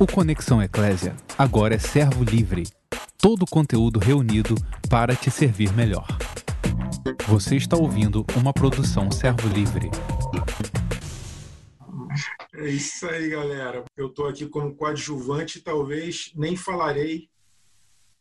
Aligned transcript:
O 0.00 0.06
Conexão 0.06 0.62
Eclésia 0.62 1.16
agora 1.36 1.74
é 1.74 1.78
servo 1.78 2.22
livre. 2.22 2.68
Todo 3.20 3.42
o 3.42 3.50
conteúdo 3.50 3.98
reunido 3.98 4.54
para 4.88 5.16
te 5.16 5.28
servir 5.28 5.72
melhor. 5.72 6.06
Você 7.26 7.56
está 7.56 7.76
ouvindo 7.76 8.24
uma 8.36 8.52
produção 8.52 9.10
servo 9.10 9.48
livre. 9.48 9.90
É 12.54 12.68
isso 12.68 13.08
aí, 13.08 13.28
galera. 13.28 13.84
Eu 13.96 14.06
estou 14.06 14.28
aqui 14.28 14.46
como 14.46 14.72
coadjuvante, 14.72 15.60
talvez 15.60 16.30
nem 16.36 16.54
falarei. 16.54 17.28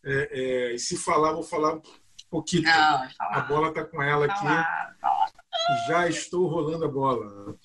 É, 0.04 0.30
é, 0.32 0.74
e 0.74 0.80
se 0.80 0.98
falar, 0.98 1.34
vou 1.34 1.44
falar 1.44 1.76
um 1.76 1.82
pouquinho. 2.28 2.64
Não, 2.64 3.08
a 3.20 3.42
bola 3.42 3.70
está 3.70 3.86
com 3.86 4.02
ela 4.02 4.26
aqui. 4.26 4.40
Falar, 4.40 4.96
falar. 5.00 5.32
Já 5.88 6.10
estou 6.10 6.48
rolando 6.48 6.86
a 6.86 6.90
bola. 6.90 7.56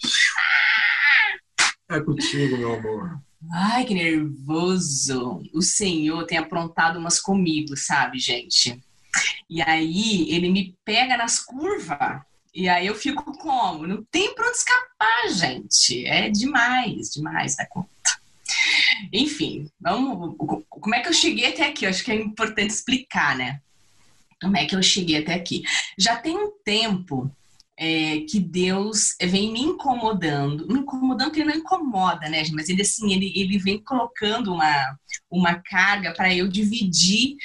É 1.89 1.99
contigo, 1.99 2.59
meu 2.59 2.75
amor. 2.75 3.23
Ai, 3.51 3.85
que 3.85 3.95
nervoso. 3.95 5.43
O 5.53 5.63
Senhor 5.63 6.25
tem 6.27 6.39
aprontado 6.39 6.99
umas 6.99 7.21
comigo, 7.21 7.77
sabe, 7.77 8.19
gente? 8.19 8.81
E 9.49 9.61
aí 9.63 10.31
ele 10.31 10.49
me 10.51 10.77
pega 10.85 11.17
nas 11.17 11.41
curvas. 11.41 12.23
E 12.55 12.69
aí 12.69 12.87
eu 12.87 12.95
fico 12.95 13.37
como? 13.39 13.87
Não 13.87 14.03
tem 14.05 14.35
pra 14.35 14.47
onde 14.47 14.57
escapar, 14.57 15.29
gente. 15.31 16.07
É 16.07 16.29
demais, 16.29 17.11
demais 17.11 17.57
da 17.57 17.67
conta. 17.67 17.91
Enfim, 19.13 19.71
vamos. 19.81 20.37
Como 20.69 20.95
é 20.95 21.01
que 21.01 21.09
eu 21.09 21.13
cheguei 21.13 21.47
até 21.47 21.67
aqui? 21.67 21.85
Eu 21.85 21.91
acho 21.91 22.05
que 22.05 22.13
é 22.13 22.15
importante 22.15 22.71
explicar, 22.71 23.37
né? 23.37 23.61
Como 24.41 24.57
é 24.57 24.67
que 24.67 24.77
eu 24.77 24.83
cheguei 24.83 25.19
até 25.19 25.35
aqui? 25.35 25.63
Já 25.99 26.17
tem 26.17 26.37
um 26.37 26.51
tempo 26.65 27.31
é, 27.77 28.21
que 28.21 28.39
Deus 28.39 29.15
vem 29.21 29.53
me 29.53 29.61
incomodando, 29.61 30.67
me 30.69 30.81
incomodando 30.81 31.31
que 31.31 31.41
ele 31.41 31.51
não 31.51 31.59
incomoda, 31.59 32.29
né, 32.29 32.43
mas 32.53 32.69
ele 32.69 32.83
assim, 32.83 33.13
ele, 33.13 33.33
ele 33.35 33.59
vem 33.59 33.83
colocando 33.83 34.53
uma, 34.53 34.99
uma 35.31 35.55
carga 35.55 36.13
para 36.13 36.35
eu 36.35 36.49
dividir 36.49 37.37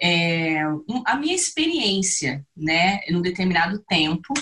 é, 0.00 0.66
um, 0.88 1.02
a 1.04 1.16
minha 1.16 1.34
experiência, 1.34 2.44
né, 2.56 3.00
num 3.10 3.20
determinado 3.20 3.82
tempo, 3.88 4.32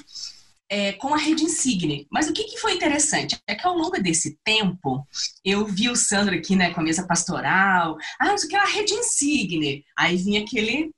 é, 0.71 0.93
com 0.93 1.13
a 1.13 1.19
rede 1.19 1.43
Insigne. 1.43 2.07
Mas 2.11 2.29
o 2.29 2.33
que, 2.33 2.45
que, 2.45 2.59
foi 2.59 2.75
interessante 2.75 3.37
é 3.47 3.57
que 3.57 3.67
ao 3.67 3.75
longo 3.75 4.01
desse 4.01 4.39
tempo, 4.45 5.05
eu 5.45 5.67
vi 5.67 5.89
o 5.89 5.97
Sandro 5.97 6.37
aqui, 6.37 6.55
né, 6.55 6.73
com 6.73 6.81
a 6.81 6.85
mesa 6.85 7.07
pastoral, 7.07 7.99
ah, 8.21 8.35
o 8.35 8.49
que, 8.49 8.55
a 8.55 8.65
rede 8.65 8.95
Insigne. 8.95 9.85
Aí 9.99 10.17
vinha 10.17 10.43
aquele. 10.43 10.95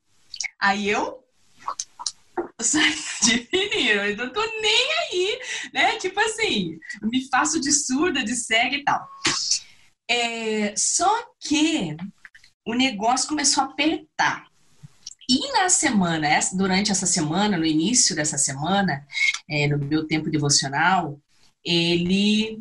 Aí 0.61 0.89
eu 0.89 1.22
menino, 3.53 4.01
eu 4.03 4.17
não 4.17 4.33
tô 4.33 4.41
nem 4.61 4.89
aí, 5.01 5.41
né? 5.73 5.99
Tipo 5.99 6.21
assim, 6.21 6.79
me 7.03 7.29
faço 7.29 7.61
de 7.61 7.73
surda, 7.73 8.25
de 8.25 8.35
cega 8.35 8.77
e 8.77 8.85
tal. 8.85 9.07
É, 10.09 10.75
só 10.77 11.11
que 11.41 11.97
o 12.67 12.75
negócio 12.75 13.29
começou 13.29 13.65
a 13.65 13.67
apertar. 13.67 14.47
E 15.29 15.53
na 15.53 15.69
semana, 15.69 16.29
durante 16.53 16.91
essa 16.91 17.07
semana, 17.07 17.57
no 17.57 17.65
início 17.65 18.15
dessa 18.15 18.37
semana, 18.37 19.07
é, 19.49 19.67
no 19.69 19.79
meu 19.79 20.07
tempo 20.07 20.31
devocional, 20.31 21.19
ele 21.65 22.61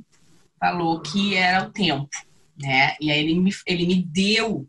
falou 0.60 1.02
que 1.02 1.36
era 1.36 1.68
o 1.68 1.72
tempo, 1.72 2.10
né? 2.58 2.96
E 3.02 3.12
aí 3.12 3.20
ele 3.20 3.40
me, 3.40 3.52
ele 3.66 3.86
me 3.86 4.04
deu 4.04 4.68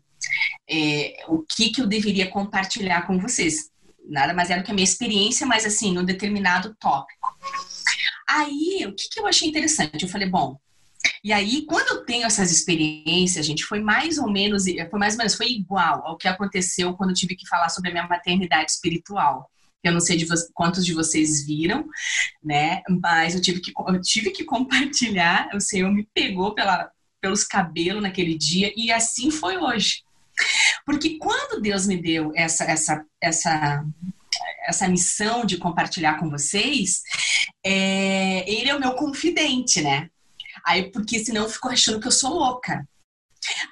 é, 0.69 1.23
o 1.27 1.43
que, 1.43 1.69
que 1.69 1.81
eu 1.81 1.87
deveria 1.87 2.29
compartilhar 2.29 3.05
com 3.05 3.19
vocês 3.19 3.69
nada 4.05 4.33
mais 4.33 4.49
era 4.49 4.61
do 4.61 4.65
que 4.65 4.71
a 4.71 4.73
minha 4.73 4.83
experiência, 4.83 5.45
mas 5.45 5.65
assim, 5.65 5.93
num 5.93 6.03
determinado 6.03 6.75
tópico. 6.79 7.35
Aí, 8.27 8.85
o 8.87 8.95
que, 8.95 9.09
que 9.09 9.19
eu 9.19 9.27
achei 9.27 9.47
interessante? 9.47 10.03
Eu 10.03 10.09
falei, 10.09 10.29
bom, 10.29 10.57
e 11.23 11.31
aí, 11.31 11.65
quando 11.65 11.87
eu 11.89 12.05
tenho 12.05 12.25
essas 12.25 12.51
experiências, 12.51 13.45
gente, 13.45 13.63
foi 13.63 13.79
mais 13.79 14.17
ou 14.17 14.31
menos, 14.31 14.65
foi 14.89 14.99
mais 14.99 15.13
ou 15.13 15.17
menos, 15.17 15.35
foi 15.35 15.47
igual 15.47 16.05
ao 16.05 16.17
que 16.17 16.27
aconteceu 16.27 16.93
quando 16.93 17.11
eu 17.11 17.15
tive 17.15 17.35
que 17.35 17.47
falar 17.47 17.69
sobre 17.69 17.89
a 17.89 17.93
minha 17.93 18.07
maternidade 18.07 18.71
espiritual. 18.71 19.49
Eu 19.83 19.91
não 19.91 19.99
sei 19.99 20.15
de 20.15 20.25
quantos 20.53 20.85
de 20.85 20.93
vocês 20.93 21.45
viram, 21.45 21.85
né? 22.41 22.81
Mas 23.01 23.35
eu 23.35 23.41
tive 23.41 23.59
que, 23.59 23.71
eu 23.75 24.01
tive 24.01 24.31
que 24.31 24.45
compartilhar. 24.45 25.49
O 25.53 25.59
Senhor 25.59 25.91
me 25.91 26.07
pegou 26.13 26.55
pela, 26.55 26.89
pelos 27.21 27.43
cabelos 27.43 28.01
naquele 28.01 28.37
dia 28.37 28.71
e 28.75 28.91
assim 28.91 29.29
foi 29.29 29.57
hoje. 29.57 30.03
Porque 30.85 31.17
quando 31.17 31.61
Deus 31.61 31.85
me 31.85 32.01
deu 32.01 32.31
essa, 32.35 32.63
essa, 32.65 33.05
essa, 33.21 33.85
essa 34.67 34.87
missão 34.87 35.45
de 35.45 35.57
compartilhar 35.57 36.19
com 36.19 36.29
vocês, 36.29 37.01
é, 37.65 38.49
ele 38.49 38.69
é 38.69 38.75
o 38.75 38.79
meu 38.79 38.93
confidente, 38.93 39.81
né? 39.81 40.09
Aí, 40.65 40.91
porque 40.91 41.23
senão 41.23 41.43
eu 41.43 41.49
fico 41.49 41.69
achando 41.69 41.99
que 41.99 42.07
eu 42.07 42.11
sou 42.11 42.33
louca. 42.33 42.87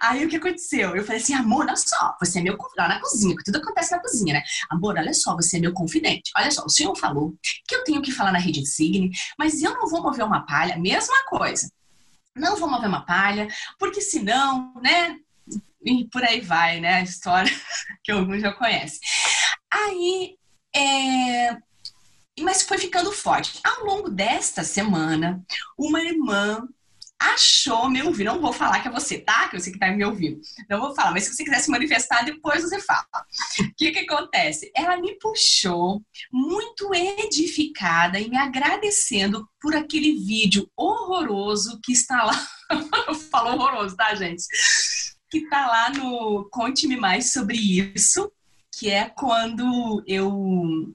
Aí 0.02 0.26
o 0.26 0.30
que 0.30 0.36
aconteceu? 0.36 0.96
Eu 0.96 1.04
falei 1.04 1.22
assim, 1.22 1.34
amor, 1.34 1.66
olha 1.66 1.76
só, 1.76 2.16
você 2.20 2.40
é 2.40 2.42
meu 2.42 2.58
lá 2.78 2.88
na 2.90 3.00
cozinha, 3.00 3.36
que 3.36 3.44
tudo 3.44 3.58
acontece 3.58 3.92
na 3.92 4.02
cozinha, 4.02 4.34
né? 4.34 4.44
Amor, 4.70 4.98
olha 4.98 5.14
só, 5.14 5.36
você 5.36 5.58
é 5.58 5.60
meu 5.60 5.74
confidente. 5.74 6.32
Olha 6.36 6.52
só, 6.52 6.66
o 6.66 6.70
senhor 6.70 6.96
falou 6.96 7.34
que 7.68 7.76
eu 7.76 7.84
tenho 7.84 8.02
que 8.02 8.12
falar 8.12 8.34
na 8.34 8.40
rede 8.40 8.60
Insigne, 8.60 9.12
mas 9.38 9.62
eu 9.62 9.74
não 9.74 9.88
vou 9.88 10.02
mover 10.02 10.26
uma 10.26 10.46
palha, 10.46 10.78
mesma 10.78 11.24
coisa. 11.26 11.72
Não 12.36 12.58
vou 12.58 12.70
mover 12.70 12.90
uma 12.90 13.06
palha, 13.06 13.48
porque 13.80 14.02
senão, 14.02 14.74
né? 14.82 15.18
E 15.84 16.08
por 16.10 16.24
aí 16.24 16.42
vai, 16.42 16.80
né? 16.80 16.96
A 16.96 17.02
história 17.04 17.52
que 18.04 18.12
alguns 18.12 18.42
já 18.42 18.54
conhecem. 18.54 19.00
Aí, 19.72 20.38
é... 20.76 21.58
mas 22.40 22.62
foi 22.62 22.78
ficando 22.78 23.12
forte. 23.12 23.60
Ao 23.64 23.86
longo 23.86 24.10
desta 24.10 24.64
semana, 24.64 25.44
uma 25.78 26.02
irmã 26.02 26.68
achou 27.22 27.88
me 27.88 28.02
ouvir. 28.02 28.24
Não 28.24 28.42
vou 28.42 28.52
falar 28.52 28.82
que 28.82 28.88
é 28.88 28.92
você, 28.92 29.20
tá? 29.20 29.48
Que 29.48 29.60
você 29.60 29.72
que 29.72 29.78
tá 29.78 29.92
me 29.92 30.04
ouvindo. 30.04 30.42
Não 30.68 30.80
vou 30.80 30.96
falar, 30.96 31.12
mas 31.12 31.26
se 31.26 31.36
você 31.36 31.44
quiser 31.44 31.60
se 31.60 31.70
manifestar, 31.70 32.26
depois 32.26 32.64
você 32.64 32.82
fala. 32.82 33.06
O 33.60 33.74
que 33.78 33.92
que 33.92 34.00
acontece? 34.00 34.72
Ela 34.76 34.98
me 34.98 35.18
puxou 35.20 36.02
muito 36.32 36.94
edificada 36.96 38.20
e 38.20 38.28
me 38.28 38.38
agradecendo 38.38 39.48
por 39.60 39.76
aquele 39.76 40.14
vídeo 40.14 40.68
horroroso 40.76 41.80
que 41.84 41.92
está 41.92 42.24
lá. 42.24 42.48
Falou 43.30 43.54
horroroso, 43.54 43.96
tá, 43.96 44.16
gente? 44.16 44.44
Que 45.32 45.38
está 45.38 45.66
lá 45.66 45.90
no 45.90 46.48
Conte-me 46.52 46.98
Mais 46.98 47.32
sobre 47.32 47.58
isso, 47.58 48.30
que 48.78 48.90
é 48.90 49.10
quando 49.10 50.04
eu. 50.06 50.94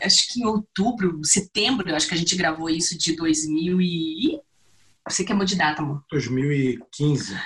Acho 0.00 0.32
que 0.32 0.40
em 0.40 0.46
outubro, 0.46 1.20
setembro, 1.22 1.88
eu 1.88 1.96
acho 1.96 2.08
que 2.08 2.14
a 2.14 2.16
gente 2.16 2.36
gravou 2.36 2.70
isso 2.70 2.96
de 2.96 3.14
2000 3.16 3.80
e. 3.80 4.40
Você 5.06 5.24
que 5.24 5.32
é 5.32 5.44
de 5.44 5.56
data, 5.56 5.82
amor? 5.82 6.04
2015. 6.10 7.36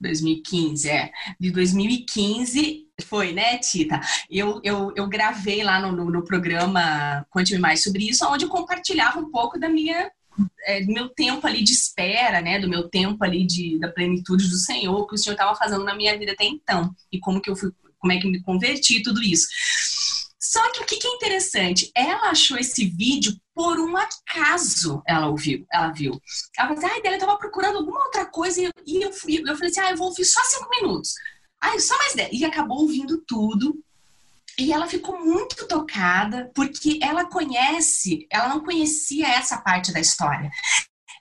2015, 0.00 0.88
é. 0.88 1.12
De 1.38 1.50
2015 1.50 2.86
foi, 3.04 3.32
né, 3.32 3.58
Tita? 3.58 4.00
Eu, 4.30 4.60
eu, 4.64 4.92
eu 4.96 5.06
gravei 5.06 5.62
lá 5.62 5.80
no, 5.80 5.92
no, 5.92 6.10
no 6.10 6.24
programa 6.24 7.26
Conte-me 7.30 7.58
Mais 7.58 7.82
sobre 7.82 8.08
isso, 8.08 8.26
onde 8.26 8.46
eu 8.46 8.48
compartilhava 8.48 9.18
um 9.18 9.30
pouco 9.30 9.58
da 9.58 9.68
minha 9.68 10.10
é, 10.64 10.80
do 10.82 10.92
meu 10.92 11.08
tempo 11.08 11.46
ali 11.46 11.62
de 11.62 11.72
espera, 11.72 12.40
né, 12.40 12.58
do 12.58 12.68
meu 12.68 12.88
tempo 12.88 13.22
ali 13.24 13.46
de, 13.46 13.78
da 13.78 13.88
plenitude 13.88 14.48
do 14.48 14.56
Senhor, 14.56 15.06
que 15.06 15.14
o 15.14 15.18
Senhor 15.18 15.34
estava 15.34 15.56
fazendo 15.56 15.84
na 15.84 15.94
minha 15.94 16.16
vida 16.18 16.32
até 16.32 16.44
então, 16.44 16.94
e 17.12 17.18
como 17.18 17.40
que 17.40 17.50
eu 17.50 17.56
fui, 17.56 17.70
como 17.98 18.12
é 18.12 18.18
que 18.18 18.26
eu 18.26 18.30
me 18.30 18.42
converti, 18.42 19.02
tudo 19.02 19.22
isso. 19.22 19.48
Só 20.40 20.70
que 20.72 20.80
o 20.80 20.86
que, 20.86 20.96
que 20.96 21.06
é 21.06 21.10
interessante, 21.10 21.90
ela 21.94 22.30
achou 22.30 22.56
esse 22.56 22.86
vídeo 22.86 23.36
por 23.54 23.78
um 23.78 23.96
acaso, 23.96 25.02
ela 25.06 25.28
ouviu, 25.28 25.66
ela 25.70 25.90
viu. 25.90 26.18
Ela 26.56 26.68
falou 26.68 26.84
assim, 26.84 26.86
ah, 26.86 27.00
ela 27.04 27.16
estava 27.16 27.36
procurando 27.36 27.78
alguma 27.78 28.02
outra 28.04 28.24
coisa, 28.24 28.60
e, 28.86 29.02
eu, 29.02 29.10
eu 29.10 29.12
falei 29.56 29.70
assim, 29.70 29.80
ah, 29.80 29.90
eu 29.90 29.96
vou 29.96 30.08
ouvir 30.08 30.24
só 30.24 30.40
cinco 30.44 30.70
minutos. 30.70 31.12
Ah, 31.60 31.78
só 31.78 31.96
mais 31.98 32.14
dez. 32.14 32.30
E 32.32 32.44
acabou 32.44 32.80
ouvindo 32.82 33.22
tudo, 33.26 33.78
e 34.58 34.72
ela 34.72 34.88
ficou 34.88 35.24
muito 35.24 35.68
tocada 35.68 36.50
porque 36.54 36.98
ela 37.02 37.26
conhece, 37.26 38.26
ela 38.30 38.48
não 38.48 38.64
conhecia 38.64 39.28
essa 39.28 39.58
parte 39.58 39.92
da 39.92 40.00
história. 40.00 40.50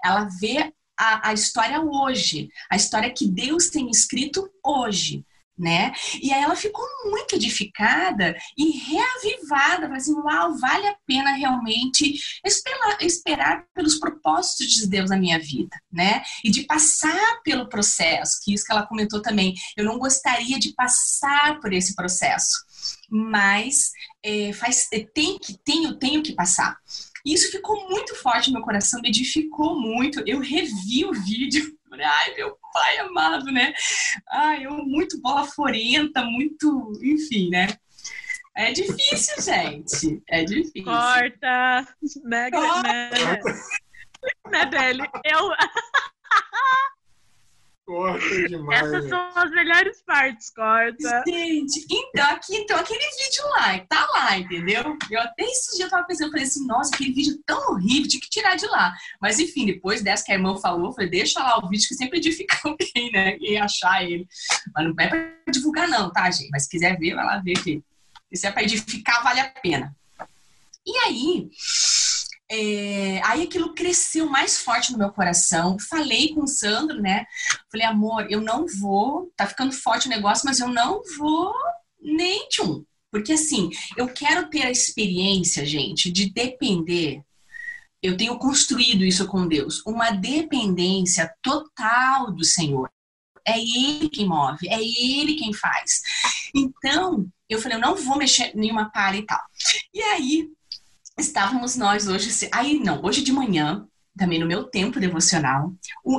Ela 0.03 0.27
vê 0.39 0.73
a, 0.99 1.29
a 1.29 1.33
história 1.33 1.79
hoje, 1.81 2.49
a 2.69 2.75
história 2.75 3.13
que 3.13 3.27
Deus 3.27 3.69
tem 3.69 3.89
escrito 3.89 4.49
hoje 4.65 5.23
né? 5.57 5.91
E 6.21 6.31
aí 6.31 6.43
ela 6.43 6.55
ficou 6.55 6.85
muito 7.05 7.35
edificada 7.35 8.37
e 8.57 8.71
reavivada, 8.77 9.93
assim, 9.95 10.13
uau, 10.13 10.55
vale 10.59 10.87
a 10.87 10.95
pena 11.05 11.31
realmente 11.31 12.15
esperar, 12.45 13.01
esperar 13.01 13.65
pelos 13.73 13.97
propósitos 13.99 14.67
de 14.67 14.87
Deus 14.87 15.09
na 15.09 15.17
minha 15.17 15.39
vida, 15.39 15.75
né? 15.91 16.21
E 16.43 16.51
de 16.51 16.63
passar 16.63 17.41
pelo 17.43 17.67
processo, 17.67 18.39
que 18.43 18.53
isso 18.53 18.65
que 18.65 18.71
ela 18.71 18.85
comentou 18.85 19.21
também, 19.21 19.55
eu 19.75 19.83
não 19.83 19.97
gostaria 19.97 20.59
de 20.59 20.73
passar 20.73 21.59
por 21.59 21.73
esse 21.73 21.95
processo, 21.95 22.66
mas 23.09 23.91
é, 24.23 24.53
faz, 24.53 24.87
é, 24.93 25.05
tem 25.13 25.37
que, 25.39 25.57
tenho, 25.63 25.95
tenho 25.95 26.23
que 26.23 26.33
passar. 26.33 26.77
E 27.25 27.33
isso 27.33 27.51
ficou 27.51 27.89
muito 27.89 28.15
forte 28.15 28.47
no 28.47 28.55
meu 28.55 28.63
coração, 28.63 29.01
me 29.01 29.09
edificou 29.09 29.79
muito. 29.79 30.23
Eu 30.25 30.39
revi 30.39 31.05
o 31.05 31.13
vídeo 31.13 31.77
Ai, 31.99 32.35
meu 32.35 32.57
pai 32.73 32.99
amado, 32.99 33.45
né? 33.45 33.73
Ai, 34.29 34.65
eu 34.65 34.71
muito 34.85 35.21
bola 35.21 35.45
forenta, 35.45 36.23
muito, 36.23 36.91
enfim, 37.01 37.49
né? 37.49 37.67
É 38.55 38.71
difícil, 38.71 39.41
gente. 39.41 40.21
É 40.27 40.43
difícil. 40.43 40.83
Corta, 40.83 41.87
né, 42.23 42.51
Corta. 42.51 42.87
né, 44.47 44.65
né? 44.65 45.07
Eu. 45.25 45.49
Corta. 47.87 48.49
Demais. 48.49 48.81
Essas 48.81 49.07
são 49.07 49.29
as 49.33 49.49
melhores 49.51 50.01
partes, 50.01 50.49
corta. 50.49 51.23
Gente, 51.25 51.87
então, 51.89 52.29
aqui, 52.31 52.57
então 52.57 52.77
aquele 52.77 52.99
vídeo 52.99 53.47
lá, 53.51 53.79
tá 53.87 54.05
lá, 54.13 54.37
entendeu? 54.37 54.97
Eu 55.09 55.21
até 55.21 55.43
esses 55.45 55.77
dias 55.77 55.85
eu 55.85 55.89
tava 55.89 56.05
pensando, 56.05 56.27
eu 56.27 56.31
falei 56.31 56.45
assim, 56.45 56.67
nossa, 56.67 56.93
aquele 56.93 57.13
vídeo 57.13 57.41
tão 57.45 57.71
horrível, 57.71 58.09
tinha 58.09 58.19
que 58.19 58.29
tirar 58.29 58.55
de 58.55 58.65
lá. 58.67 58.93
Mas 59.21 59.39
enfim, 59.39 59.65
depois 59.65 60.01
dessa 60.01 60.25
que 60.25 60.33
a 60.33 60.35
irmã 60.35 60.57
falou, 60.57 60.87
eu 60.87 60.91
falei, 60.91 61.09
deixa 61.09 61.39
lá 61.39 61.57
o 61.59 61.69
vídeo 61.69 61.87
que 61.87 61.95
sempre 61.95 62.17
edifica 62.17 62.59
alguém, 62.67 63.09
né? 63.13 63.37
E 63.39 63.55
achar 63.55 64.03
ele. 64.03 64.27
Mas 64.75 64.85
não 64.85 64.93
é 64.99 65.07
pra 65.07 65.51
divulgar, 65.53 65.87
não, 65.87 66.11
tá, 66.11 66.29
gente? 66.29 66.49
Mas 66.49 66.63
se 66.63 66.69
quiser 66.69 66.99
ver, 66.99 67.15
vai 67.15 67.25
lá 67.25 67.37
ver 67.37 67.53
que 67.53 67.81
se 68.33 68.45
é 68.45 68.51
pra 68.51 68.63
edificar, 68.63 69.23
vale 69.23 69.39
a 69.39 69.49
pena. 69.49 69.95
E 70.85 70.97
aí, 71.05 71.49
é, 72.49 73.21
aí 73.25 73.43
aquilo 73.43 73.73
cresceu 73.73 74.29
mais 74.29 74.57
forte 74.57 74.91
no 74.91 74.97
meu 74.97 75.11
coração. 75.11 75.77
Falei 75.89 76.33
com 76.33 76.43
o 76.43 76.47
Sandro, 76.47 77.01
né? 77.01 77.25
Falei, 77.71 77.85
amor, 77.85 78.27
eu 78.29 78.41
não 78.41 78.65
vou, 78.79 79.31
tá 79.35 79.45
ficando 79.45 79.73
forte 79.73 80.07
o 80.07 80.09
negócio, 80.09 80.45
mas 80.45 80.59
eu 80.59 80.69
não 80.69 81.01
vou 81.17 81.53
nem 81.99 82.47
tchum. 82.47 82.83
Porque 83.11 83.33
assim, 83.33 83.69
eu 83.97 84.07
quero 84.07 84.49
ter 84.49 84.63
a 84.63 84.71
experiência, 84.71 85.65
gente, 85.65 86.11
de 86.11 86.29
depender. 86.29 87.21
Eu 88.01 88.15
tenho 88.15 88.37
construído 88.37 89.03
isso 89.03 89.27
com 89.27 89.47
Deus, 89.47 89.81
uma 89.85 90.11
dependência 90.11 91.33
total 91.41 92.31
do 92.31 92.45
Senhor. 92.45 92.89
É 93.45 93.57
Ele 93.57 94.09
quem 94.09 94.27
move, 94.27 94.67
é 94.67 94.79
Ele 94.79 95.35
quem 95.35 95.53
faz. 95.53 96.01
Então, 96.53 97.27
eu 97.49 97.59
falei, 97.59 97.77
eu 97.77 97.81
não 97.81 97.95
vou 97.95 98.17
mexer 98.17 98.51
nenhuma 98.55 98.91
palha 98.91 99.17
e 99.17 99.25
tal. 99.25 99.39
E 99.93 100.01
aí, 100.01 100.49
estávamos 101.17 101.75
nós 101.75 102.07
hoje. 102.07 102.47
Aí, 102.51 102.79
não, 102.79 103.03
hoje 103.03 103.23
de 103.23 103.31
manhã, 103.31 103.87
também 104.17 104.39
no 104.39 104.47
meu 104.47 104.63
tempo 104.63 104.99
devocional, 104.99 105.73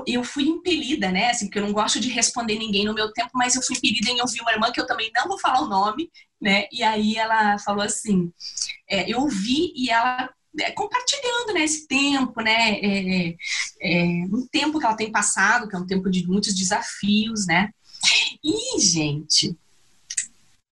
eu 0.06 0.22
fui 0.22 0.44
impelida, 0.44 1.10
né? 1.10 1.30
Assim, 1.30 1.46
porque 1.46 1.58
eu 1.58 1.66
não 1.66 1.72
gosto 1.72 1.98
de 2.00 2.08
responder 2.08 2.58
ninguém 2.58 2.84
no 2.84 2.94
meu 2.94 3.12
tempo, 3.12 3.30
mas 3.34 3.56
eu 3.56 3.62
fui 3.62 3.76
impelida 3.76 4.10
em 4.10 4.20
ouvir 4.20 4.40
uma 4.40 4.52
irmã 4.52 4.70
que 4.72 4.80
eu 4.80 4.86
também 4.86 5.10
não 5.14 5.28
vou 5.28 5.38
falar 5.38 5.62
o 5.62 5.68
nome, 5.68 6.10
né? 6.40 6.66
E 6.72 6.82
aí 6.82 7.16
ela 7.16 7.58
falou 7.58 7.82
assim: 7.82 8.32
é, 8.88 9.10
eu 9.10 9.20
ouvi 9.20 9.72
e 9.74 9.90
ela 9.90 10.30
é, 10.60 10.70
compartilhando 10.72 11.52
né, 11.54 11.64
esse 11.64 11.86
tempo, 11.86 12.40
né? 12.40 12.78
É, 12.80 13.36
é, 13.82 14.04
um 14.32 14.46
tempo 14.50 14.78
que 14.78 14.86
ela 14.86 14.96
tem 14.96 15.10
passado, 15.10 15.68
que 15.68 15.74
é 15.74 15.78
um 15.78 15.86
tempo 15.86 16.10
de 16.10 16.26
muitos 16.26 16.54
desafios, 16.54 17.46
né? 17.46 17.70
E, 18.42 18.80
gente, 18.80 19.56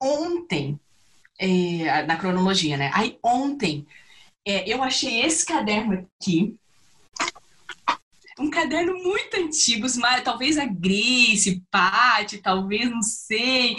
ontem, 0.01 0.79
é, 1.39 2.05
na 2.05 2.17
cronologia, 2.17 2.77
né? 2.77 2.91
Aí 2.95 3.19
ontem 3.23 3.87
é, 4.47 4.69
eu 4.73 4.81
achei 4.83 5.23
esse 5.23 5.45
caderno 5.45 6.09
aqui. 6.21 6.57
Um 8.39 8.51
caderno 8.51 8.95
muito 9.03 9.35
antigo, 9.37 9.87
mas 9.97 10.23
talvez 10.23 10.57
a 10.59 10.67
Grace, 10.67 11.63
Paty, 11.71 12.39
talvez, 12.39 12.89
não 12.91 13.03
sei, 13.03 13.77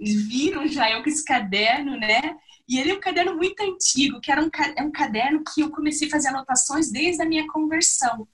viram 0.00 0.66
já 0.66 0.90
eu 0.90 1.02
com 1.02 1.08
esse 1.08 1.24
caderno, 1.24 1.96
né? 1.96 2.36
E 2.68 2.78
ele 2.78 2.90
é 2.90 2.94
um 2.94 3.00
caderno 3.00 3.36
muito 3.36 3.60
antigo, 3.60 4.20
que 4.20 4.30
era 4.30 4.42
um, 4.42 4.50
é 4.76 4.82
um 4.82 4.90
caderno 4.90 5.42
que 5.44 5.60
eu 5.60 5.70
comecei 5.70 6.08
a 6.08 6.10
fazer 6.10 6.28
anotações 6.28 6.90
desde 6.90 7.22
a 7.22 7.26
minha 7.26 7.46
conversão. 7.46 8.26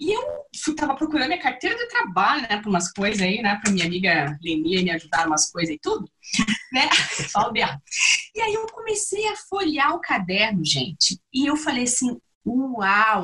E 0.00 0.12
eu 0.12 0.22
estava 0.52 0.94
procurando 0.94 1.28
minha 1.28 1.40
carteira 1.42 1.76
de 1.76 1.88
trabalho, 1.88 2.42
né, 2.42 2.60
para 2.60 2.68
umas 2.68 2.92
coisas 2.92 3.20
aí, 3.20 3.42
né, 3.42 3.58
para 3.62 3.72
minha 3.72 3.86
amiga 3.86 4.38
Lenia 4.42 4.82
me 4.82 4.90
ajudar 4.90 5.26
umas 5.26 5.50
coisas 5.50 5.74
e 5.74 5.78
tudo, 5.78 6.10
né, 6.72 6.88
E 8.34 8.40
aí 8.40 8.54
eu 8.54 8.66
comecei 8.66 9.26
a 9.28 9.36
folhear 9.36 9.94
o 9.94 10.00
caderno, 10.00 10.64
gente, 10.64 11.20
e 11.32 11.46
eu 11.46 11.56
falei 11.56 11.84
assim, 11.84 12.20
uau, 12.46 13.22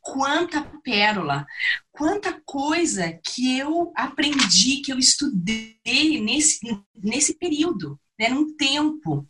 quanta 0.00 0.62
pérola, 0.84 1.46
quanta 1.90 2.40
coisa 2.44 3.18
que 3.24 3.58
eu 3.58 3.92
aprendi, 3.94 4.82
que 4.82 4.92
eu 4.92 4.98
estudei 4.98 6.20
nesse, 6.22 6.60
nesse 6.94 7.34
período, 7.34 7.98
né, 8.18 8.28
num 8.28 8.56
tempo 8.56 9.26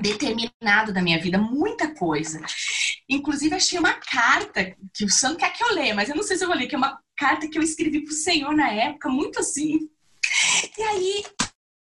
determinado 0.00 0.92
da 0.92 1.02
minha 1.02 1.20
vida, 1.20 1.38
muita 1.38 1.94
coisa. 1.94 2.40
Inclusive, 3.08 3.54
achei 3.54 3.78
uma 3.78 3.92
carta 3.92 4.74
que 4.94 5.04
o 5.04 5.10
Santo 5.10 5.38
quer 5.38 5.52
que 5.52 5.62
eu 5.62 5.74
leia, 5.74 5.94
mas 5.94 6.08
eu 6.08 6.16
não 6.16 6.22
sei 6.22 6.36
se 6.36 6.44
eu 6.44 6.48
vou 6.48 6.56
ler, 6.56 6.66
que 6.66 6.74
é 6.74 6.78
uma 6.78 6.98
carta 7.16 7.48
que 7.48 7.58
eu 7.58 7.62
escrevi 7.62 8.02
para 8.04 8.12
o 8.12 8.16
Senhor 8.16 8.54
na 8.54 8.70
época, 8.70 9.08
muito 9.08 9.38
assim. 9.40 9.80
E 10.78 10.82
aí, 10.82 11.24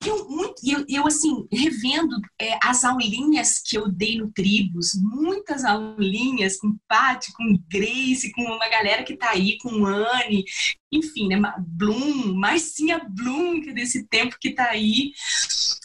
eu, 0.07 0.29
muito, 0.29 0.55
eu, 0.65 0.85
eu 0.89 1.07
assim, 1.07 1.47
revendo 1.53 2.17
é, 2.41 2.59
as 2.63 2.85
aulinhas 2.85 3.59
que 3.59 3.77
eu 3.77 3.87
dei 3.89 4.17
no 4.17 4.31
Tribus, 4.33 4.93
muitas 4.95 5.65
aulinhas 5.65 6.57
com 6.57 6.79
Paty, 6.89 7.33
com 7.35 7.59
Grace, 7.69 8.33
com 8.33 8.43
uma 8.43 8.69
galera 8.69 9.05
que 9.05 9.17
tá 9.17 9.31
aí, 9.31 9.59
com 9.59 9.85
Anne, 9.85 10.45
enfim, 10.91 11.29
né, 11.29 11.37
Bloom, 11.59 12.35
mais 12.35 12.63
sim 12.75 12.91
a 12.91 12.99
Bloom, 12.99 13.61
que 13.61 13.71
é 13.71 13.75
desse 13.75 14.07
tempo 14.07 14.37
que 14.41 14.55
tá 14.55 14.71
aí. 14.71 15.13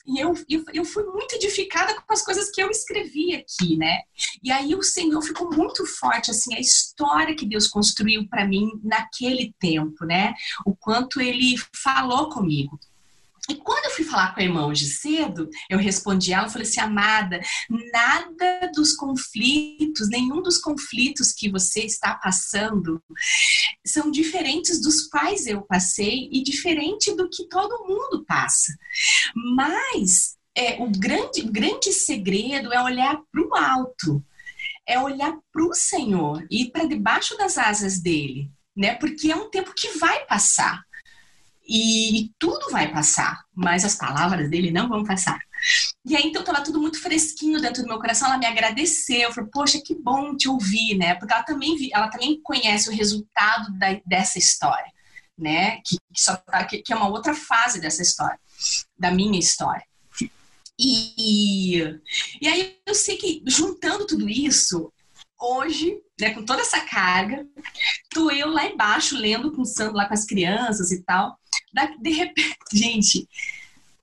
E 0.07 0.19
eu, 0.19 0.33
eu, 0.47 0.63
eu 0.73 0.85
fui 0.85 1.03
muito 1.03 1.35
edificada 1.35 1.93
com 1.99 2.13
as 2.13 2.23
coisas 2.23 2.49
que 2.51 2.61
eu 2.61 2.69
escrevi 2.69 3.35
aqui, 3.35 3.75
né? 3.75 4.01
E 4.41 4.51
aí 4.51 4.75
o 4.75 4.83
Senhor 4.83 5.21
ficou 5.21 5.51
muito 5.51 5.85
forte, 5.85 6.31
assim, 6.31 6.53
a 6.55 6.59
história 6.59 7.35
que 7.35 7.45
Deus 7.45 7.67
construiu 7.67 8.27
para 8.29 8.47
mim 8.47 8.69
naquele 8.83 9.53
tempo, 9.59 10.05
né? 10.05 10.33
O 10.65 10.75
quanto 10.75 11.19
ele 11.19 11.55
falou 11.73 12.29
comigo. 12.29 12.79
E 13.49 13.55
quando 13.55 13.85
eu 13.85 13.91
fui 13.91 14.03
falar 14.05 14.33
com 14.33 14.39
a 14.39 14.43
irmã 14.43 14.65
hoje 14.65 14.85
cedo, 14.85 15.49
eu 15.69 15.77
respondi 15.77 16.33
ela, 16.33 16.47
eu 16.47 16.49
falei 16.49 16.67
assim, 16.67 16.79
amada, 16.79 17.39
nada 17.93 18.71
dos 18.73 18.95
conflitos, 18.95 20.09
nenhum 20.09 20.41
dos 20.41 20.57
conflitos 20.57 21.31
que 21.31 21.49
você 21.49 21.81
está 21.81 22.15
passando 22.15 23.01
são 23.85 24.09
diferentes 24.09 24.81
dos 24.81 25.07
quais 25.07 25.45
eu 25.45 25.61
passei 25.61 26.27
e 26.31 26.43
diferente 26.43 27.15
do 27.15 27.29
que 27.29 27.47
todo 27.47 27.85
mundo 27.87 28.25
passa. 28.25 28.73
Mas 29.55 30.35
é, 30.55 30.81
o, 30.81 30.89
grande, 30.89 31.41
grande 31.41 31.91
segredo 31.91 32.73
é 32.73 32.81
olhar 32.81 33.21
para 33.31 33.41
o 33.41 33.55
alto, 33.55 34.23
é 34.87 34.99
olhar 34.99 35.37
para 35.51 35.65
o 35.65 35.73
Senhor 35.73 36.45
e 36.49 36.71
para 36.71 36.85
debaixo 36.85 37.37
das 37.37 37.57
asas 37.57 37.99
dele, 37.99 38.49
né? 38.75 38.95
Porque 38.95 39.31
é 39.31 39.35
um 39.35 39.49
tempo 39.49 39.73
que 39.75 39.97
vai 39.97 40.25
passar. 40.25 40.84
E, 41.67 42.31
tudo 42.37 42.69
vai 42.71 42.91
passar, 42.91 43.43
mas 43.53 43.83
as 43.83 43.95
palavras 43.95 44.49
dele 44.49 44.69
não 44.69 44.87
vão 44.87 45.03
passar. 45.03 45.39
E 46.05 46.15
aí, 46.15 46.23
então, 46.27 46.41
estava 46.41 46.63
tudo 46.63 46.79
muito 46.79 47.01
fresquinho 47.01 47.59
dentro 47.59 47.81
do 47.81 47.87
meu 47.87 47.97
coração. 47.97 48.27
Ela 48.27 48.37
me 48.37 48.45
agradeceu, 48.45 49.33
falou, 49.33 49.49
poxa, 49.51 49.81
que 49.83 49.95
bom 49.95 50.35
te 50.35 50.47
ouvir, 50.47 50.95
né? 50.95 51.15
Porque 51.15 51.33
ela 51.33 51.43
também, 51.43 51.89
ela 51.91 52.07
também 52.09 52.39
conhece 52.41 52.89
o 52.89 52.93
resultado 52.93 53.73
da, 53.79 53.99
dessa 54.05 54.37
história, 54.37 54.91
né? 55.37 55.77
Que, 55.77 55.97
que, 56.13 56.21
só 56.21 56.35
tá, 56.35 56.63
que, 56.65 56.83
que 56.83 56.93
é 56.93 56.95
uma 56.95 57.09
outra 57.09 57.33
fase 57.33 57.81
dessa 57.81 58.03
história, 58.03 58.39
da 58.97 59.09
minha 59.09 59.39
história. 59.39 59.83
E, 60.77 61.79
e 62.41 62.47
aí, 62.47 62.77
eu 62.85 62.93
sei 62.93 63.17
que, 63.17 63.41
juntando 63.47 64.05
tudo 64.05 64.29
isso, 64.29 64.91
hoje, 65.39 65.97
né, 66.19 66.31
com 66.31 66.43
toda 66.45 66.61
essa 66.61 66.81
carga, 66.81 67.45
tô 68.09 68.29
eu 68.31 68.49
lá 68.49 68.65
embaixo 68.65 69.17
lendo 69.17 69.51
com 69.51 69.61
o 69.61 69.65
Sandro 69.65 69.95
lá 69.95 70.07
com 70.07 70.13
as 70.13 70.25
crianças 70.25 70.91
e 70.91 71.03
tal. 71.03 71.37
De 71.99 72.11
repente, 72.11 72.57
gente, 72.73 73.27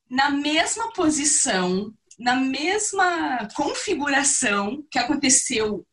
na 0.09 0.31
mesma 0.31 0.93
posição, 0.93 1.93
na 2.19 2.37
mesma 2.37 3.49
configuração 3.55 4.85
que 4.91 4.99
aconteceu 4.99 5.87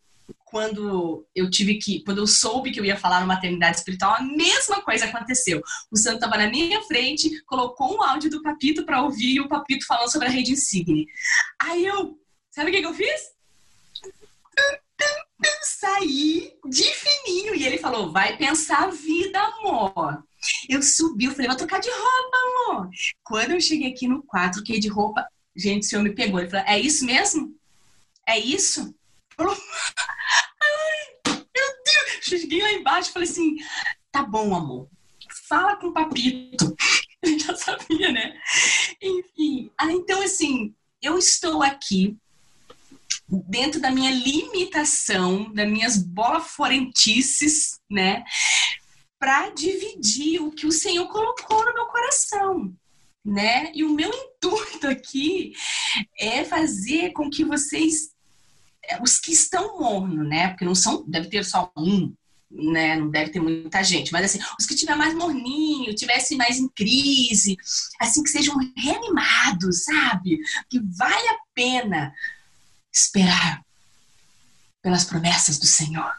quando 0.46 1.26
eu 1.36 1.50
tive 1.50 1.76
que, 1.76 2.04
quando 2.04 2.18
eu 2.18 2.28
soube 2.28 2.72
que 2.72 2.80
eu 2.80 2.86
ia 2.86 2.98
falar 2.98 3.22
no 3.22 3.28
maternidade 3.28 3.78
espiritual, 3.78 4.16
a 4.16 4.22
mesma 4.22 4.82
coisa 4.82 5.06
aconteceu. 5.06 5.62
O 5.92 5.98
Santo 5.98 6.16
estava 6.16 6.38
na 6.38 6.50
minha 6.50 6.82
frente, 6.84 7.44
colocou 7.46 7.96
um 7.96 8.02
áudio 8.02 8.32
do 8.32 8.42
Papito 8.42 8.84
para 8.84 9.02
ouvir 9.02 9.36
e 9.36 9.40
o 9.40 9.48
Papito 9.48 9.86
falando 9.86 10.12
sobre 10.12 10.28
a 10.28 10.32
rede 10.32 10.52
Insigne. 10.54 11.08
Aí 11.62 11.86
eu, 11.86 12.20
sabe 12.50 12.70
o 12.70 12.74
que, 12.74 12.82
que 12.82 12.88
eu 12.88 12.94
fiz? 12.94 13.22
Saí 15.62 16.54
de 16.66 16.84
fininho 16.84 17.56
e 17.56 17.66
ele 17.66 17.78
falou: 17.78 18.12
vai 18.12 18.36
pensar 18.36 18.84
a 18.84 18.92
vida, 18.92 19.40
amor. 19.40 20.24
Eu 20.68 20.82
subi, 20.82 21.26
eu 21.26 21.32
falei, 21.32 21.48
vou 21.48 21.58
trocar 21.58 21.80
de 21.80 21.90
roupa, 21.90 22.38
amor. 22.38 22.90
Quando 23.24 23.52
eu 23.52 23.62
cheguei 23.62 23.92
aqui 23.92 24.08
no 24.08 24.24
quarto, 24.24 24.56
troquei 24.56 24.80
de 24.80 24.88
roupa, 24.88 25.26
gente, 25.56 25.84
o 25.84 25.86
senhor 25.86 26.04
me 26.04 26.14
pegou. 26.14 26.40
Ele 26.40 26.50
falou, 26.50 26.66
é 26.66 26.80
isso 26.80 27.06
mesmo? 27.06 27.56
É 28.28 28.38
isso? 28.38 28.94
Falou, 29.36 29.56
ai, 30.62 31.20
meu 31.26 31.46
Deus. 31.56 32.20
Cheguei 32.22 32.62
lá 32.62 32.72
embaixo 32.74 33.10
e 33.10 33.14
falei 33.14 33.30
assim, 33.30 33.56
tá 34.12 34.24
bom, 34.24 34.56
amor. 34.56 34.88
Fala 35.48 35.76
com 35.78 35.88
o 35.88 35.94
papito. 35.94 36.76
Ele 37.22 37.40
já 37.40 37.56
sabia, 37.56 38.12
né? 38.12 38.40
Enfim, 39.02 39.72
ah, 39.78 39.92
então 39.92 40.22
assim, 40.22 40.74
eu 41.02 41.18
estou 41.18 41.62
aqui 41.62 42.18
dentro 43.28 43.80
da 43.80 43.92
minha 43.92 44.12
limitação, 44.12 45.52
das 45.54 45.70
minhas 45.70 45.98
bola-forentices, 45.98 47.80
né? 47.90 48.24
Para 49.20 49.50
dividir 49.50 50.42
o 50.42 50.52
que 50.52 50.66
o 50.66 50.72
Senhor 50.72 51.08
colocou 51.10 51.66
no 51.66 51.74
meu 51.74 51.86
coração, 51.88 52.74
né? 53.24 53.72
E 53.76 53.84
o 53.84 53.94
meu 53.94 54.10
intuito 54.10 54.88
aqui 54.88 55.54
é 56.18 56.46
fazer 56.46 57.12
com 57.12 57.30
que 57.30 57.44
vocês, 57.44 58.12
é, 58.86 59.02
os 59.02 59.20
que 59.20 59.34
estão 59.34 59.78
mornos, 59.80 60.28
né? 60.28 60.48
Porque 60.48 60.64
não 60.64 60.74
são, 60.74 61.04
deve 61.06 61.28
ter 61.28 61.44
só 61.44 61.70
um, 61.78 62.14
né? 62.50 62.96
Não 62.96 63.10
deve 63.10 63.32
ter 63.32 63.42
muita 63.42 63.84
gente, 63.84 64.14
mas 64.14 64.24
assim, 64.24 64.40
os 64.58 64.66
que 64.66 64.74
tiver 64.74 64.96
mais 64.96 65.14
morninho, 65.14 65.94
tivessem 65.94 66.38
mais 66.38 66.58
em 66.58 66.70
crise, 66.70 67.58
assim 68.00 68.24
que 68.24 68.30
sejam 68.30 68.56
reanimados, 68.78 69.84
sabe? 69.84 70.40
Que 70.70 70.80
vale 70.80 71.28
a 71.28 71.38
pena 71.54 72.14
esperar 72.92 73.62
pelas 74.82 75.04
promessas 75.04 75.60
do 75.60 75.66
Senhor. 75.66 76.14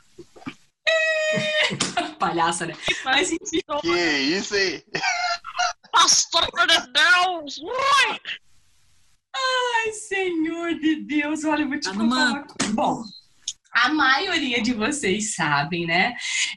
Palhaça, 2.18 2.66
né? 2.66 2.74
Mas 3.04 3.30
enfim. 3.32 3.60
Que 3.80 3.96
isso 3.96 4.54
aí? 4.54 4.82
Pastor 5.92 6.46
de 6.66 6.92
Deus! 6.92 7.58
Ui! 7.58 8.20
Ai, 9.34 9.92
Senhor 9.92 10.74
de 10.78 10.96
Deus, 11.02 11.44
olha, 11.44 11.62
eu 11.62 11.68
vou 11.68 11.78
te 11.78 11.88
Tá 11.88 11.94
contar. 11.94 12.46
Bom, 12.72 13.02
a 13.72 13.88
maioria 13.90 14.60
de 14.62 14.74
vocês 14.74 15.34
sabem, 15.34 15.86
né? 15.86 16.14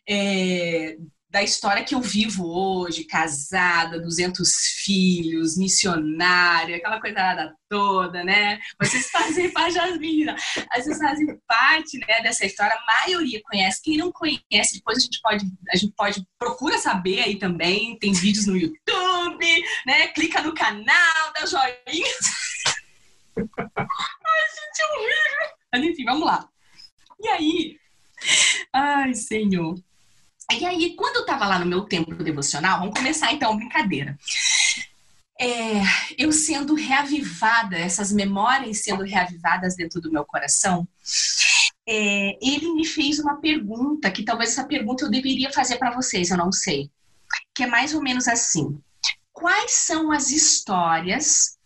é, 0.10 0.98
da 1.34 1.42
história 1.42 1.84
que 1.84 1.96
eu 1.96 2.00
vivo 2.00 2.46
hoje, 2.46 3.06
casada, 3.06 4.00
200 4.00 4.54
filhos, 4.86 5.58
missionária, 5.58 6.76
aquela 6.76 7.02
coisa 7.02 7.52
toda, 7.68 8.24
né? 8.24 8.60
Vocês 8.80 9.10
fazem 9.10 9.50
parte 9.52 9.74
das 9.74 9.98
meninas, 9.98 10.40
vocês 10.76 11.00
fazem 11.00 11.26
parte 11.48 11.98
né, 12.08 12.22
dessa 12.22 12.46
história, 12.46 12.76
a 12.76 12.86
maioria 12.86 13.42
conhece. 13.50 13.82
Quem 13.82 13.98
não 13.98 14.12
conhece, 14.12 14.76
depois 14.76 15.00
a 15.00 15.02
gente 15.02 15.20
pode, 15.24 15.46
a 15.72 15.76
gente 15.76 15.94
pode, 15.98 16.24
procura 16.38 16.78
saber 16.78 17.24
aí 17.24 17.40
também, 17.40 17.98
tem 17.98 18.14
vídeos 18.14 18.46
no 18.46 18.56
YouTube, 18.56 19.64
né? 19.88 20.10
Clica 20.10 20.40
no 20.40 20.54
canal, 20.54 21.34
dá 21.34 21.48
joinha. 21.48 22.14
Ai, 23.36 24.46
gente, 24.54 24.82
é 24.82 24.86
horrível. 24.86 25.58
Mas 25.74 25.84
enfim, 25.84 26.06
vamos 26.06 26.28
lá. 26.28 26.48
E 27.20 27.28
aí, 27.28 27.80
ai, 28.72 29.16
Senhor. 29.16 29.76
E 30.60 30.66
aí, 30.66 30.96
quando 30.96 31.18
eu 31.18 31.22
estava 31.22 31.48
lá 31.48 31.60
no 31.60 31.66
meu 31.66 31.82
tempo 31.82 32.16
devocional, 32.24 32.80
vamos 32.80 32.96
começar 32.96 33.32
então 33.34 33.58
brincadeira. 33.58 34.18
É, 35.40 35.82
eu 36.18 36.32
sendo 36.32 36.76
reavivada, 36.76 37.78
essas 37.78 38.12
memórias 38.12 38.84
sendo 38.84 39.04
reavivadas 39.04 39.76
dentro 39.76 40.00
do 40.00 40.12
meu 40.12 40.24
coração, 40.24 40.88
é, 41.88 42.38
ele 42.42 42.74
me 42.74 42.86
fez 42.86 43.20
uma 43.20 43.36
pergunta, 43.42 44.12
que 44.12 44.24
talvez 44.24 44.52
essa 44.52 44.66
pergunta 44.66 45.04
eu 45.04 45.12
deveria 45.12 45.52
fazer 45.52 45.78
para 45.78 45.94
vocês, 45.94 46.30
eu 46.30 46.38
não 46.38 46.52
sei. 46.52 46.90
Que 47.54 47.64
é 47.64 47.68
mais 47.68 47.94
ou 47.94 48.02
menos 48.02 48.28
assim: 48.28 48.80
Quais 49.34 49.72
são 49.72 50.12
as 50.12 50.32
histórias 50.32 51.58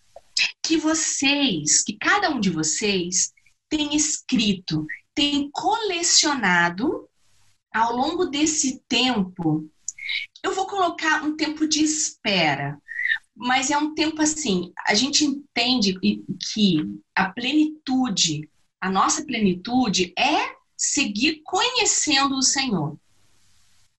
que 0.64 0.78
vocês, 0.78 1.84
que 1.84 1.98
cada 1.98 2.30
um 2.30 2.40
de 2.40 2.50
vocês 2.50 3.32
tem 3.70 3.96
escrito, 3.96 4.86
tem 5.14 5.50
colecionado 5.52 7.07
ao 7.74 7.96
longo 7.96 8.26
desse 8.26 8.82
tempo, 8.88 9.70
eu 10.44 10.54
vou 10.54 10.68
colocar 10.68 11.24
um 11.24 11.36
tempo 11.36 11.68
de 11.68 11.84
espera, 11.84 12.82
mas 13.36 13.70
é 13.70 13.78
um 13.78 13.94
tempo 13.94 14.22
assim, 14.22 14.72
a 14.88 14.94
gente 14.94 15.24
entende 15.24 15.98
que 16.54 16.78
a 17.16 17.30
plenitude, 17.30 18.50
a 18.82 18.90
nossa 18.90 19.24
plenitude 19.26 20.14
é 20.18 20.56
seguir 20.76 21.42
conhecendo 21.44 22.36
o 22.36 22.44
Senhor. 22.44 22.98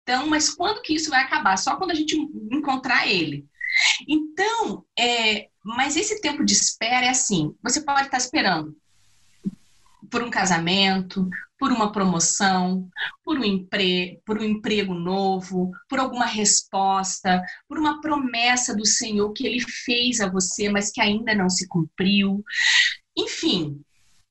Então, 0.02 0.26
mas 0.26 0.48
quando 0.48 0.82
que 0.82 0.94
isso 0.94 1.10
vai 1.10 1.22
acabar? 1.22 1.56
Só 1.56 1.76
quando 1.76 1.90
a 1.90 1.94
gente 1.94 2.16
encontrar 2.50 3.06
Ele. 3.06 3.46
Então, 4.08 4.84
é, 4.98 5.48
mas 5.62 5.96
esse 5.96 6.20
tempo 6.20 6.44
de 6.44 6.54
espera 6.54 7.06
é 7.06 7.10
assim, 7.10 7.54
você 7.62 7.80
pode 7.82 8.06
estar 8.06 8.16
esperando 8.16 8.74
por 10.10 10.22
um 10.22 10.30
casamento, 10.30 11.28
por 11.58 11.72
uma 11.72 11.90
promoção, 11.90 12.88
por 13.24 13.38
um, 13.38 13.44
empre 13.44 14.20
por 14.24 14.38
um 14.38 14.44
emprego 14.44 14.94
novo, 14.94 15.72
por 15.88 15.98
alguma 15.98 16.26
resposta, 16.26 17.42
por 17.68 17.78
uma 17.78 18.00
promessa 18.00 18.74
do 18.74 18.86
Senhor 18.86 19.32
que 19.32 19.46
ele 19.46 19.60
fez 19.60 20.20
a 20.20 20.30
você, 20.30 20.68
mas 20.68 20.90
que 20.90 21.00
ainda 21.00 21.34
não 21.34 21.50
se 21.50 21.66
cumpriu. 21.66 22.44
Enfim, 23.16 23.80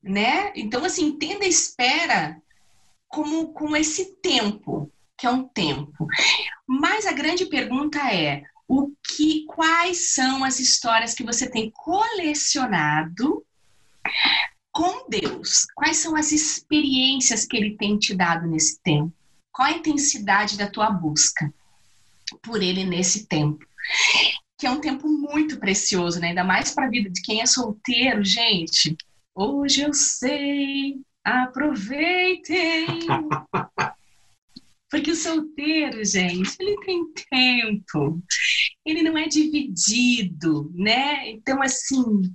né? 0.02 0.54
Então, 0.56 0.86
assim, 0.86 1.08
entenda 1.08 1.44
a 1.44 1.50
espera 1.50 2.42
como, 3.08 3.54
como 3.54 3.76
esse 3.76 4.16
tempo, 4.22 4.92
que 5.18 5.26
é 5.26 5.30
um 5.30 5.48
tempo. 5.48 6.08
Mas 6.66 7.06
a 7.06 7.12
grande 7.12 7.46
pergunta 7.46 8.00
é: 8.14 8.44
o 8.68 8.92
que, 9.08 9.46
quais 9.46 10.14
são 10.14 10.44
as 10.44 10.60
histórias 10.60 11.14
que 11.14 11.24
você 11.24 11.50
tem 11.50 11.72
colecionado 11.72 13.46
com 14.78 15.10
Deus? 15.10 15.66
Quais 15.74 15.98
são 15.98 16.16
as 16.16 16.32
experiências 16.32 17.46
que 17.46 17.58
Ele 17.58 17.76
tem 17.76 17.98
te 17.98 18.14
dado 18.14 18.46
nesse 18.46 18.80
tempo? 18.84 19.12
Qual 19.52 19.68
a 19.68 19.72
intensidade 19.72 20.56
da 20.56 20.70
tua 20.70 20.92
busca 20.92 21.52
por 22.44 22.62
Ele 22.62 22.84
nesse 22.84 23.26
tempo? 23.26 23.66
Que 24.56 24.68
é 24.68 24.72
um 24.72 24.80
tempo 24.80 25.10
muito 25.10 25.60
precioso, 25.60 26.20
né? 26.20 26.28
Ainda 26.28 26.44
mais 26.44 26.76
para 26.76 26.86
a 26.86 26.90
vida 26.92 27.10
de 27.10 27.24
quem 27.24 27.42
é 27.42 27.48
solteiro, 27.48 28.24
gente. 28.24 28.96
Hoje 29.34 29.82
eu 29.82 29.96
sei, 29.96 31.02
aproveitem. 31.24 32.86
Porque 34.92 35.10
o 35.10 35.16
solteiro, 35.16 36.06
gente, 36.06 36.56
ele 36.60 36.78
tem 36.86 37.04
tempo. 37.32 38.22
Ele 38.86 39.02
não 39.02 39.18
é 39.18 39.28
dividido, 39.28 40.72
né? 40.76 41.32
Então, 41.32 41.64
assim, 41.64 42.32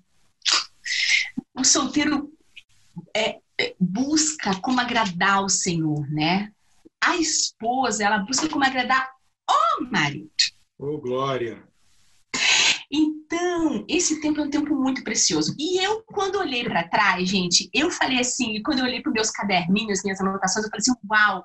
o 1.54 1.64
solteiro 1.64 2.32
é, 3.16 3.40
busca 3.78 4.54
como 4.60 4.80
agradar 4.80 5.44
o 5.44 5.48
Senhor, 5.48 6.08
né? 6.10 6.50
A 7.00 7.16
esposa, 7.16 8.04
ela 8.04 8.18
busca 8.18 8.48
como 8.48 8.64
agradar 8.64 9.10
o 9.48 9.84
marido. 9.84 10.30
Ô, 10.78 10.94
oh, 10.94 10.98
glória! 10.98 11.62
Então, 12.90 13.84
esse 13.88 14.20
tempo 14.20 14.40
é 14.40 14.44
um 14.44 14.50
tempo 14.50 14.74
muito 14.74 15.02
precioso. 15.02 15.54
E 15.58 15.82
eu, 15.82 16.02
quando 16.02 16.38
olhei 16.38 16.64
para 16.64 16.86
trás, 16.86 17.26
gente, 17.26 17.70
eu 17.72 17.90
falei 17.90 18.20
assim, 18.20 18.62
quando 18.62 18.80
eu 18.80 18.84
olhei 18.84 19.00
para 19.00 19.10
meus 19.10 19.30
caderninhos, 19.30 20.02
minhas 20.02 20.20
anotações, 20.20 20.64
eu 20.64 20.70
falei 20.70 20.80
assim: 20.80 20.92
uau, 21.10 21.42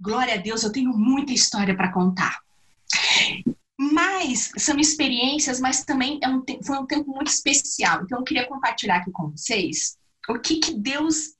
glória 0.00 0.34
a 0.34 0.36
Deus, 0.36 0.62
eu 0.62 0.70
tenho 0.70 0.96
muita 0.96 1.32
história 1.32 1.76
para 1.76 1.92
contar. 1.92 2.38
Mas 3.78 4.50
são 4.56 4.78
experiências, 4.78 5.60
mas 5.60 5.84
também 5.84 6.18
é 6.22 6.28
um, 6.28 6.42
foi 6.64 6.78
um 6.78 6.86
tempo 6.86 7.10
muito 7.10 7.28
especial. 7.28 8.02
Então, 8.02 8.18
eu 8.18 8.24
queria 8.24 8.46
compartilhar 8.46 8.96
aqui 8.96 9.10
com 9.10 9.30
vocês 9.30 9.98
o 10.28 10.38
que, 10.38 10.56
que 10.56 10.72
Deus 10.72 11.34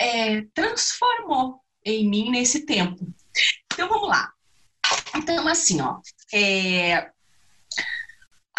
é, 0.00 0.42
transformou 0.54 1.60
em 1.84 2.08
mim 2.08 2.30
nesse 2.30 2.64
tempo. 2.64 3.06
Então, 3.72 3.88
vamos 3.88 4.08
lá. 4.08 4.32
Então, 5.16 5.46
assim, 5.48 5.80
ó. 5.80 5.98
É, 6.32 7.10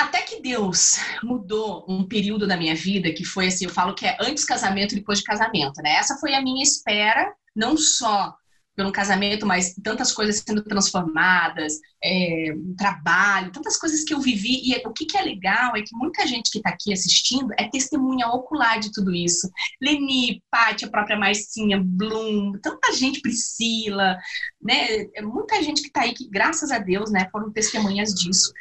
até 0.01 0.23
que 0.23 0.41
Deus 0.41 0.97
mudou 1.23 1.85
um 1.87 2.07
período 2.07 2.47
da 2.47 2.57
minha 2.57 2.75
vida 2.75 3.13
que 3.13 3.23
foi 3.23 3.47
assim, 3.47 3.65
eu 3.65 3.71
falo 3.71 3.93
que 3.93 4.05
é 4.05 4.17
antes 4.19 4.43
casamento 4.43 4.93
e 4.93 4.95
depois 4.95 5.19
de 5.19 5.25
casamento, 5.25 5.81
né? 5.81 5.91
Essa 5.93 6.17
foi 6.17 6.33
a 6.33 6.41
minha 6.41 6.63
espera, 6.63 7.33
não 7.55 7.77
só 7.77 8.35
pelo 8.81 8.91
casamento, 8.91 9.45
mas 9.45 9.75
tantas 9.75 10.11
coisas 10.11 10.43
sendo 10.43 10.63
transformadas, 10.63 11.79
é, 12.03 12.51
trabalho, 12.75 13.51
tantas 13.51 13.77
coisas 13.77 14.03
que 14.03 14.11
eu 14.11 14.19
vivi. 14.19 14.59
E 14.63 14.75
o 14.87 14.91
que, 14.91 15.05
que 15.05 15.15
é 15.15 15.21
legal 15.21 15.75
é 15.75 15.83
que 15.83 15.95
muita 15.95 16.25
gente 16.25 16.49
que 16.49 16.57
está 16.57 16.71
aqui 16.71 16.91
assistindo 16.91 17.53
é 17.59 17.69
testemunha 17.69 18.27
ocular 18.29 18.79
de 18.79 18.91
tudo 18.91 19.13
isso. 19.13 19.47
Leni, 19.79 20.43
Paty, 20.49 20.85
a 20.85 20.89
própria 20.89 21.15
Marcinha, 21.15 21.79
Bloom, 21.79 22.53
tanta 22.53 22.91
gente, 22.93 23.21
Priscila, 23.21 24.17
né? 24.59 25.05
Muita 25.21 25.61
gente 25.61 25.83
que 25.83 25.89
está 25.89 26.01
aí 26.01 26.13
que, 26.15 26.27
graças 26.27 26.71
a 26.71 26.79
Deus, 26.79 27.11
né, 27.11 27.29
foram 27.31 27.51
testemunhas 27.51 28.15
disso. 28.15 28.51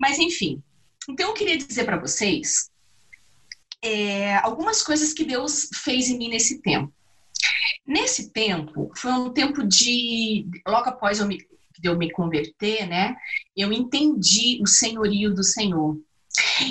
Mas, 0.00 0.20
enfim. 0.20 0.62
Então, 1.08 1.30
eu 1.30 1.34
queria 1.34 1.58
dizer 1.58 1.84
para 1.84 1.98
vocês 1.98 2.70
é, 3.82 4.36
algumas 4.36 4.84
coisas 4.84 5.12
que 5.12 5.24
Deus 5.24 5.68
fez 5.82 6.08
em 6.08 6.16
mim 6.16 6.28
nesse 6.28 6.62
tempo. 6.62 6.92
Nesse 7.88 8.30
tempo, 8.30 8.92
foi 8.94 9.10
um 9.12 9.32
tempo 9.32 9.66
de. 9.66 10.46
Logo 10.66 10.90
após 10.90 11.20
eu 11.20 11.26
me, 11.26 11.38
eu 11.82 11.96
me 11.96 12.12
converter, 12.12 12.86
né? 12.86 13.16
Eu 13.56 13.72
entendi 13.72 14.60
o 14.62 14.66
senhorio 14.66 15.34
do 15.34 15.42
Senhor. 15.42 15.98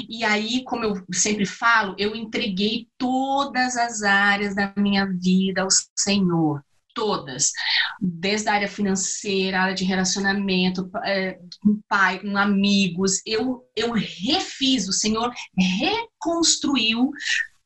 E 0.08 0.24
aí, 0.24 0.64
como 0.64 0.84
eu 0.84 1.04
sempre 1.12 1.44
falo, 1.44 1.96
eu 1.98 2.16
entreguei 2.16 2.88
todas 3.00 3.76
as 3.76 4.04
áreas 4.04 4.54
da 4.54 4.72
minha 4.78 5.08
vida 5.08 5.64
ao 5.64 5.70
Senhor. 5.98 6.64
Todas. 6.94 7.52
Desde 8.00 8.50
a 8.50 8.54
área 8.54 8.68
financeira, 8.68 9.58
a 9.58 9.64
área 9.64 9.76
de 9.76 9.86
relacionamento, 9.86 10.88
é, 11.04 11.40
com 11.64 11.80
pai, 11.90 12.20
com 12.20 12.38
amigos. 12.38 13.24
Eu, 13.26 13.68
eu 13.76 13.92
refiz, 13.92 14.88
o 14.88 14.94
Senhor 14.94 15.34
reconstruiu 15.58 17.10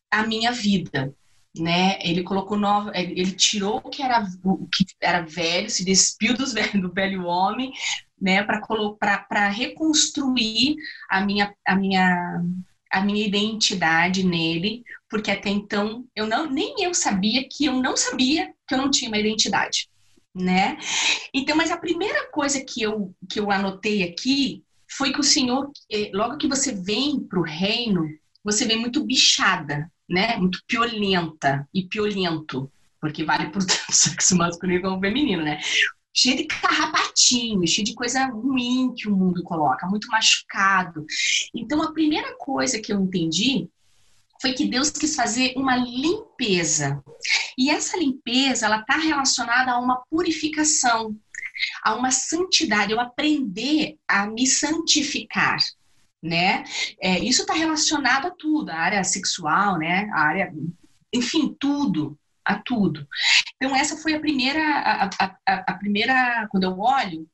a 0.09 0.25
minha 0.25 0.53
vida 0.53 1.13
né? 1.57 1.99
Ele 2.01 2.23
colocou 2.23 2.57
nova, 2.57 2.91
ele 2.95 3.31
tirou 3.33 3.77
o 3.83 3.89
que 3.89 4.01
era 4.01 4.25
o 4.43 4.67
que 4.67 4.85
era 5.01 5.21
velho, 5.21 5.69
se 5.69 5.83
despiu 5.85 6.35
dos 6.35 6.53
velho, 6.53 6.81
do 6.81 6.93
velho 6.93 7.25
homem, 7.25 7.71
né? 8.19 8.43
Para 8.43 9.49
reconstruir 9.49 10.75
a 11.09 11.21
minha 11.25 11.53
a 11.67 11.75
minha 11.75 12.41
a 12.91 13.01
minha 13.01 13.25
identidade 13.25 14.23
nele, 14.23 14.83
porque 15.09 15.31
até 15.31 15.49
então 15.49 16.05
eu 16.15 16.27
não 16.27 16.49
nem 16.49 16.75
eu 16.83 16.93
sabia 16.93 17.47
que 17.49 17.65
eu 17.65 17.73
não 17.81 17.95
sabia 17.95 18.53
que 18.67 18.73
eu 18.75 18.77
não 18.77 18.91
tinha 18.91 19.09
uma 19.09 19.17
identidade. 19.17 19.89
né? 20.35 20.77
Então, 21.33 21.55
mas 21.55 21.71
a 21.71 21.77
primeira 21.77 22.29
coisa 22.31 22.63
que 22.63 22.81
eu, 22.81 23.13
que 23.29 23.39
eu 23.39 23.51
anotei 23.51 24.03
aqui 24.03 24.63
foi 24.89 25.11
que 25.13 25.19
o 25.19 25.23
Senhor, 25.23 25.71
eh, 25.91 26.11
logo 26.13 26.37
que 26.37 26.47
você 26.47 26.73
vem 26.73 27.19
para 27.19 27.39
o 27.39 27.43
reino, 27.43 28.05
você 28.43 28.65
vem 28.65 28.77
muito 28.77 29.03
bichada, 29.03 29.91
né? 30.09 30.35
Muito 30.37 30.59
piolenta 30.67 31.67
e 31.73 31.83
piolento, 31.83 32.71
porque 32.99 33.23
vale 33.23 33.49
por 33.49 33.63
tanto 33.65 33.91
sexo 33.91 34.35
masculino 34.35 34.81
como 34.81 34.99
feminino, 34.99 35.43
né? 35.43 35.59
Cheio 36.13 36.37
de 36.37 36.45
carrapatinho, 36.45 37.65
cheio 37.65 37.85
de 37.85 37.93
coisa 37.93 38.25
ruim 38.25 38.93
que 38.95 39.07
o 39.07 39.15
mundo 39.15 39.41
coloca, 39.43 39.87
muito 39.87 40.07
machucado. 40.09 41.05
Então, 41.55 41.81
a 41.81 41.93
primeira 41.93 42.35
coisa 42.37 42.79
que 42.79 42.91
eu 42.91 42.99
entendi 42.99 43.69
foi 44.41 44.53
que 44.53 44.67
Deus 44.67 44.89
quis 44.89 45.15
fazer 45.15 45.53
uma 45.55 45.77
limpeza. 45.77 47.01
E 47.57 47.69
essa 47.69 47.95
limpeza, 47.95 48.65
ela 48.65 48.79
está 48.79 48.97
relacionada 48.97 49.71
a 49.71 49.79
uma 49.79 50.03
purificação, 50.09 51.15
a 51.83 51.93
uma 51.95 52.11
santidade, 52.11 52.91
eu 52.91 52.99
aprender 52.99 53.97
a 54.07 54.25
me 54.25 54.47
santificar, 54.47 55.57
né? 56.21 56.63
É, 57.01 57.19
isso 57.19 57.41
está 57.41 57.53
relacionado 57.53 58.27
a 58.27 58.31
tudo, 58.31 58.69
a 58.69 58.75
área 58.75 59.03
sexual, 59.03 59.77
né? 59.77 60.09
A 60.13 60.21
área, 60.21 60.53
enfim, 61.13 61.55
tudo, 61.59 62.17
a 62.45 62.55
tudo. 62.55 63.07
Então 63.55 63.75
essa 63.75 63.97
foi 63.97 64.13
a 64.13 64.19
primeira, 64.19 64.61
a, 64.61 65.09
a, 65.19 65.53
a, 65.67 65.73
primeira, 65.73 66.47
quando 66.51 66.63
eu 66.63 66.77
olho, 66.79 67.27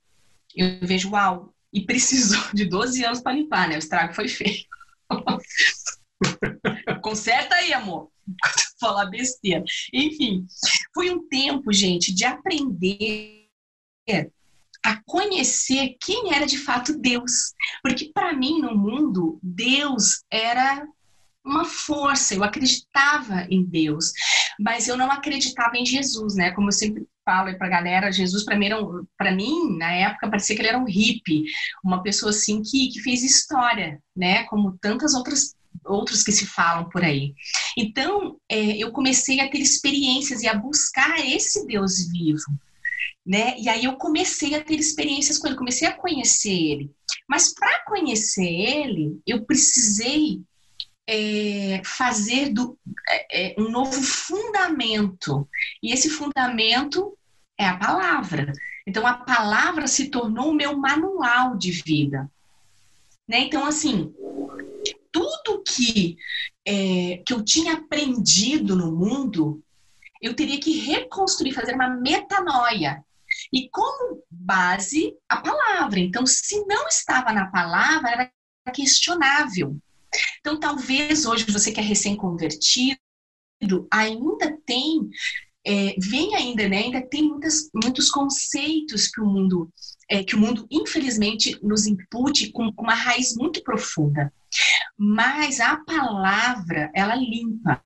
eu 0.56 0.80
vejo, 0.82 1.12
uau, 1.12 1.54
e 1.74 1.86
precisou 1.86 2.42
de 2.54 2.66
12 2.66 3.04
anos 3.04 3.22
para 3.22 3.34
limpar, 3.34 3.68
né? 3.68 3.76
O 3.76 3.80
estrago 3.80 4.14
foi 4.14 4.28
feio. 4.28 4.66
Conserta 7.02 7.56
aí, 7.56 7.74
amor. 7.74 8.10
Falar 8.80 9.06
besteira. 9.08 9.64
Enfim, 9.94 10.46
foi 10.94 11.10
um 11.10 11.28
tempo, 11.28 11.74
gente, 11.74 12.14
de 12.14 12.26
aprender 12.26 13.48
a 14.86 15.00
conhecer 15.06 15.96
quem 16.02 16.34
era 16.34 16.46
de 16.46 16.58
fato 16.58 16.98
Deus. 16.98 17.54
Porque 17.82 18.12
para 18.14 18.34
mim, 18.34 18.60
no 18.62 18.76
mundo, 18.76 19.40
Deus 19.42 20.24
era 20.32 20.86
uma 21.48 21.64
força, 21.64 22.36
eu 22.36 22.44
acreditava 22.44 23.48
em 23.50 23.64
Deus, 23.64 24.12
mas 24.60 24.88
eu 24.88 24.98
não 24.98 25.10
acreditava 25.10 25.78
em 25.78 25.86
Jesus, 25.86 26.36
né? 26.36 26.52
Como 26.52 26.68
eu 26.68 26.74
sempre 26.74 27.08
falo 27.24 27.58
para 27.58 27.68
a 27.68 27.70
galera, 27.70 28.12
Jesus 28.12 28.44
para 28.44 28.58
mim, 28.58 28.70
para 29.18 29.32
mim, 29.32 29.78
na 29.78 29.92
época, 29.94 30.30
parecia 30.30 30.56
que 30.56 30.62
ele 30.62 30.70
era 30.70 30.78
um 30.78 30.86
hippie, 30.86 31.46
uma 31.84 32.04
pessoa 32.04 32.32
assim 32.32 32.62
que, 32.62 32.90
que 32.90 33.00
fez 33.02 33.24
história, 33.24 34.02
né? 34.16 34.44
Como 34.46 34.78
tantas 34.82 35.14
outras 35.14 35.56
outros 35.86 36.24
que 36.24 36.32
se 36.32 36.46
falam 36.46 36.90
por 36.90 37.04
aí. 37.04 37.34
Então, 37.78 38.38
é, 38.50 38.78
eu 38.78 38.92
comecei 38.92 39.40
a 39.40 39.50
ter 39.50 39.60
experiências 39.60 40.42
e 40.42 40.48
a 40.48 40.54
buscar 40.54 41.20
esse 41.20 41.66
Deus 41.66 42.10
vivo. 42.12 42.44
Né? 43.28 43.60
E 43.60 43.68
aí 43.68 43.84
eu 43.84 43.98
comecei 43.98 44.56
a 44.56 44.64
ter 44.64 44.80
experiências 44.80 45.38
com 45.38 45.48
ele, 45.48 45.58
comecei 45.58 45.86
a 45.86 45.94
conhecer 45.94 46.54
ele. 46.54 46.92
Mas 47.28 47.54
para 47.54 47.84
conhecer 47.84 48.48
ele, 48.48 49.20
eu 49.28 49.44
precisei 49.44 50.42
é, 51.06 51.82
fazer 51.84 52.54
do, 52.54 52.80
é, 53.10 53.52
é, 53.52 53.62
um 53.62 53.70
novo 53.70 54.02
fundamento. 54.02 55.46
E 55.84 55.92
esse 55.92 56.10
fundamento 56.10 57.18
é 57.58 57.68
a 57.68 57.78
palavra. 57.78 58.54
Então 58.88 59.06
a 59.06 59.16
palavra 59.16 59.88
se 59.88 60.10
tornou 60.10 60.52
o 60.52 60.56
meu 60.56 60.78
manual 60.78 61.58
de 61.58 61.72
vida. 61.72 62.32
Né? 63.28 63.40
Então, 63.40 63.66
assim, 63.66 64.14
tudo 65.12 65.64
que, 65.64 66.18
é, 66.66 67.22
que 67.26 67.34
eu 67.34 67.44
tinha 67.44 67.74
aprendido 67.74 68.74
no 68.74 68.90
mundo, 68.90 69.62
eu 70.22 70.34
teria 70.34 70.62
que 70.62 70.80
reconstruir, 70.80 71.52
fazer 71.52 71.76
uma 71.76 71.90
metanoia. 71.90 73.04
E 73.54 73.70
como 73.70 74.24
base, 74.30 75.14
a 75.30 75.38
palavra. 75.38 76.00
Então, 76.00 76.26
se 76.26 76.66
não 76.66 76.88
estava 76.88 77.32
na 77.32 77.48
palavra, 77.48 78.10
era 78.12 78.32
questionável. 78.74 79.78
Então, 80.40 80.60
talvez 80.60 81.26
hoje 81.26 81.46
você 81.50 81.72
que 81.72 81.80
é 81.80 81.84
recém-convertido 81.84 82.98
ainda 83.92 84.58
tem, 84.66 85.10
é, 85.66 85.96
vem 85.98 86.36
ainda, 86.36 86.68
né? 86.68 86.78
Ainda 86.78 87.02
tem 87.02 87.24
muitas, 87.24 87.70
muitos 87.74 88.10
conceitos 88.10 89.08
que 89.08 89.22
o 89.22 89.26
mundo, 89.26 89.72
é, 90.10 90.24
que 90.24 90.36
o 90.36 90.40
mundo 90.40 90.68
infelizmente 90.72 91.60
nos 91.62 91.86
impute 91.86 92.52
com, 92.52 92.72
com 92.72 92.84
uma 92.84 92.94
raiz 92.94 93.36
muito 93.36 93.64
profunda. 93.64 94.32
Mas 94.98 95.60
a 95.60 95.78
palavra, 95.78 96.92
ela 96.94 97.16
limpa, 97.16 97.84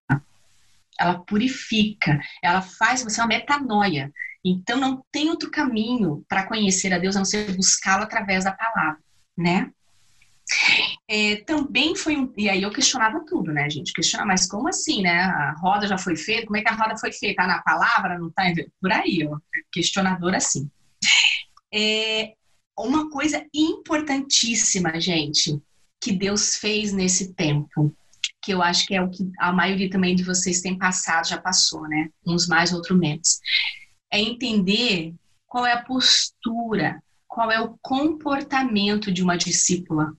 ela 0.99 1.19
purifica, 1.19 2.19
ela 2.43 2.61
faz 2.61 3.03
você 3.03 3.19
uma 3.19 3.27
metanoia. 3.27 4.13
Então 4.43 4.79
não 4.79 5.03
tem 5.11 5.29
outro 5.29 5.51
caminho 5.51 6.25
para 6.27 6.47
conhecer 6.47 6.93
a 6.93 6.97
Deus 6.97 7.15
a 7.15 7.19
não 7.19 7.25
ser 7.25 7.55
buscá-lo 7.55 8.03
através 8.03 8.43
da 8.43 8.51
palavra, 8.51 8.99
né? 9.37 9.71
É, 11.07 11.37
também 11.37 11.95
foi 11.95 12.17
um. 12.17 12.33
E 12.35 12.49
aí 12.49 12.63
eu 12.63 12.71
questionava 12.71 13.23
tudo, 13.25 13.51
né, 13.51 13.69
gente? 13.69 13.93
Questionava, 13.93 14.29
mas 14.29 14.47
como 14.47 14.67
assim, 14.67 15.01
né? 15.01 15.21
A 15.21 15.53
roda 15.59 15.87
já 15.87 15.97
foi 15.97 16.15
feita? 16.15 16.47
Como 16.47 16.57
é 16.57 16.61
que 16.61 16.69
a 16.69 16.75
roda 16.75 16.97
foi 16.97 17.11
feita? 17.11 17.43
Tá 17.43 17.47
na 17.47 17.61
palavra? 17.61 18.17
Não 18.17 18.29
tá 18.31 18.43
por 18.81 18.91
aí, 18.91 19.27
ó. 19.27 19.37
Questionador 19.71 20.33
assim. 20.33 20.69
É, 21.73 22.33
uma 22.77 23.09
coisa 23.09 23.45
importantíssima, 23.53 24.99
gente 24.99 25.61
que 26.01 26.11
Deus 26.11 26.55
fez 26.55 26.91
nesse 26.91 27.33
tempo, 27.33 27.95
que 28.43 28.51
eu 28.51 28.61
acho 28.61 28.87
que 28.87 28.95
é 28.95 29.01
o 29.01 29.09
que 29.09 29.29
a 29.39 29.53
maioria 29.53 29.89
também 29.89 30.15
de 30.15 30.23
vocês 30.23 30.61
tem 30.61 30.75
passado, 30.75 31.27
já 31.27 31.39
passou, 31.39 31.87
né? 31.87 32.09
Uns 32.25 32.47
mais, 32.47 32.73
outros 32.73 32.97
menos. 32.97 33.39
É 34.11 34.19
entender 34.19 35.13
qual 35.47 35.65
é 35.65 35.73
a 35.73 35.83
postura, 35.83 37.01
qual 37.27 37.51
é 37.51 37.59
o 37.61 37.77
comportamento 37.81 39.11
de 39.11 39.23
uma 39.23 39.37
discípula. 39.37 40.13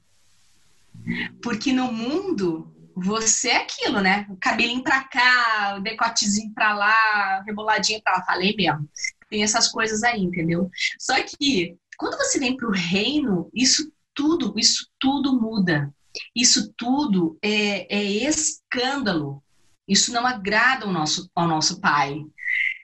Porque 1.42 1.72
no 1.72 1.92
mundo, 1.92 2.72
você 2.94 3.50
é 3.50 3.56
aquilo, 3.58 4.00
né? 4.00 4.26
O 4.30 4.36
cabelinho 4.36 4.82
pra 4.82 5.04
cá, 5.04 5.76
o 5.78 5.82
decotezinho 5.82 6.52
pra 6.54 6.74
lá, 6.74 7.42
reboladinho 7.46 8.02
pra 8.02 8.14
lá. 8.14 8.24
Falei 8.24 8.54
mesmo. 8.56 8.88
Tem 9.28 9.42
essas 9.42 9.68
coisas 9.68 10.02
aí, 10.02 10.22
entendeu? 10.22 10.70
Só 10.98 11.14
que 11.22 11.76
quando 11.96 12.16
você 12.16 12.38
vem 12.38 12.56
pro 12.56 12.70
reino, 12.70 13.50
isso 13.54 13.90
tudo, 14.14 14.54
isso 14.56 14.88
tudo 14.98 15.40
muda. 15.40 15.92
Isso 16.34 16.72
tudo 16.76 17.38
é, 17.42 17.94
é 17.94 18.04
escândalo. 18.04 19.42
Isso 19.88 20.12
não 20.12 20.26
agrada 20.26 20.84
ao 20.84 20.92
nosso, 20.92 21.30
ao 21.34 21.48
nosso 21.48 21.80
pai. 21.80 22.22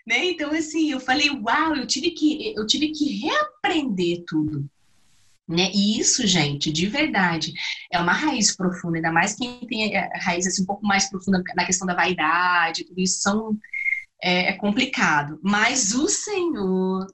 Né? 0.08 0.30
Então, 0.30 0.52
assim, 0.52 0.90
eu 0.90 0.98
falei, 0.98 1.28
uau, 1.28 1.76
eu 1.76 1.86
tive 1.86 2.12
que, 2.12 2.54
eu 2.56 2.66
tive 2.66 2.92
que 2.92 3.18
reaprender 3.18 4.24
tudo. 4.26 4.66
Né? 5.46 5.70
E 5.74 6.00
isso, 6.00 6.26
gente, 6.26 6.72
de 6.72 6.86
verdade, 6.86 7.52
é 7.92 8.00
uma 8.00 8.12
raiz 8.12 8.56
profunda, 8.56 8.96
ainda 8.96 9.12
mais 9.12 9.34
quem 9.34 9.60
tem 9.66 9.94
a 9.94 10.08
raiz 10.18 10.46
assim, 10.46 10.62
um 10.62 10.66
pouco 10.66 10.86
mais 10.86 11.10
profunda 11.10 11.42
na 11.54 11.66
questão 11.66 11.86
da 11.86 11.94
vaidade, 11.94 12.86
tudo 12.86 12.98
isso 12.98 13.20
são, 13.20 13.54
é, 14.22 14.48
é 14.48 14.52
complicado. 14.54 15.38
Mas 15.42 15.94
o 15.94 16.08
Senhor 16.08 17.06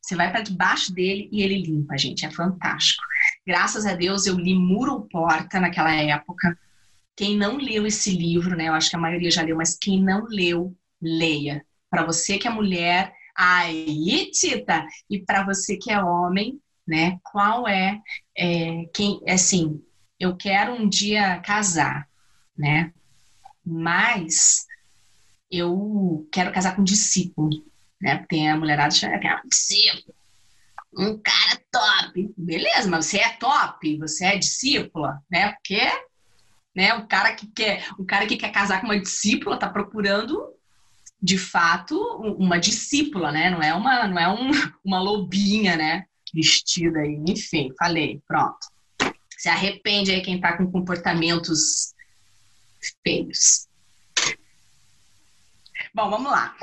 você 0.00 0.16
vai 0.16 0.30
para 0.30 0.40
debaixo 0.40 0.90
dele 0.94 1.28
e 1.30 1.42
ele 1.42 1.60
limpa, 1.60 1.98
gente. 1.98 2.24
É 2.24 2.30
fantástico. 2.30 3.02
Graças 3.46 3.84
a 3.84 3.94
Deus 3.94 4.24
eu 4.24 4.38
li 4.38 4.54
Muro 4.54 5.02
Porta 5.02 5.60
naquela 5.60 5.94
época. 5.94 6.58
Quem 7.14 7.36
não 7.36 7.58
leu 7.58 7.86
esse 7.86 8.16
livro, 8.16 8.56
né? 8.56 8.68
Eu 8.68 8.72
acho 8.72 8.88
que 8.88 8.96
a 8.96 8.98
maioria 8.98 9.30
já 9.30 9.42
leu, 9.42 9.56
mas 9.56 9.76
quem 9.78 10.02
não 10.02 10.24
leu, 10.24 10.74
leia. 11.02 11.62
Para 11.90 12.04
você 12.04 12.38
que 12.38 12.46
é 12.46 12.50
mulher, 12.50 13.12
aí, 13.36 14.30
Tita! 14.32 14.86
E 15.08 15.20
para 15.20 15.44
você 15.44 15.76
que 15.76 15.90
é 15.90 16.02
homem, 16.02 16.60
né? 16.86 17.18
Qual 17.22 17.66
é, 17.68 18.00
é 18.36 18.84
quem, 18.94 19.20
assim, 19.28 19.82
eu 20.18 20.36
quero 20.36 20.72
um 20.74 20.88
dia 20.88 21.40
casar, 21.40 22.08
né? 22.56 22.92
Mas 23.64 24.66
eu 25.50 26.28
quero 26.32 26.52
casar 26.52 26.74
com 26.74 26.82
um 26.82 26.84
discípulo 26.84 27.64
né? 28.00 28.24
Tem 28.28 28.50
a 28.50 28.56
mulherada 28.56 28.94
que 28.94 29.26
é 29.26 29.36
um 29.36 29.48
discípulo, 29.48 30.14
um 30.96 31.18
cara 31.18 31.60
top. 31.70 32.34
Beleza, 32.36 32.88
mas 32.88 33.06
você 33.06 33.18
é 33.18 33.30
top, 33.30 33.98
você 33.98 34.26
é 34.26 34.38
discípula, 34.38 35.22
né? 35.30 35.52
Porque 35.52 35.80
né, 36.74 36.94
o 36.94 37.06
cara 37.06 37.34
que 37.34 37.46
quer, 37.48 37.88
o 37.98 38.04
cara 38.04 38.26
que 38.26 38.36
quer 38.36 38.52
casar 38.52 38.80
com 38.80 38.86
uma 38.86 39.00
discípula 39.00 39.56
está 39.56 39.68
procurando 39.68 40.54
de 41.20 41.36
fato 41.36 41.98
uma 42.38 42.58
discípula, 42.58 43.32
né? 43.32 43.50
Não 43.50 43.62
é 43.62 43.74
uma, 43.74 44.06
não 44.06 44.18
é 44.18 44.28
um, 44.28 44.50
uma 44.84 45.00
lobinha, 45.00 45.76
né? 45.76 46.04
Vestida 46.32 47.00
aí, 47.00 47.22
enfim, 47.26 47.72
falei, 47.78 48.22
pronto. 48.26 48.58
Se 49.36 49.48
arrepende 49.48 50.10
aí 50.10 50.20
quem 50.20 50.40
tá 50.40 50.56
com 50.56 50.70
comportamentos 50.70 51.94
feios. 53.02 53.66
Bom, 55.94 56.10
vamos 56.10 56.30
lá. 56.30 56.54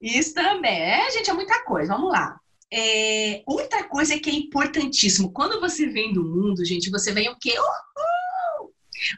Isso 0.00 0.34
também. 0.34 0.80
É, 0.80 1.10
gente, 1.10 1.30
é 1.30 1.32
muita 1.32 1.64
coisa. 1.64 1.94
Vamos 1.94 2.10
lá. 2.10 2.38
É, 2.72 3.42
outra 3.46 3.84
coisa 3.84 4.18
que 4.18 4.30
é 4.30 4.32
importantíssimo. 4.32 5.32
Quando 5.32 5.60
você 5.60 5.86
vem 5.86 6.12
do 6.12 6.24
mundo, 6.24 6.64
gente, 6.64 6.90
você 6.90 7.12
vem 7.12 7.28
o 7.28 7.36
quê? 7.38 7.58
Uhul! 7.58 8.27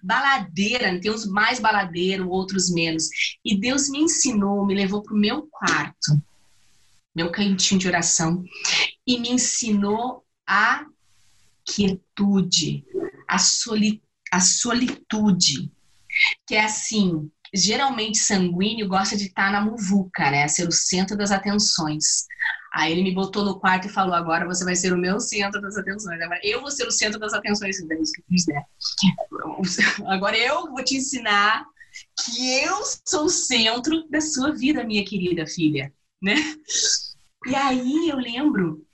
Baladeira, 0.03 0.99
tem 1.01 1.11
uns 1.11 1.27
mais 1.27 1.59
baladeiro, 1.59 2.29
outros 2.29 2.71
menos. 2.71 3.09
E 3.45 3.59
Deus 3.59 3.89
me 3.89 4.01
ensinou, 4.01 4.67
me 4.67 4.75
levou 4.75 5.03
para 5.03 5.15
o 5.15 5.19
meu 5.19 5.47
quarto. 5.51 6.21
meu 7.15 7.31
cantinho 7.31 7.81
de 7.81 7.89
oração, 7.89 8.45
e 9.07 9.19
me 9.19 9.31
ensinou 9.31 10.25
a 10.47 10.87
quietude, 11.65 12.85
a, 13.29 13.39
soli, 13.39 14.03
a 14.31 14.41
solitude, 14.41 15.71
que 16.47 16.55
é 16.55 16.65
assim, 16.65 17.31
geralmente 17.55 18.19
sanguíneo 18.19 18.89
gosta 18.89 19.17
de 19.17 19.27
estar 19.27 19.51
na 19.53 19.61
muvuca, 19.61 20.31
né? 20.31 20.47
Ser 20.49 20.69
o 20.69 20.73
centro 20.73 21.17
das 21.17 21.31
atenções. 21.31 22.27
Aí 22.73 22.93
ele 22.93 23.03
me 23.03 23.15
botou 23.15 23.45
no 23.45 23.59
quarto 23.59 23.89
e 23.89 23.91
falou: 23.91 24.15
agora 24.15 24.47
você 24.47 24.65
vai 24.65 24.77
ser 24.77 24.93
o 24.93 24.99
meu 24.99 25.21
centro 25.21 25.61
das 25.61 25.77
atenções. 25.77 26.21
Agora 26.21 26.41
eu 26.43 26.61
vou 26.61 26.71
ser 26.71 26.87
o 26.87 26.93
centro 26.93 27.19
das 27.19 27.33
atenções, 27.33 27.85
Deus 27.87 28.11
quiser. 28.29 28.65
Agora 30.07 30.37
eu 30.37 30.71
vou 30.71 30.85
te 30.85 30.97
ensinar 30.97 31.65
que 32.25 32.63
eu 32.63 32.77
sou 33.05 33.25
o 33.25 33.29
centro 33.29 34.09
da 34.09 34.21
sua 34.21 34.53
vida, 34.53 34.85
minha 34.85 35.05
querida 35.05 35.47
filha, 35.47 35.93
né? 36.23 36.37
E 37.47 37.55
aí 37.55 38.09
eu 38.09 38.17
lembro 38.17 38.87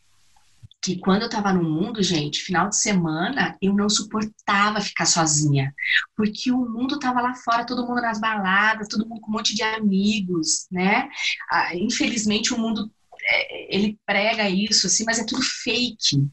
que 0.87 0.99
quando 1.01 1.23
eu 1.23 1.29
tava 1.29 1.53
no 1.53 1.65
mundo, 1.65 2.01
gente, 2.01 2.45
final 2.45 2.69
de 2.69 2.79
semana, 2.79 3.59
eu 3.61 3.75
não 3.75 3.89
suportava 3.89 4.81
ficar 4.81 5.05
sozinha. 5.05 5.75
Porque 6.17 6.53
o 6.53 6.65
mundo 6.65 7.01
tava 7.01 7.21
lá 7.21 7.35
fora, 7.35 7.67
todo 7.67 7.85
mundo 7.85 8.01
nas 8.01 8.21
baladas, 8.21 8.87
todo 8.87 9.07
mundo 9.07 9.21
com 9.21 9.33
um 9.33 9.35
monte 9.35 9.53
de 9.53 9.65
amigos, 9.65 10.69
né? 10.71 11.09
Ah, 11.51 11.75
infelizmente 11.75 12.55
o 12.55 12.59
mundo 12.59 12.89
é, 13.29 13.75
ele 13.77 13.99
prega 14.07 14.49
isso 14.49 14.87
assim, 14.87 15.05
mas 15.05 15.19
é 15.19 15.27
tudo 15.27 15.43
fake. 15.43 16.25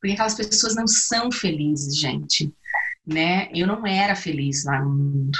Porque 0.00 0.14
aquelas 0.14 0.34
pessoas 0.34 0.74
não 0.74 0.88
são 0.88 1.30
felizes, 1.30 1.96
gente, 1.96 2.52
né? 3.06 3.48
Eu 3.54 3.68
não 3.68 3.86
era 3.86 4.16
feliz 4.16 4.64
lá 4.64 4.82
no 4.82 4.90
mundo. 4.90 5.38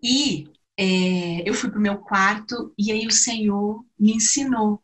E 0.00 0.46
é, 0.78 1.48
eu 1.48 1.54
fui 1.54 1.70
pro 1.70 1.80
meu 1.80 1.98
quarto 1.98 2.72
e 2.78 2.92
aí 2.92 3.04
o 3.04 3.10
Senhor 3.10 3.84
me 3.98 4.12
ensinou 4.12 4.80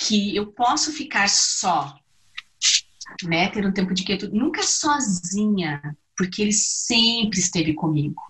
que 0.00 0.34
eu 0.34 0.46
posso 0.46 0.92
ficar 0.92 1.28
só, 1.28 1.94
né? 3.22 3.48
Ter 3.50 3.66
um 3.66 3.72
tempo 3.72 3.92
de 3.92 4.02
quietude, 4.02 4.34
nunca 4.34 4.62
sozinha, 4.62 5.96
porque 6.16 6.42
ele 6.42 6.52
sempre 6.52 7.38
esteve 7.38 7.74
comigo. 7.74 8.22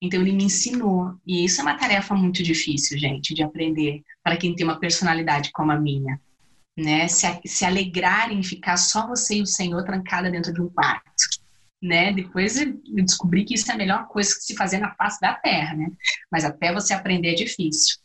Então 0.00 0.20
ele 0.20 0.32
me 0.32 0.44
ensinou, 0.44 1.14
e 1.26 1.44
isso 1.44 1.60
é 1.60 1.64
uma 1.64 1.76
tarefa 1.76 2.14
muito 2.14 2.42
difícil, 2.42 2.98
gente, 2.98 3.34
de 3.34 3.42
aprender 3.42 4.02
para 4.22 4.36
quem 4.36 4.54
tem 4.54 4.64
uma 4.64 4.78
personalidade 4.78 5.50
como 5.52 5.72
a 5.72 5.78
minha, 5.78 6.18
né? 6.76 7.08
Se, 7.08 7.26
se 7.44 7.64
alegrar 7.64 8.32
em 8.32 8.42
ficar 8.42 8.76
só 8.76 9.06
você 9.06 9.36
e 9.36 9.42
o 9.42 9.46
Senhor 9.46 9.84
trancada 9.84 10.30
dentro 10.30 10.54
de 10.54 10.62
um 10.62 10.68
quarto, 10.68 11.10
né? 11.82 12.12
Depois 12.12 12.56
eu 12.56 12.80
descobri 13.04 13.44
que 13.44 13.54
isso 13.54 13.70
é 13.70 13.74
a 13.74 13.78
melhor 13.78 14.06
coisa 14.06 14.34
que 14.34 14.42
se 14.42 14.54
fazer 14.54 14.78
na 14.78 14.94
face 14.94 15.20
da 15.20 15.34
terra, 15.34 15.74
né? 15.74 15.90
Mas 16.30 16.44
até 16.44 16.72
você 16.72 16.94
aprender 16.94 17.32
é 17.32 17.34
difícil 17.34 17.98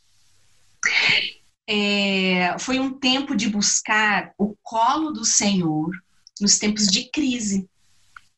é, 1.68 2.56
foi 2.58 2.78
um 2.78 2.92
tempo 2.98 3.34
de 3.34 3.48
buscar 3.48 4.32
o 4.38 4.56
colo 4.62 5.10
do 5.10 5.24
Senhor 5.24 5.90
nos 6.40 6.58
tempos 6.58 6.86
de 6.86 7.10
crise, 7.10 7.68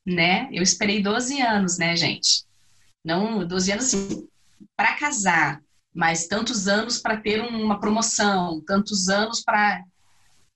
né? 0.07 0.49
Eu 0.53 0.63
esperei 0.63 1.03
12 1.03 1.41
anos, 1.41 1.79
né, 1.79 1.95
gente? 1.95 2.45
Não, 3.05 3.47
12 3.47 3.73
anos 3.73 3.85
assim, 3.87 4.29
para 4.77 4.95
casar, 4.95 5.61
mas 5.95 6.27
tantos 6.27 6.69
anos 6.69 6.99
para 6.99 7.17
ter 7.17 7.41
uma 7.41 7.81
promoção, 7.81 8.63
tantos 8.67 9.09
anos 9.09 9.43
para, 9.43 9.83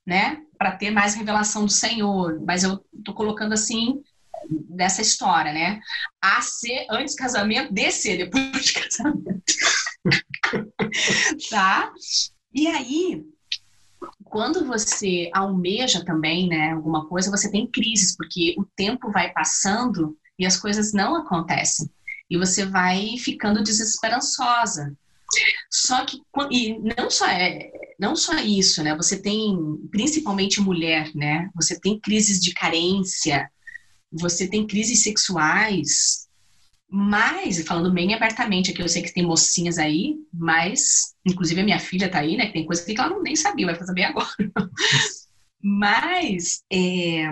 né, 0.07 0.43
para 0.57 0.73
ter 0.73 0.91
mais 0.91 1.15
revelação 1.15 1.67
do 1.67 1.73
Senhor. 1.73 2.41
Mas 2.47 2.63
eu 2.63 2.85
tô 3.05 3.13
colocando 3.13 3.53
assim 3.53 4.03
dessa 4.49 5.03
história, 5.03 5.53
né? 5.53 5.81
A 6.21 6.41
ser 6.41 6.87
antes 6.91 7.15
do 7.15 7.19
casamento, 7.19 7.73
D 7.73 7.91
ser 7.91 8.19
depois 8.19 8.65
de 8.65 8.73
casamento. 8.73 9.43
tá? 11.51 11.93
E 12.55 12.67
aí, 12.67 13.25
quando 14.25 14.67
você 14.67 15.31
almeja 15.33 16.05
também, 16.05 16.49
né, 16.49 16.73
alguma 16.73 17.07
coisa, 17.07 17.31
você 17.31 17.51
tem 17.51 17.67
crises, 17.67 18.17
porque 18.17 18.55
o 18.59 18.65
tempo 18.77 19.11
vai 19.11 19.33
passando 19.33 20.17
e 20.39 20.47
as 20.47 20.57
coisas 20.57 20.93
não 20.93 21.17
acontecem. 21.17 21.91
E 22.29 22.37
você 22.37 22.65
vai 22.65 23.17
ficando 23.19 23.63
desesperançosa. 23.63 24.97
Só 25.71 26.05
que 26.05 26.21
e 26.51 26.79
não 26.97 27.11
só 27.11 27.27
é, 27.27 27.71
não 27.99 28.15
só 28.15 28.37
isso, 28.37 28.83
né? 28.83 28.95
Você 28.97 29.21
tem 29.21 29.57
principalmente 29.91 30.61
mulher, 30.61 31.11
né? 31.15 31.51
Você 31.55 31.79
tem 31.81 31.99
crises 31.99 32.39
de 32.39 32.53
carência, 32.53 33.51
você 34.11 34.47
tem 34.47 34.67
crises 34.67 35.03
sexuais, 35.03 36.22
mas, 36.95 37.63
falando 37.63 37.91
bem 37.91 38.13
abertamente 38.13 38.71
aqui, 38.71 38.83
eu 38.83 38.89
sei 38.89 39.01
que 39.01 39.15
tem 39.15 39.25
mocinhas 39.25 39.79
aí, 39.79 40.15
mas, 40.31 41.15
inclusive 41.25 41.63
a 41.63 41.65
minha 41.65 41.81
filha 41.81 42.11
tá 42.11 42.19
aí, 42.19 42.37
né? 42.37 42.49
Que 42.49 42.53
tem 42.53 42.67
coisa 42.67 42.85
que 42.85 43.01
ela 43.01 43.09
não 43.09 43.23
nem 43.23 43.35
sabia, 43.35 43.65
vai 43.65 43.75
saber 43.77 44.05
agora. 44.05 44.29
mas, 45.59 46.63
é, 46.71 47.31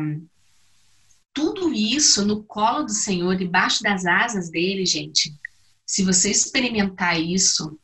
tudo 1.35 1.75
isso 1.75 2.25
no 2.25 2.43
colo 2.43 2.85
do 2.85 2.93
Senhor, 2.93 3.37
debaixo 3.37 3.83
das 3.83 4.07
asas 4.07 4.51
dele, 4.51 4.87
gente. 4.87 5.31
Se 5.85 6.03
você 6.03 6.31
experimentar 6.31 7.21
isso, 7.21 7.79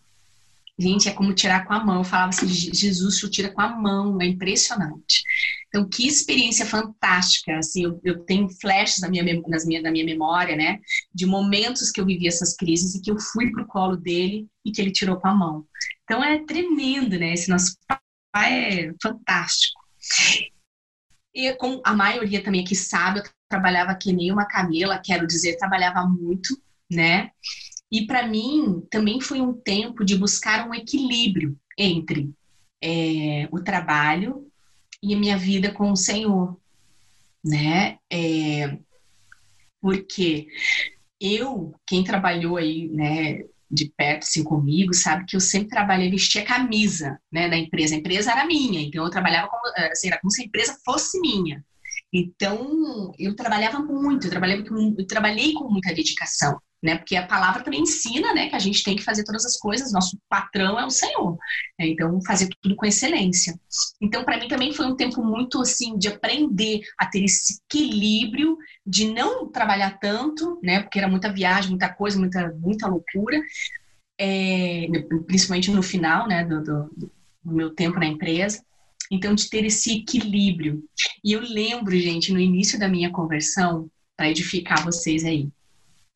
gente, 0.78 1.10
é 1.10 1.12
como 1.12 1.34
tirar 1.34 1.66
com 1.66 1.74
a 1.74 1.84
mão. 1.84 1.98
Eu 1.98 2.04
falava 2.04 2.30
assim, 2.30 2.48
Jesus, 2.48 3.22
o 3.22 3.28
tira 3.28 3.50
com 3.50 3.60
a 3.60 3.68
mão, 3.68 4.18
é 4.22 4.24
impressionante. 4.24 5.22
Então, 5.68 5.88
que 5.88 6.07
experiência 6.07 6.64
fantástica, 6.64 7.59
assim, 7.59 7.85
eu, 7.85 8.00
eu 8.05 8.24
tenho 8.24 8.48
flashes 8.61 9.00
na 9.00 9.09
minha, 9.09 9.24
nas 9.46 9.66
minha, 9.66 9.83
na 9.83 9.90
minha 9.90 10.05
memória, 10.05 10.57
né, 10.57 10.79
de 11.12 11.26
momentos 11.26 11.90
que 11.90 12.00
eu 12.00 12.07
vivi 12.07 12.26
essas 12.26 12.55
crises 12.55 12.94
e 12.94 13.02
que 13.02 13.11
eu 13.11 13.18
fui 13.18 13.50
pro 13.50 13.66
colo 13.66 13.96
dele 13.96 14.46
e 14.64 14.72
que 14.72 14.81
ele 14.81 14.92
tirou 14.92 15.16
com 15.16 15.29
a 15.29 15.35
mão. 15.35 15.66
Então, 16.05 16.22
é 16.22 16.44
tremendo, 16.44 17.18
né, 17.18 17.35
esse 17.35 17.50
nosso 17.50 17.76
pai 18.33 18.87
é 18.88 18.92
fantástico. 19.02 19.81
E 21.35 21.52
com 21.55 21.83
a 21.85 21.94
maioria 21.94 22.42
também 22.42 22.62
aqui 22.62 22.74
sabe, 22.74 23.20
eu 23.20 23.24
trabalhava 23.48 23.94
que 23.94 24.12
nem 24.12 24.33
uma 24.33 24.46
camela, 24.46 25.02
quero 25.05 25.26
dizer, 25.26 25.57
trabalhava 25.57 26.07
muito, 26.07 26.59
né, 26.90 27.31
e 27.90 28.07
para 28.07 28.26
mim 28.26 28.83
também 28.90 29.20
foi 29.20 29.40
um 29.40 29.52
tempo 29.52 30.05
de 30.05 30.16
buscar 30.16 30.68
um 30.68 30.74
equilíbrio 30.74 31.57
entre 31.79 32.33
é, 32.83 33.48
o 33.50 33.61
trabalho 33.61 34.45
e 35.02 35.14
a 35.14 35.18
minha 35.18 35.37
vida 35.37 35.72
com 35.72 35.90
o 35.90 35.96
Senhor, 35.96 36.56
né? 37.44 37.98
É, 38.11 38.78
porque 39.80 40.48
eu, 41.20 41.74
quem 41.87 42.04
trabalhou 42.04 42.56
aí, 42.56 42.88
né, 42.88 43.44
de 43.70 43.92
perto 43.96 44.24
assim 44.24 44.44
comigo, 44.44 44.94
sabe 44.94 45.24
que 45.26 45.37
eu 45.37 45.40
sempre 45.40 45.68
trabalhei, 45.68 46.11
vestia 46.11 46.44
camisa, 46.44 47.18
né, 47.30 47.48
da 47.48 47.56
empresa. 47.56 47.94
A 47.94 47.98
empresa 47.98 48.32
era 48.32 48.46
minha, 48.46 48.80
então 48.80 49.04
eu 49.04 49.11
trabalhava 49.11 49.48
como, 49.48 49.62
assim, 49.90 50.09
era 50.09 50.20
como 50.20 50.30
se 50.30 50.42
a 50.42 50.44
empresa 50.44 50.78
fosse 50.85 51.20
minha. 51.20 51.64
Então, 52.12 53.12
eu 53.18 53.35
trabalhava 53.35 53.80
muito, 53.80 54.26
eu, 54.26 54.30
trabalhei 54.30 54.64
eu 54.98 55.06
trabalhei 55.06 55.52
com 55.54 55.68
muita 55.70 55.94
dedicação 55.94 56.59
né? 56.82 56.96
Porque 56.96 57.16
a 57.16 57.26
palavra 57.26 57.62
também 57.62 57.80
ensina, 57.80 58.32
né, 58.34 58.48
que 58.48 58.54
a 58.54 58.60
gente 58.60 58.82
tem 58.82 58.96
que 58.96 59.02
fazer 59.02 59.24
todas 59.24 59.44
as 59.44 59.56
coisas, 59.58 59.92
nosso 59.92 60.18
patrão 60.28 60.78
é 60.78 60.84
o 60.84 60.90
Senhor. 60.90 61.32
Né? 61.78 61.88
Então, 61.88 62.20
fazer 62.22 62.48
tudo 62.60 62.76
com 62.76 62.86
excelência. 62.86 63.58
Então, 64.00 64.24
para 64.24 64.38
mim 64.38 64.48
também 64.48 64.72
foi 64.72 64.86
um 64.86 64.96
tempo 64.96 65.22
muito 65.24 65.60
assim 65.60 65.96
de 65.98 66.08
aprender 66.08 66.80
a 66.98 67.06
ter 67.06 67.24
esse 67.24 67.60
equilíbrio 67.68 68.56
de 68.86 69.12
não 69.12 69.50
trabalhar 69.50 69.98
tanto, 69.98 70.60
né? 70.62 70.80
Porque 70.82 70.98
era 70.98 71.08
muita 71.08 71.32
viagem, 71.32 71.70
muita 71.70 71.88
coisa, 71.88 72.18
muita 72.18 72.52
muita 72.54 72.86
loucura. 72.86 73.40
É, 74.18 74.86
principalmente 75.26 75.70
no 75.70 75.82
final, 75.82 76.26
né, 76.26 76.42
do, 76.44 76.62
do, 76.62 77.10
do 77.44 77.52
meu 77.52 77.74
tempo 77.74 77.98
na 77.98 78.06
empresa. 78.06 78.64
Então, 79.10 79.34
de 79.34 79.48
ter 79.48 79.64
esse 79.64 79.98
equilíbrio. 79.98 80.82
E 81.22 81.32
eu 81.32 81.40
lembro, 81.40 81.96
gente, 81.98 82.32
no 82.32 82.40
início 82.40 82.78
da 82.78 82.88
minha 82.88 83.10
conversão, 83.10 83.88
para 84.16 84.30
edificar 84.30 84.82
vocês 84.84 85.24
aí, 85.24 85.48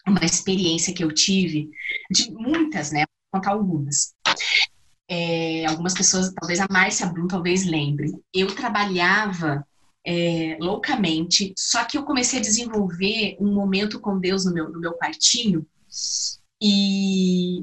uma 0.06 0.24
experiência 0.24 0.94
que 0.94 1.04
eu 1.04 1.12
tive, 1.12 1.70
de 2.10 2.30
muitas, 2.32 2.92
né? 2.92 3.04
Vou 3.32 3.40
contar 3.40 3.52
algumas. 3.52 4.14
É, 5.08 5.66
algumas 5.66 5.94
pessoas, 5.94 6.32
talvez 6.32 6.60
a 6.60 6.68
Márcia 6.70 7.06
Brum 7.06 7.26
talvez 7.26 7.64
lembre. 7.64 8.12
Eu 8.32 8.48
trabalhava 8.54 9.66
é, 10.06 10.56
loucamente, 10.60 11.52
só 11.56 11.84
que 11.84 11.98
eu 11.98 12.04
comecei 12.04 12.38
a 12.38 12.42
desenvolver 12.42 13.36
um 13.40 13.52
momento 13.52 14.00
com 14.00 14.18
Deus 14.18 14.44
no 14.44 14.54
meu, 14.54 14.70
no 14.70 14.80
meu 14.80 14.92
quartinho 14.92 15.66
e, 16.62 17.60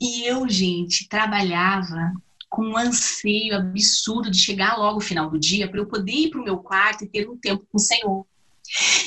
e 0.00 0.24
eu, 0.24 0.48
gente, 0.48 1.08
trabalhava 1.08 2.12
com 2.48 2.62
um 2.62 2.76
anseio 2.76 3.56
absurdo 3.56 4.30
de 4.30 4.38
chegar 4.38 4.76
logo 4.76 4.96
no 4.96 5.00
final 5.00 5.30
do 5.30 5.38
dia 5.38 5.68
para 5.68 5.78
eu 5.78 5.86
poder 5.86 6.12
ir 6.12 6.30
para 6.30 6.40
o 6.40 6.44
meu 6.44 6.58
quarto 6.58 7.04
e 7.04 7.08
ter 7.08 7.28
um 7.28 7.36
tempo 7.36 7.64
com 7.70 7.78
o 7.78 7.80
Senhor. 7.80 8.26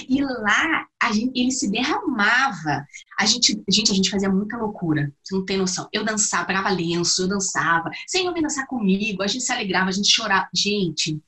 E 0.09 0.21
lá 0.21 0.85
gente, 1.13 1.39
ele 1.39 1.51
se 1.51 1.69
derramava. 1.69 2.85
A 3.19 3.25
gente, 3.25 3.61
gente, 3.69 3.91
a 3.91 3.95
gente 3.95 4.09
fazia 4.09 4.29
muita 4.29 4.57
loucura. 4.57 5.13
Você 5.23 5.35
não 5.35 5.45
tem 5.45 5.57
noção. 5.57 5.87
Eu 5.93 6.03
dançava, 6.03 6.45
pegava 6.45 6.69
lenço, 6.69 7.23
eu 7.23 7.27
dançava. 7.27 7.89
Senhor 8.07 8.33
vem 8.33 8.41
dançar 8.41 8.65
comigo, 8.67 9.21
a 9.21 9.27
gente 9.27 9.43
se 9.43 9.51
alegrava, 9.51 9.89
a 9.89 9.93
gente 9.93 10.11
chorava. 10.11 10.47
Gente, 10.53 11.19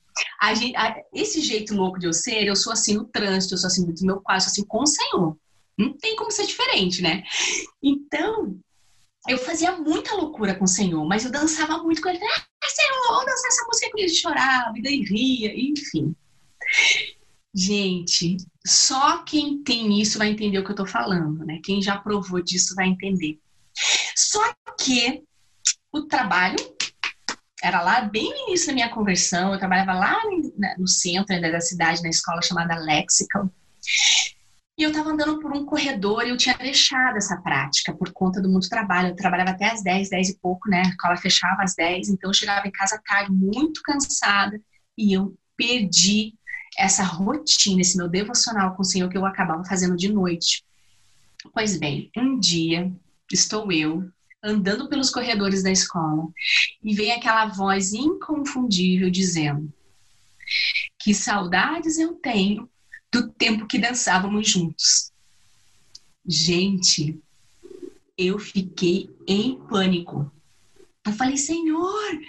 a 0.42 0.54
gente 0.54 0.76
a, 0.76 0.96
esse 1.14 1.42
jeito 1.42 1.76
louco 1.76 2.00
de 2.00 2.08
eu 2.08 2.14
ser, 2.14 2.46
eu 2.46 2.56
sou 2.56 2.74
assim 2.74 2.96
no 2.96 3.06
trânsito, 3.06 3.54
eu 3.54 3.58
sou 3.58 3.68
assim 3.68 3.86
no 3.86 3.94
meu 4.02 4.22
quarto, 4.22 4.42
eu 4.42 4.44
sou 4.44 4.52
assim 4.52 4.66
com 4.66 4.84
o 4.84 4.88
Senhor. 4.88 5.38
Não 5.78 5.94
tem 5.98 6.16
como 6.16 6.32
ser 6.32 6.48
diferente, 6.48 7.02
né? 7.02 7.24
Então, 7.84 8.58
eu 9.28 9.38
fazia 9.38 9.74
muita 9.74 10.16
loucura 10.16 10.56
com 10.56 10.64
o 10.64 10.70
Senhor, 10.70 11.06
mas 11.06 11.26
eu 11.26 11.32
dançava 11.32 11.84
muito 11.84 12.02
com 12.02 12.10
ele. 12.10 12.18
é 12.18 12.68
Senhor, 12.68 13.08
vamos 13.08 13.26
dançar 13.26 13.48
essa 13.48 13.66
música 13.66 13.92
com 13.92 14.00
ele 14.00 14.10
chorava, 14.10 14.78
e 14.78 14.82
daí 14.82 15.02
ria, 15.02 15.54
enfim. 15.54 16.16
Gente, 17.58 18.36
só 18.68 19.24
quem 19.24 19.64
tem 19.64 20.02
isso 20.02 20.18
vai 20.18 20.28
entender 20.28 20.60
o 20.60 20.66
que 20.66 20.72
eu 20.72 20.76
tô 20.76 20.86
falando, 20.86 21.46
né? 21.46 21.62
Quem 21.64 21.82
já 21.82 21.98
provou 21.98 22.42
disso 22.42 22.76
vai 22.76 22.88
entender. 22.88 23.40
Só 24.14 24.42
que 24.78 25.24
o 25.90 26.02
trabalho 26.02 26.58
era 27.64 27.82
lá 27.82 28.02
bem 28.02 28.30
no 28.30 28.50
início 28.50 28.68
da 28.68 28.74
minha 28.74 28.90
conversão, 28.90 29.54
eu 29.54 29.58
trabalhava 29.58 29.94
lá 29.94 30.22
no 30.78 30.88
centro 30.88 31.40
da 31.40 31.62
cidade, 31.62 32.04
na 32.04 32.10
escola 32.10 32.42
chamada 32.42 32.76
Lexical. 32.76 33.50
E 34.78 34.84
eu 34.84 34.90
estava 34.90 35.12
andando 35.12 35.40
por 35.40 35.56
um 35.56 35.66
corredor 35.66 36.26
e 36.26 36.32
eu 36.32 36.38
tinha 36.38 36.58
deixado 36.58 37.16
essa 37.16 37.38
prática 37.38 37.96
por 37.96 38.12
conta 38.12 38.42
do 38.42 38.50
muito 38.50 38.68
trabalho. 38.68 39.10
Eu 39.10 39.16
trabalhava 39.16 39.52
até 39.52 39.72
às 39.72 39.82
10, 39.82 40.10
10 40.10 40.30
e 40.32 40.40
pouco, 40.40 40.70
né? 40.70 40.84
A 40.86 40.90
escola 40.90 41.16
fechava 41.16 41.64
às 41.64 41.74
10, 41.74 42.10
então 42.10 42.30
eu 42.30 42.34
chegava 42.34 42.68
em 42.68 42.72
casa 42.72 43.02
tarde, 43.06 43.32
muito 43.32 43.82
cansada, 43.82 44.60
e 44.98 45.14
eu 45.14 45.34
perdi 45.56 46.34
essa 46.78 47.04
rotina, 47.04 47.82
esse 47.82 47.98
meu 47.98 48.08
devocional 48.08 48.76
com 48.76 48.82
o 48.82 48.86
Senhor 48.86 49.10
que 49.10 49.18
eu 49.18 49.26
acabava 49.26 49.64
fazendo 49.64 49.96
de 49.96 50.12
noite. 50.12 50.64
Pois 51.54 51.78
bem, 51.78 52.12
um 52.18 52.40
dia 52.40 52.92
estou 53.32 53.72
eu 53.72 54.10
andando 54.44 54.88
pelos 54.88 55.10
corredores 55.10 55.64
da 55.64 55.72
escola 55.72 56.28
e 56.84 56.94
vem 56.94 57.12
aquela 57.12 57.48
voz 57.48 57.94
inconfundível 57.94 59.10
dizendo: 59.10 59.72
Que 61.00 61.14
saudades 61.14 61.98
eu 61.98 62.14
tenho 62.14 62.70
do 63.12 63.30
tempo 63.32 63.68
que 63.68 63.80
dançávamos 63.80 64.50
juntos. 64.50 65.12
Gente, 66.28 67.20
eu 68.18 68.40
fiquei 68.40 69.10
em 69.28 69.60
pânico. 69.68 70.32
Eu 71.06 71.14
falei, 71.14 71.38
Senhor, 71.38 72.20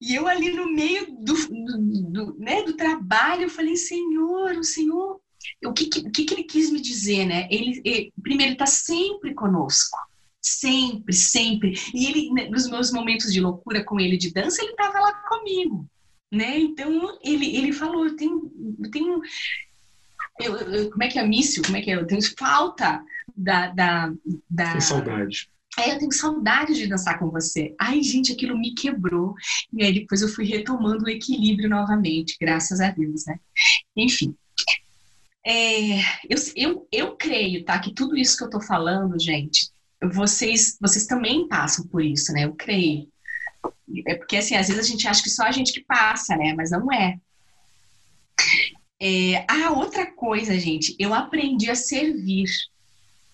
e 0.00 0.14
eu 0.14 0.26
ali 0.26 0.52
no 0.52 0.72
meio 0.72 1.06
do, 1.10 1.34
do, 1.34 1.78
do, 2.10 2.38
né, 2.38 2.62
do 2.62 2.74
trabalho, 2.74 3.42
eu 3.42 3.50
falei, 3.50 3.76
Senhor, 3.76 4.52
o 4.52 4.64
Senhor, 4.64 5.20
o 5.64 5.72
que, 5.72 5.86
que, 5.86 6.24
que 6.24 6.34
ele 6.34 6.44
quis 6.44 6.70
me 6.70 6.80
dizer, 6.80 7.26
né? 7.26 7.46
Ele, 7.50 7.82
ele 7.84 8.12
primeiro, 8.22 8.52
ele 8.52 8.54
está 8.54 8.66
sempre 8.66 9.34
conosco. 9.34 9.98
Sempre, 10.40 11.12
sempre. 11.12 11.74
E 11.94 12.06
ele, 12.06 12.32
né, 12.32 12.48
nos 12.48 12.68
meus 12.68 12.90
momentos 12.90 13.30
de 13.30 13.40
loucura 13.40 13.84
com 13.84 14.00
ele 14.00 14.16
de 14.16 14.32
dança, 14.32 14.62
ele 14.62 14.70
estava 14.70 14.98
lá 15.00 15.12
comigo, 15.28 15.86
né? 16.32 16.58
Então, 16.58 17.18
ele, 17.22 17.54
ele 17.54 17.72
falou, 17.72 18.06
eu 18.06 18.16
tenho, 18.16 18.50
eu 18.82 18.90
tenho 18.90 19.20
eu, 20.40 20.56
eu, 20.56 20.90
como 20.90 21.02
é 21.02 21.08
que 21.08 21.18
é 21.18 21.26
míssil? 21.26 21.62
Como 21.62 21.76
é 21.76 21.82
que 21.82 21.90
é? 21.90 21.96
Eu 21.96 22.06
tenho 22.06 22.22
falta 22.38 23.04
da... 23.36 23.68
da, 23.68 24.12
da... 24.48 24.72
Tem 24.72 24.80
saudade. 24.80 25.50
É, 25.78 25.92
eu 25.92 25.98
tenho 25.98 26.12
saudade 26.12 26.74
de 26.74 26.86
dançar 26.86 27.18
com 27.18 27.30
você. 27.30 27.74
Ai, 27.80 28.02
gente, 28.02 28.32
aquilo 28.32 28.58
me 28.58 28.74
quebrou. 28.74 29.34
E 29.72 29.84
aí 29.84 29.92
depois 29.92 30.20
eu 30.20 30.28
fui 30.28 30.44
retomando 30.44 31.04
o 31.04 31.08
equilíbrio 31.08 31.68
novamente, 31.68 32.36
graças 32.40 32.80
a 32.80 32.90
Deus, 32.90 33.24
né? 33.26 33.38
Enfim. 33.96 34.34
É, 35.46 36.00
eu, 36.28 36.36
eu, 36.56 36.88
eu 36.92 37.16
creio, 37.16 37.64
tá? 37.64 37.78
Que 37.78 37.94
tudo 37.94 38.16
isso 38.16 38.36
que 38.36 38.44
eu 38.44 38.50
tô 38.50 38.60
falando, 38.60 39.18
gente, 39.18 39.70
vocês, 40.12 40.76
vocês 40.80 41.06
também 41.06 41.48
passam 41.48 41.86
por 41.86 42.02
isso, 42.02 42.32
né? 42.32 42.44
Eu 42.44 42.54
creio. 42.54 43.08
É 44.06 44.14
porque, 44.14 44.36
assim, 44.36 44.56
às 44.56 44.68
vezes 44.68 44.84
a 44.84 44.88
gente 44.88 45.06
acha 45.08 45.22
que 45.22 45.30
só 45.30 45.44
a 45.44 45.52
gente 45.52 45.72
que 45.72 45.84
passa, 45.84 46.36
né? 46.36 46.54
Mas 46.54 46.70
não 46.70 46.92
é. 46.92 47.18
É, 49.00 49.44
ah, 49.48 49.70
outra 49.72 50.06
coisa, 50.06 50.58
gente, 50.58 50.94
eu 50.98 51.14
aprendi 51.14 51.70
a 51.70 51.74
servir, 51.74 52.48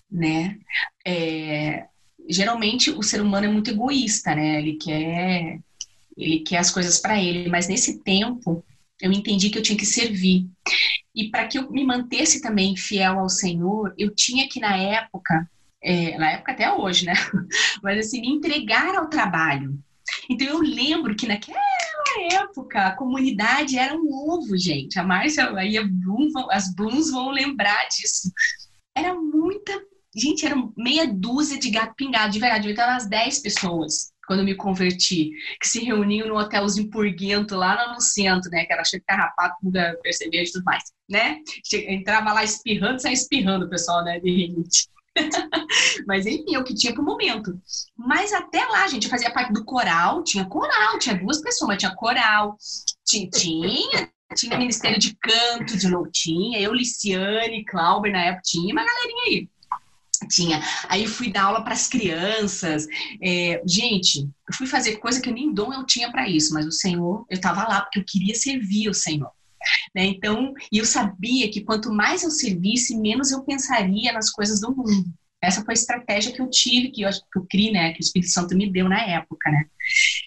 né? 0.09 0.57
É, 1.05 1.85
geralmente 2.29 2.91
o 2.91 3.03
ser 3.03 3.21
humano 3.21 3.45
é 3.45 3.49
muito 3.49 3.71
egoísta, 3.71 4.35
né? 4.35 4.59
Ele 4.59 4.73
quer, 4.75 5.59
ele 6.15 6.39
quer 6.39 6.57
as 6.57 6.71
coisas 6.71 6.99
para 6.99 7.21
ele, 7.21 7.49
mas 7.49 7.67
nesse 7.67 7.99
tempo 7.99 8.63
eu 9.01 9.11
entendi 9.11 9.49
que 9.49 9.57
eu 9.57 9.63
tinha 9.63 9.77
que 9.77 9.85
servir. 9.85 10.47
E 11.13 11.29
para 11.29 11.47
que 11.47 11.57
eu 11.57 11.71
me 11.71 11.83
mantesse 11.83 12.41
também 12.41 12.75
fiel 12.75 13.19
ao 13.19 13.29
Senhor, 13.29 13.93
eu 13.97 14.13
tinha 14.13 14.47
que, 14.47 14.59
na 14.59 14.75
época, 14.75 15.49
é, 15.81 16.17
na 16.17 16.31
época 16.31 16.51
até 16.51 16.71
hoje, 16.71 17.05
né? 17.05 17.13
Mas 17.83 17.99
assim, 17.99 18.21
me 18.21 18.29
entregar 18.29 18.95
ao 18.95 19.09
trabalho. 19.09 19.77
Então 20.29 20.47
eu 20.47 20.59
lembro 20.59 21.15
que 21.15 21.27
naquela 21.27 21.59
época 22.31 22.87
a 22.87 22.95
comunidade 22.95 23.77
era 23.77 23.95
um 23.95 24.07
ovo, 24.29 24.57
gente. 24.57 24.99
A 24.99 25.03
Márcia 25.03 25.51
e 25.63 25.77
a 25.77 25.83
Bloom, 25.83 26.31
as 26.49 26.73
Blooms 26.73 27.11
vão 27.11 27.29
lembrar 27.29 27.87
disso. 27.89 28.31
Era 28.95 29.13
muita. 29.13 29.73
Gente, 30.17 30.45
era 30.45 30.55
meia 30.75 31.05
dúzia 31.07 31.59
de 31.59 31.69
gato 31.69 31.93
pingado, 31.95 32.31
de 32.31 32.39
verdade. 32.39 32.67
Eu 32.67 32.71
estava 32.71 32.93
umas 32.93 33.07
10 33.07 33.39
pessoas 33.39 34.11
quando 34.27 34.39
eu 34.39 34.45
me 34.45 34.55
converti, 34.55 35.31
que 35.61 35.67
se 35.67 35.79
reuniam 35.79 36.27
no 36.27 36.37
hotelzinho 36.37 36.89
Purguento 36.89 37.55
lá 37.55 37.93
no 37.93 38.01
centro, 38.01 38.49
né? 38.51 38.65
Que 38.65 38.73
era 38.73 38.83
cheio 38.83 38.99
de 38.99 39.05
carrapato, 39.05 39.55
perceber 40.03 40.43
e 40.43 40.51
tudo 40.51 40.65
mais, 40.65 40.83
né? 41.09 41.39
Entrava 41.87 42.33
lá 42.33 42.43
espirrando, 42.43 43.01
saia 43.01 43.13
espirrando 43.13 43.65
o 43.65 43.69
pessoal, 43.69 44.03
né? 44.03 44.19
De 44.19 44.29
rinite. 44.29 44.89
Mas 46.05 46.25
enfim, 46.25 46.55
é 46.55 46.59
o 46.59 46.63
que 46.63 46.75
tinha 46.75 46.93
pro 46.93 47.03
momento. 47.03 47.57
Mas 47.95 48.33
até 48.33 48.65
lá, 48.65 48.87
gente, 48.87 49.07
fazia 49.07 49.31
parte 49.31 49.53
do 49.53 49.63
coral, 49.63 50.23
tinha 50.23 50.45
coral, 50.45 50.99
tinha 50.99 51.15
duas 51.15 51.41
pessoas, 51.41 51.69
mas 51.69 51.77
tinha 51.79 51.95
coral, 51.95 52.55
tinha, 53.05 53.29
tinha, 53.29 54.09
tinha 54.35 54.57
Ministério 54.57 54.99
de 54.99 55.15
Canto 55.15 55.77
de 55.77 55.87
Loutinha, 55.87 56.59
eu, 56.59 56.73
Liciane, 56.73 57.65
Clauber 57.65 58.11
na 58.11 58.25
época, 58.25 58.41
tinha 58.45 58.73
uma 58.73 58.85
galerinha 58.85 59.23
aí. 59.25 59.49
Tinha. 60.29 60.61
Aí 60.89 61.07
fui 61.07 61.31
dar 61.31 61.43
aula 61.43 61.63
para 61.63 61.73
as 61.73 61.87
crianças. 61.87 62.87
É, 63.21 63.61
gente, 63.65 64.21
eu 64.21 64.53
fui 64.53 64.67
fazer 64.67 64.97
coisa 64.97 65.21
que 65.21 65.31
nem 65.31 65.53
dom 65.53 65.73
eu 65.73 65.85
tinha 65.85 66.11
para 66.11 66.27
isso, 66.27 66.53
mas 66.53 66.65
o 66.65 66.71
Senhor, 66.71 67.25
eu 67.29 67.35
estava 67.35 67.67
lá 67.67 67.81
porque 67.81 67.99
eu 67.99 68.05
queria 68.05 68.35
servir 68.35 68.89
o 68.89 68.93
Senhor. 68.93 69.31
Né? 69.95 70.05
Então, 70.05 70.53
e 70.71 70.77
eu 70.77 70.85
sabia 70.85 71.49
que 71.49 71.61
quanto 71.61 71.91
mais 71.91 72.23
eu 72.23 72.31
servisse, 72.31 72.97
menos 72.97 73.31
eu 73.31 73.43
pensaria 73.43 74.13
nas 74.13 74.29
coisas 74.29 74.59
do 74.59 74.75
mundo. 74.75 75.05
Essa 75.41 75.63
foi 75.63 75.73
a 75.73 75.75
estratégia 75.75 76.31
que 76.31 76.41
eu 76.41 76.49
tive, 76.49 76.89
que 76.89 77.01
eu 77.03 77.09
que 77.11 77.39
eu 77.39 77.45
criei, 77.47 77.71
né? 77.71 77.93
Que 77.93 77.99
o 77.99 78.01
Espírito 78.01 78.31
Santo 78.31 78.55
me 78.55 78.71
deu 78.71 78.89
na 78.89 79.01
época, 79.01 79.51
né? 79.51 79.65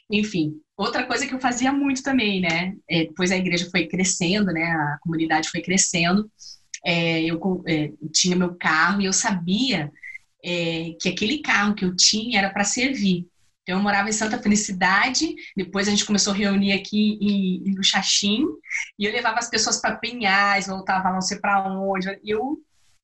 Enfim, 0.08 0.54
outra 0.76 1.04
coisa 1.04 1.26
que 1.26 1.34
eu 1.34 1.40
fazia 1.40 1.72
muito 1.72 2.02
também, 2.02 2.40
né? 2.40 2.74
É, 2.88 3.06
depois 3.06 3.32
a 3.32 3.36
igreja 3.36 3.68
foi 3.70 3.86
crescendo, 3.86 4.52
né? 4.52 4.62
A 4.62 4.98
comunidade 5.02 5.48
foi 5.48 5.60
crescendo. 5.60 6.30
É, 6.84 7.22
eu 7.22 7.62
é, 7.66 7.92
tinha 8.12 8.36
meu 8.36 8.54
carro 8.54 9.00
e 9.00 9.04
eu 9.04 9.12
sabia 9.12 9.92
é, 10.44 10.96
que 11.00 11.08
aquele 11.08 11.38
carro 11.38 11.74
que 11.74 11.84
eu 11.84 11.94
tinha 11.94 12.38
era 12.38 12.50
para 12.50 12.64
servir. 12.64 13.26
Então, 13.62 13.78
eu 13.78 13.82
morava 13.82 14.08
em 14.08 14.12
Santa 14.12 14.42
Felicidade, 14.42 15.34
depois 15.56 15.86
a 15.86 15.90
gente 15.90 16.04
começou 16.04 16.32
a 16.32 16.36
reunir 16.36 16.72
aqui 16.72 17.18
em, 17.20 17.68
em 17.68 17.82
Xaxim, 17.82 18.44
e 18.98 19.04
eu 19.04 19.12
levava 19.12 19.38
as 19.38 19.50
pessoas 19.50 19.80
para 19.80 19.96
Penhais, 19.96 20.66
voltava 20.66 21.12
não 21.12 21.20
sei 21.20 21.38
para 21.38 21.68
onde. 21.70 22.08
Eu, 22.24 22.58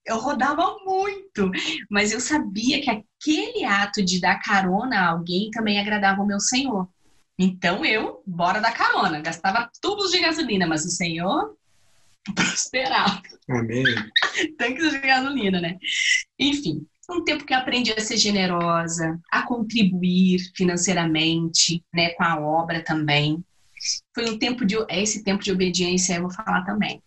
eu 0.05 0.19
rodava 0.19 0.77
muito, 0.85 1.51
mas 1.91 2.11
eu 2.11 2.21
sabia 2.21 2.81
que 2.81 2.91
aquele 2.91 3.65
ato 3.65 4.03
de 4.03 4.21
dar 4.21 4.41
carona 4.41 4.99
a 4.99 5.11
alguém 5.11 5.51
também 5.51 5.79
agradava 5.79 6.23
o 6.23 6.27
meu 6.27 6.41
Senhor. 6.41 6.89
Então 7.39 7.85
eu, 7.85 8.23
bora 8.27 8.61
dar 8.61 8.73
carona, 8.73 9.21
gastava 9.21 9.71
tubos 9.81 10.11
de 10.11 10.21
gasolina, 10.21 10.67
mas 10.67 10.85
o 10.87 10.91
Senhor 10.91 11.55
prosperava. 12.35 13.23
Amém. 13.49 13.85
Tanques 14.59 14.91
de 14.91 14.99
gasolina, 14.99 15.61
né? 15.61 15.79
Enfim, 16.39 16.87
um 17.09 17.23
tempo 17.23 17.45
que 17.45 17.55
eu 17.55 17.59
aprendi 17.59 17.93
a 17.93 18.01
ser 18.01 18.17
generosa, 18.17 19.19
a 19.31 19.43
contribuir 19.43 20.41
financeiramente, 20.55 21.83
né, 21.95 22.11
com 22.11 22.25
a 22.25 22.41
obra 22.41 22.83
também. 22.83 23.45
Foi 24.15 24.29
um 24.29 24.39
tempo 24.39 24.65
de 24.65 24.77
é 24.89 25.03
esse 25.03 25.23
tempo 25.23 25.45
de 25.45 25.53
obediência 25.53 26.15
eu 26.15 26.23
vou 26.23 26.31
falar 26.31 26.65
também. 26.65 27.01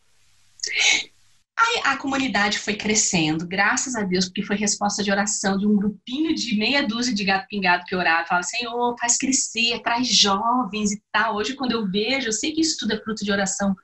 Aí 1.58 1.82
a 1.84 1.98
comunidade 1.98 2.58
foi 2.58 2.74
crescendo, 2.74 3.46
graças 3.46 3.94
a 3.94 4.04
Deus, 4.04 4.26
porque 4.26 4.44
foi 4.44 4.56
resposta 4.56 5.04
de 5.04 5.12
oração 5.12 5.58
de 5.58 5.68
um 5.68 5.76
grupinho 5.76 6.34
de 6.34 6.58
meia 6.58 6.88
dúzia 6.88 7.14
de 7.14 7.26
gato 7.26 7.48
pingado 7.50 7.84
que 7.86 7.96
orava, 7.96 8.26
falava, 8.26 8.48
Senhor, 8.48 8.96
faz 8.98 9.18
crescer, 9.18 9.82
traz 9.82 10.08
jovens 10.08 10.94
e 10.94 11.02
tal. 11.12 11.36
Hoje, 11.36 11.56
quando 11.56 11.74
eu 11.74 11.86
vejo, 11.86 12.30
eu 12.30 12.32
sei 12.32 12.54
que 12.54 12.62
isso 12.62 12.78
tudo 12.80 12.94
é 12.94 13.02
fruto 13.02 13.26
de 13.26 13.32
oração 13.32 13.76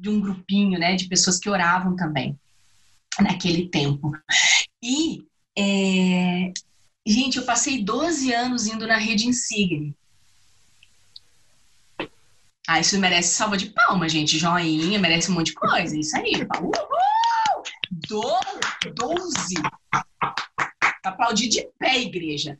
de 0.00 0.08
um 0.08 0.20
grupinho, 0.20 0.78
né, 0.78 0.96
de 0.96 1.08
pessoas 1.08 1.38
que 1.38 1.50
oravam 1.50 1.94
também 1.94 2.38
naquele 3.20 3.68
tempo. 3.68 4.12
E 4.82 5.24
é... 5.56 6.52
Gente, 7.06 7.36
eu 7.36 7.44
passei 7.44 7.82
12 7.82 8.32
anos 8.32 8.66
indo 8.66 8.86
na 8.86 8.96
rede 8.96 9.26
Insigne. 9.26 9.94
Ah, 12.66 12.78
isso 12.78 12.96
merece 12.98 13.34
salva 13.34 13.56
de 13.56 13.70
palma, 13.70 14.08
gente. 14.08 14.38
Joinha, 14.38 14.98
merece 14.98 15.30
um 15.30 15.34
monte 15.34 15.46
de 15.46 15.54
coisa. 15.54 15.98
Isso 15.98 16.16
aí. 16.16 16.46
Uhul! 16.60 16.72
Do... 18.08 18.22
12 18.94 19.54
aplaudir 21.10 21.48
de 21.48 21.68
pé, 21.78 22.00
igreja. 22.00 22.58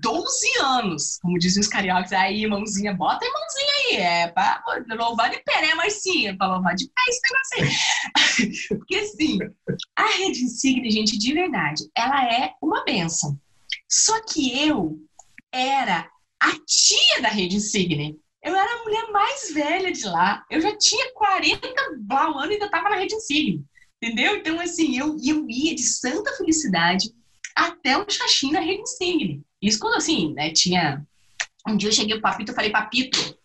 12 0.00 0.58
anos, 0.60 1.18
como 1.20 1.38
dizem 1.38 1.60
os 1.60 1.68
cariocas. 1.68 2.12
Aí, 2.12 2.46
mãozinha, 2.46 2.94
bota 2.94 3.24
a 3.24 3.30
mãozinha 3.30 3.72
aí. 3.78 3.96
É 3.96 4.28
pra 4.28 4.62
louvar 4.96 5.30
de 5.30 5.38
pé, 5.42 5.62
né, 5.62 5.74
Marcinha? 5.74 6.36
Pra 6.36 6.48
louvar 6.48 6.74
de 6.74 6.86
pé 6.86 7.02
esse 7.08 7.20
negócio 7.30 8.58
aí. 8.70 8.78
Porque, 8.78 8.96
assim, 8.96 9.38
a 9.96 10.06
rede 10.18 10.44
insigne, 10.44 10.90
gente, 10.90 11.18
de 11.18 11.34
verdade, 11.34 11.84
ela 11.96 12.24
é 12.24 12.52
uma 12.62 12.84
benção. 12.84 13.38
Só 13.88 14.22
que 14.24 14.58
eu 14.66 14.98
era 15.52 16.08
a 16.40 16.50
tia 16.66 17.20
da 17.20 17.28
Rede 17.28 17.56
Insigne. 17.56 18.18
Eu 18.42 18.56
era 18.56 18.74
a 18.74 18.82
mulher 18.82 19.12
mais 19.12 19.52
velha 19.52 19.92
de 19.92 20.04
lá. 20.06 20.44
Eu 20.50 20.60
já 20.60 20.76
tinha 20.76 21.12
40 21.12 21.68
blau 22.00 22.38
anos 22.38 22.50
e 22.50 22.52
ainda 22.54 22.66
estava 22.66 22.88
na 22.88 22.96
Rede 22.96 23.14
Insigne. 23.14 23.64
Entendeu? 24.02 24.36
Então, 24.36 24.58
assim, 24.58 24.98
eu, 24.98 25.16
eu 25.22 25.48
ia 25.48 25.74
de 25.76 25.84
santa 25.84 26.32
felicidade 26.36 27.12
até 27.54 27.96
o 27.98 28.08
Xaxim 28.08 28.52
na 28.52 28.60
Rede 28.60 28.82
Insigne. 28.82 29.42
Isso 29.60 29.78
quando, 29.78 29.96
assim, 29.96 30.32
né, 30.32 30.50
tinha... 30.50 31.04
Um 31.66 31.76
dia 31.76 31.88
eu 31.88 31.92
cheguei 31.92 32.14
pro 32.14 32.22
Papito, 32.22 32.50
eu 32.50 32.56
falei, 32.56 32.70
Papito, 32.70 33.38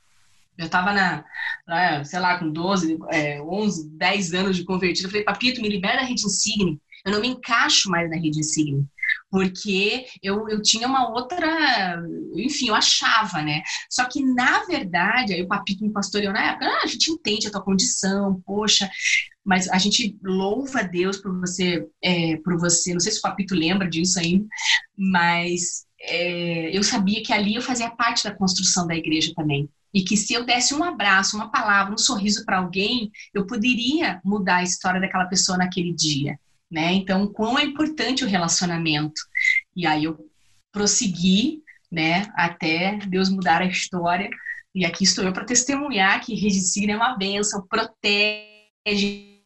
eu 0.58 0.67
tava 0.67 0.91
na, 0.91 1.24
na, 1.67 2.04
sei 2.04 2.20
lá, 2.20 2.39
com 2.39 2.52
12, 2.52 2.98
é, 3.12 3.39
11, 3.41 3.89
10 3.91 4.34
anos 4.34 4.58
de 4.58 4.63
convertido. 4.63 5.08
Eu 5.08 5.12
falei, 5.12 5.24
Papito, 5.24 5.62
me 5.62 5.70
libera 5.70 5.98
da 5.98 6.04
Rede 6.04 6.26
Insigne. 6.26 6.82
Eu 7.06 7.12
não 7.12 7.22
me 7.22 7.28
encaixo 7.28 7.89
mais 7.91 8.10
na 8.10 8.15
Rede 8.15 8.39
Insigne 8.39 8.88
porque 9.30 10.06
eu, 10.24 10.48
eu 10.50 10.62
tinha 10.62 10.88
uma 10.88 11.10
outra, 11.10 12.02
enfim, 12.36 12.70
eu 12.70 12.76
achava, 12.76 13.42
né? 13.42 13.62
Só 13.90 14.06
que, 14.06 14.24
na 14.24 14.63
verdade, 14.66 15.34
aí 15.34 15.42
o 15.42 15.48
Papito 15.48 15.84
me 15.84 15.92
pastoreou 15.92 16.34
na 16.34 16.52
época, 16.52 16.66
ah, 16.66 16.84
a 16.84 16.88
gente 16.88 17.12
entende 17.12 17.48
a 17.48 17.52
tua 17.52 17.63
condição, 17.63 18.42
poxa, 18.46 18.90
mas 19.44 19.70
a 19.70 19.78
gente 19.78 20.18
louva 20.24 20.80
a 20.80 20.84
Deus 20.84 21.18
por 21.18 21.38
você, 21.40 21.86
é, 22.02 22.38
por 22.38 22.58
você, 22.58 22.94
não 22.94 23.00
sei 23.00 23.12
se 23.12 23.20
o 23.20 23.22
Papito 23.22 23.56
lembra 23.56 23.90
disso 23.90 24.20
ainda, 24.20 24.46
mas 24.98 25.86
é, 26.02 26.76
eu 26.76 26.84
sabia 26.84 27.24
que 27.24 27.34
ali 27.34 27.56
eu 27.56 27.62
fazia 27.62 27.90
parte 27.90 28.24
da 28.24 28.36
construção 28.36 28.88
da 28.88 28.96
igreja 28.96 29.34
também. 29.36 29.70
E 29.94 30.04
que 30.04 30.18
se 30.18 30.34
eu 30.34 30.46
desse 30.46 30.74
um 30.76 30.84
abraço, 30.84 31.36
uma 31.36 31.50
palavra, 31.50 31.94
um 31.94 31.98
sorriso 31.98 32.46
para 32.46 32.60
alguém, 32.60 33.10
eu 33.34 33.48
poderia 33.48 34.22
mudar 34.24 34.58
a 34.58 34.63
história 34.63 35.02
daquela 35.02 35.26
pessoa 35.26 35.58
naquele 35.58 35.94
dia 35.94 36.38
né? 36.69 36.93
Então, 36.93 37.32
quão 37.32 37.58
é 37.58 37.63
importante 37.63 38.23
o 38.23 38.27
relacionamento. 38.27 39.21
E 39.75 39.86
aí 39.86 40.03
eu 40.03 40.17
prossegui, 40.71 41.63
né, 41.91 42.27
até 42.36 42.97
Deus 43.08 43.30
mudar 43.30 43.62
a 43.62 43.65
história. 43.65 44.30
E 44.75 44.86
aqui 44.86 45.03
estou 45.03 45.23
eu 45.23 45.34
para 45.34 45.45
testemunhar 45.45 46.23
que 46.23 46.36
Regisigna 46.36 46.93
é 46.93 46.97
uma 46.97 47.17
bênção, 47.17 47.65
protege 47.67 49.38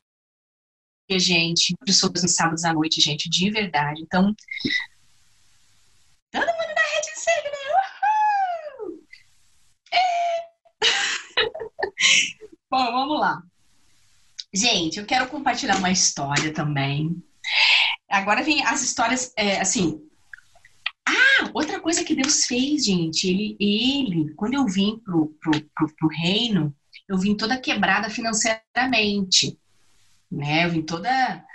a 1.10 1.20
gente, 1.20 1.76
pessoas 1.86 2.24
nos 2.24 2.36
sábados 2.36 2.64
à 2.64 2.74
noite, 2.74 3.02
gente, 3.02 3.30
de 3.30 3.50
verdade. 3.50 4.02
Então, 4.02 4.34
todo 6.32 6.46
mundo 6.46 6.74
na 6.76 6.82
Rede 6.96 7.12
Signa, 7.16 7.58
uhul! 8.82 9.08
É. 9.94 9.98
Bom, 12.70 12.92
vamos 12.92 13.20
lá. 13.20 13.44
Gente, 14.54 15.00
eu 15.00 15.06
quero 15.06 15.28
compartilhar 15.28 15.78
uma 15.78 15.92
história 15.92 16.54
também. 16.54 17.24
Agora 18.10 18.44
vem 18.44 18.66
as 18.66 18.82
histórias, 18.82 19.32
é, 19.38 19.62
assim. 19.62 20.02
Ah, 21.08 21.50
outra 21.54 21.80
coisa 21.80 22.04
que 22.04 22.14
Deus 22.14 22.46
fez, 22.46 22.86
gente. 22.86 23.30
Ele, 23.30 23.56
ele 23.60 24.34
quando 24.36 24.56
eu 24.56 24.66
vim 24.66 25.00
pro, 25.00 25.28
pro, 25.42 25.52
pro, 25.74 25.96
pro 25.96 26.10
reino, 26.10 26.76
eu 27.08 27.18
vim 27.18 27.36
toda 27.36 27.60
quebrada 27.60 28.10
financeiramente. 28.10 29.58
Né? 30.30 30.66
Eu 30.66 30.70
vim 30.72 30.82
toda. 30.82 31.46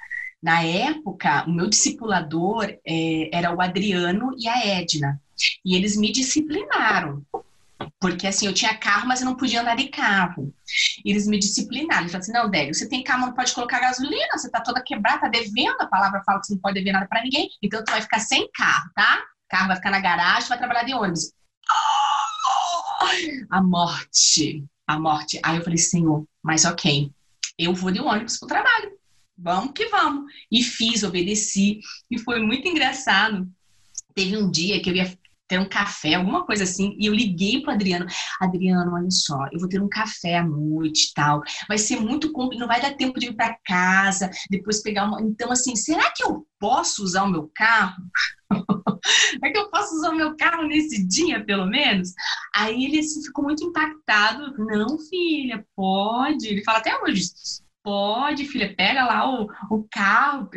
Na 0.43 0.63
época, 0.63 1.45
o 1.47 1.53
meu 1.53 1.69
discipulador 1.69 2.65
é, 2.87 3.31
era 3.33 3.55
o 3.55 3.61
Adriano 3.61 4.35
e 4.39 4.49
a 4.49 4.67
Edna. 4.67 5.21
E 5.65 5.77
eles 5.77 5.97
me 5.97 6.11
disciplinaram. 6.11 7.23
Porque 8.01 8.27
assim, 8.27 8.47
eu 8.47 8.55
tinha 8.55 8.77
carro, 8.77 9.07
mas 9.07 9.21
eu 9.21 9.27
não 9.27 9.37
podia 9.37 9.61
andar 9.61 9.77
de 9.77 9.89
carro. 9.89 10.55
E 11.05 11.11
eles 11.11 11.27
me 11.27 11.39
disciplinaram. 11.39 12.03
Eles 12.03 12.13
falaram 12.13 12.23
assim: 12.23 12.33
não, 12.33 12.51
Délio, 12.51 12.75
você 12.75 12.89
tem 12.89 13.03
carro, 13.03 13.27
não 13.27 13.35
pode 13.35 13.53
colocar 13.53 13.81
gasolina, 13.81 14.37
você 14.37 14.51
tá 14.51 14.61
toda 14.61 14.83
quebrada, 14.83 15.23
tá 15.23 15.29
devendo. 15.29 15.81
A 15.81 15.87
palavra 15.87 16.23
fala 16.25 16.41
que 16.41 16.47
você 16.47 16.55
não 16.55 16.61
pode 16.61 16.75
dever 16.75 16.93
nada 16.93 17.07
para 17.07 17.23
ninguém. 17.23 17.49
Então 17.63 17.85
tu 17.85 17.91
vai 17.91 18.01
ficar 18.01 18.21
sem 18.21 18.51
carro, 18.53 18.91
tá? 18.95 19.25
O 19.45 19.49
carro 19.49 19.69
vai 19.69 19.77
ficar 19.77 19.91
na 19.91 20.01
garagem, 20.01 20.49
vai 20.49 20.59
trabalhar 20.59 20.85
de 20.85 20.95
ônibus. 20.95 21.33
A 23.51 23.63
morte. 23.63 24.65
A 24.87 24.99
morte. 24.99 25.41
Aí 25.43 25.57
eu 25.57 25.63
falei, 25.65 25.79
Senhor, 25.79 26.25
mas 26.43 26.65
ok, 26.65 27.11
eu 27.59 27.75
vou 27.75 27.91
de 27.91 28.01
ônibus 28.01 28.39
pro 28.39 28.49
trabalho. 28.49 28.93
Vamos 29.37 29.73
que 29.73 29.87
vamos. 29.89 30.33
E 30.51 30.63
fiz, 30.63 31.03
obedeci. 31.03 31.81
E 32.11 32.19
foi 32.19 32.41
muito 32.41 32.67
engraçado. 32.67 33.47
Teve 34.15 34.37
um 34.37 34.51
dia 34.51 34.81
que 34.81 34.89
eu 34.89 34.95
ia 34.95 35.19
ter 35.49 35.59
um 35.59 35.69
café, 35.69 36.15
alguma 36.15 36.45
coisa 36.45 36.65
assim. 36.65 36.97
E 36.99 37.07
eu 37.07 37.15
liguei 37.15 37.63
pro 37.63 37.73
Adriano. 37.73 38.07
Adriano, 38.41 38.95
olha 38.95 39.11
só, 39.11 39.47
eu 39.53 39.59
vou 39.59 39.69
ter 39.69 39.81
um 39.81 39.89
café 39.89 40.39
à 40.39 40.45
noite 40.45 41.11
e 41.11 41.15
tal. 41.15 41.43
Vai 41.69 41.79
ser 41.79 42.01
muito 42.01 42.33
complicado, 42.33 42.61
não 42.61 42.69
vai 42.69 42.81
dar 42.81 42.97
tempo 42.97 43.19
de 43.19 43.27
ir 43.27 43.35
para 43.35 43.57
casa, 43.65 44.31
depois 44.51 44.83
pegar 44.83 45.05
uma. 45.05 45.21
Então, 45.23 45.51
assim, 45.51 45.77
será 45.77 46.11
que 46.11 46.25
eu 46.25 46.47
posso 46.59 47.03
usar 47.03 47.25
o 47.25 47.31
meu 47.31 47.51
carro? 47.55 48.03
é 49.43 49.51
que 49.51 49.59
eu 49.59 49.71
posso 49.71 49.95
usar 49.97 50.11
o 50.11 50.17
meu 50.17 50.37
carro 50.37 50.67
nesse 50.67 51.07
dia, 51.07 51.45
pelo 51.45 51.67
menos? 51.67 52.13
Aí 52.55 52.85
ele 52.85 53.01
assim, 53.01 53.23
ficou 53.23 53.45
muito 53.45 53.65
impactado. 53.65 54.55
Não, 54.59 54.99
filha, 54.99 55.65
pode. 55.75 56.49
Ele 56.49 56.65
fala 56.65 56.79
até 56.79 56.97
hoje. 57.03 57.25
Pode, 57.83 58.47
filha, 58.47 58.75
pega 58.77 59.05
lá 59.05 59.31
o, 59.31 59.47
o 59.71 59.87
carro, 59.89 60.51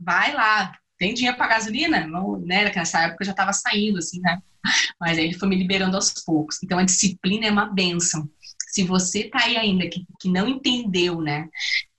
vai 0.00 0.32
lá, 0.32 0.72
tem 0.98 1.14
dinheiro 1.14 1.36
para 1.36 1.48
gasolina? 1.48 2.06
Não, 2.06 2.38
né? 2.38 2.72
Nessa 2.74 3.02
época 3.02 3.22
eu 3.22 3.26
já 3.26 3.32
estava 3.32 3.52
saindo, 3.52 3.98
assim, 3.98 4.20
né? 4.20 4.40
Mas 5.00 5.18
aí 5.18 5.24
ele 5.24 5.38
foi 5.38 5.48
me 5.48 5.56
liberando 5.56 5.96
aos 5.96 6.12
poucos. 6.24 6.62
Então 6.62 6.78
a 6.78 6.84
disciplina 6.84 7.46
é 7.46 7.50
uma 7.50 7.66
benção. 7.66 8.28
Se 8.68 8.82
você 8.82 9.24
tá 9.24 9.44
aí 9.44 9.56
ainda 9.56 9.88
que, 9.88 10.06
que 10.20 10.28
não 10.28 10.48
entendeu, 10.48 11.20
né? 11.20 11.48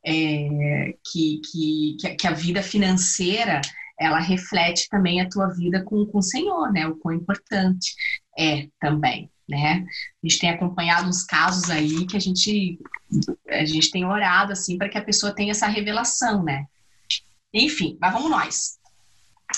É, 0.06 0.94
que, 1.12 1.42
que, 1.52 2.16
que 2.16 2.28
a 2.28 2.32
vida 2.32 2.64
financeira 2.64 3.60
ela 4.00 4.20
reflete 4.20 4.88
também 4.90 5.20
a 5.20 5.28
tua 5.28 5.48
vida 5.48 5.84
com, 5.84 6.06
com 6.06 6.20
o 6.20 6.24
Senhor, 6.24 6.72
né? 6.72 6.88
O 6.88 6.96
quão 6.96 7.16
importante 7.16 7.96
é 8.38 8.68
também, 8.80 9.30
né? 9.50 9.86
A 10.24 10.28
gente 10.28 10.40
tem 10.40 10.50
acompanhado 10.50 11.10
uns 11.10 11.24
casos 11.24 11.70
aí 11.70 12.06
que 12.06 12.16
a 12.16 12.20
gente 12.20 12.80
a 13.50 13.66
gente 13.66 13.90
tem 13.90 14.06
orado 14.06 14.52
assim 14.52 14.78
para 14.78 14.90
que 14.90 14.98
a 14.98 15.04
pessoa 15.04 15.34
tenha 15.34 15.52
essa 15.52 15.68
revelação, 15.68 16.44
né? 16.44 16.66
Enfim, 17.54 17.98
mas 18.00 18.14
vamos 18.14 18.30
nós. 18.30 18.77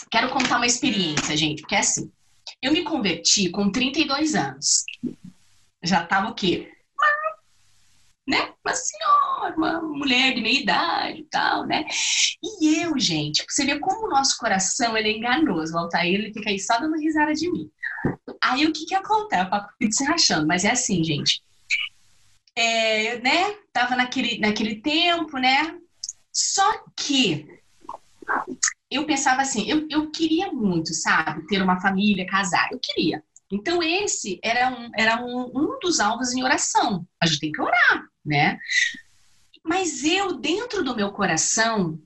Quero 0.09 0.29
contar 0.29 0.57
uma 0.57 0.65
experiência, 0.65 1.35
gente, 1.35 1.61
porque 1.61 1.75
é 1.75 1.79
assim. 1.79 2.11
Eu 2.61 2.71
me 2.71 2.83
converti 2.83 3.49
com 3.49 3.71
32 3.71 4.35
anos. 4.35 4.83
Já 5.81 6.03
tava 6.05 6.29
o 6.29 6.35
quê? 6.35 6.71
Uma, 6.97 8.37
né? 8.37 8.53
Uma 8.63 8.75
senhora, 8.75 9.55
uma 9.55 9.81
mulher 9.81 10.33
de 10.33 10.41
meia 10.41 10.59
idade 10.59 11.21
e 11.21 11.25
tal, 11.25 11.65
né? 11.65 11.85
E 12.43 12.81
eu, 12.81 12.99
gente, 12.99 13.45
você 13.47 13.65
vê 13.65 13.79
como 13.79 14.07
o 14.07 14.09
nosso 14.09 14.37
coração 14.37 14.97
ele 14.97 15.09
é 15.09 15.17
enganoso. 15.17 15.73
O 15.73 15.79
Altair, 15.79 16.15
ele 16.15 16.33
fica 16.33 16.49
aí 16.49 16.59
só 16.59 16.79
dando 16.79 16.97
risada 16.97 17.33
de 17.33 17.49
mim. 17.51 17.69
Aí 18.41 18.65
o 18.65 18.73
que 18.73 18.85
que 18.85 18.95
acontece? 18.95 19.43
O 19.43 19.49
papo 19.49 19.73
se 19.91 20.03
rachando, 20.03 20.47
mas 20.47 20.65
é 20.65 20.71
assim, 20.71 21.03
gente. 21.03 21.41
É, 22.55 23.19
né? 23.19 23.55
Tava 23.71 23.95
naquele, 23.95 24.39
naquele 24.39 24.81
tempo, 24.81 25.37
né? 25.37 25.77
Só 26.31 26.83
que 26.95 27.47
eu 28.89 29.05
pensava 29.05 29.41
assim, 29.41 29.69
eu, 29.69 29.87
eu 29.89 30.09
queria 30.09 30.51
muito, 30.51 30.93
sabe, 30.93 31.45
ter 31.47 31.61
uma 31.61 31.79
família, 31.79 32.25
casar, 32.25 32.69
eu 32.71 32.79
queria. 32.81 33.23
Então, 33.51 33.81
esse 33.81 34.39
era 34.43 34.69
um, 34.69 34.91
era 34.95 35.23
um, 35.23 35.51
um 35.55 35.79
dos 35.79 35.99
alvos 35.99 36.33
em 36.33 36.43
oração. 36.43 37.07
A 37.21 37.25
gente 37.25 37.39
tem 37.39 37.51
que 37.51 37.61
orar, 37.61 38.07
né? 38.25 38.59
Mas 39.63 40.03
eu, 40.03 40.39
dentro 40.39 40.83
do 40.83 40.95
meu 40.95 41.11
coração, 41.11 41.99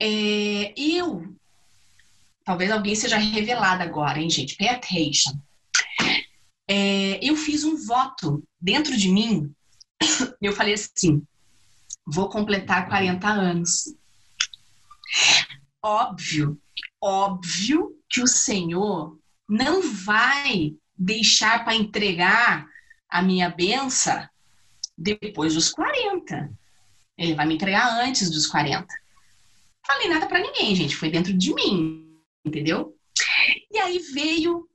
é, 0.00 0.72
eu. 0.76 1.34
Talvez 2.44 2.70
alguém 2.70 2.94
seja 2.94 3.16
revelado 3.16 3.82
agora, 3.82 4.20
hein, 4.20 4.30
gente? 4.30 4.56
Pay 4.56 4.68
attention. 4.68 5.32
É, 6.68 7.18
eu 7.22 7.36
fiz 7.36 7.64
um 7.64 7.76
voto 7.76 8.42
dentro 8.60 8.96
de 8.96 9.08
mim. 9.08 9.52
Eu 10.40 10.52
falei 10.52 10.74
assim: 10.74 11.22
vou 12.06 12.28
completar 12.28 12.88
40 12.88 13.28
anos 13.28 13.94
óbvio, 15.82 16.60
óbvio 17.00 17.96
que 18.08 18.22
o 18.22 18.26
Senhor 18.26 19.18
não 19.48 19.82
vai 19.82 20.74
deixar 20.96 21.64
para 21.64 21.74
entregar 21.74 22.66
a 23.08 23.22
minha 23.22 23.48
benção 23.50 24.28
depois 24.96 25.54
dos 25.54 25.70
40. 25.70 26.50
Ele 27.16 27.34
vai 27.34 27.46
me 27.46 27.54
entregar 27.54 28.00
antes 28.00 28.30
dos 28.30 28.46
40. 28.46 28.86
Falei 29.86 30.08
nada 30.08 30.26
para 30.26 30.40
ninguém, 30.40 30.74
gente, 30.74 30.96
foi 30.96 31.10
dentro 31.10 31.32
de 31.32 31.54
mim, 31.54 32.06
entendeu? 32.44 32.96
E 33.70 33.78
aí 33.78 33.98
veio 33.98 34.68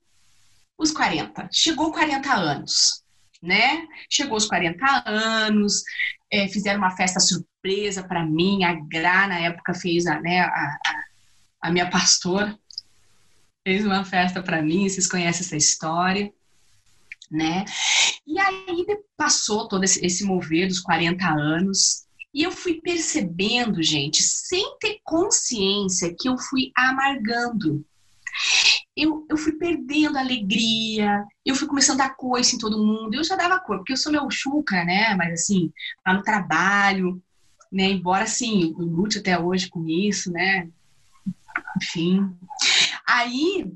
os 0.77 0.91
40. 0.91 1.47
Chegou 1.51 1.91
40 1.91 2.33
anos, 2.33 3.03
né? 3.41 3.87
Chegou 4.09 4.37
os 4.37 4.45
40 4.45 5.03
anos, 5.05 5.83
é, 6.31 6.47
fizeram 6.47 6.79
uma 6.79 6.95
festa 6.95 7.19
surpresa 7.19 7.54
para 8.03 8.25
mim. 8.25 8.63
A 8.63 8.73
Gra, 8.73 9.27
na 9.27 9.39
época, 9.39 9.73
fez 9.73 10.05
a, 10.05 10.19
né, 10.19 10.41
a, 10.41 10.77
a 11.61 11.71
minha 11.71 11.89
pastora, 11.89 12.57
fez 13.65 13.85
uma 13.85 14.05
festa 14.05 14.41
para 14.41 14.61
mim. 14.61 14.87
Vocês 14.87 15.07
conhecem 15.07 15.41
essa 15.45 15.55
história, 15.55 16.31
né? 17.31 17.65
E 18.27 18.39
aí 18.39 18.85
passou 19.17 19.67
todo 19.67 19.83
esse, 19.83 20.23
mover 20.23 20.67
dos 20.67 20.79
40 20.79 21.25
anos. 21.27 22.05
E 22.33 22.43
eu 22.43 22.51
fui 22.51 22.81
percebendo, 22.81 23.81
gente, 23.81 24.21
sem 24.21 24.77
ter 24.79 24.99
consciência, 25.03 26.13
que 26.19 26.27
eu 26.27 26.37
fui 26.37 26.71
amargando. 26.75 27.85
eu, 28.95 29.25
eu 29.29 29.37
fui 29.37 29.53
perdendo 29.53 30.17
a 30.17 30.21
alegria, 30.21 31.23
eu 31.45 31.55
fui 31.55 31.67
começando 31.67 32.01
a 32.01 32.07
dar 32.07 32.15
coice 32.15 32.55
em 32.55 32.59
todo 32.59 32.85
mundo. 32.85 33.13
Eu 33.13 33.23
já 33.23 33.35
dava 33.35 33.59
cor, 33.59 33.77
porque 33.77 33.93
eu 33.93 33.97
sou 33.97 34.11
meu 34.11 34.29
chuca, 34.29 34.83
né? 34.83 35.15
Mas 35.15 35.33
assim, 35.33 35.71
lá 36.05 36.13
no 36.13 36.23
trabalho, 36.23 37.21
né? 37.75 37.89
Embora 37.89 38.23
assim, 38.23 38.73
eu 38.79 38.85
lute 38.85 39.19
até 39.19 39.37
hoje 39.37 39.69
com 39.69 39.85
isso, 39.85 40.31
né? 40.31 40.69
Enfim. 41.75 42.33
Aí, 43.05 43.69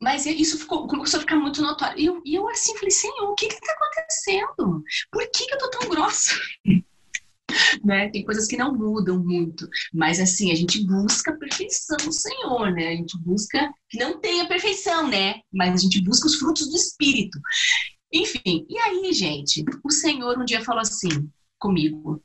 mas 0.00 0.24
isso 0.24 0.56
ficou, 0.56 0.86
começou 0.86 1.18
a 1.18 1.20
ficar 1.20 1.34
muito 1.34 1.60
notório. 1.60 1.98
E 1.98 2.06
eu, 2.06 2.22
eu 2.24 2.48
assim 2.48 2.74
falei, 2.76 2.92
Senhor, 2.92 3.28
o 3.28 3.34
que 3.34 3.48
que 3.48 3.60
tá 3.60 3.72
acontecendo? 3.72 4.84
Por 5.10 5.28
que 5.32 5.46
que 5.46 5.54
eu 5.54 5.58
tô 5.58 5.70
tão 5.70 5.88
grossa? 5.88 6.32
né? 7.84 8.08
Tem 8.10 8.24
coisas 8.24 8.46
que 8.46 8.56
não 8.56 8.72
mudam 8.72 9.18
muito, 9.18 9.68
mas 9.92 10.20
assim, 10.20 10.52
a 10.52 10.54
gente 10.54 10.86
busca 10.86 11.32
a 11.32 11.36
perfeição 11.36 11.96
do 11.96 12.12
Senhor, 12.12 12.70
né? 12.70 12.88
A 12.88 12.96
gente 12.96 13.18
busca 13.18 13.68
que 13.90 13.98
não 13.98 14.20
tenha 14.20 14.46
perfeição, 14.46 15.08
né? 15.08 15.40
Mas 15.52 15.74
a 15.74 15.78
gente 15.78 16.00
busca 16.04 16.28
os 16.28 16.36
frutos 16.36 16.70
do 16.70 16.76
Espírito. 16.76 17.38
Enfim, 18.12 18.64
e 18.68 18.78
aí, 18.78 19.12
gente, 19.12 19.64
o 19.82 19.90
Senhor 19.90 20.38
um 20.38 20.44
dia 20.44 20.64
falou 20.64 20.82
assim 20.82 21.28
comigo: 21.58 22.22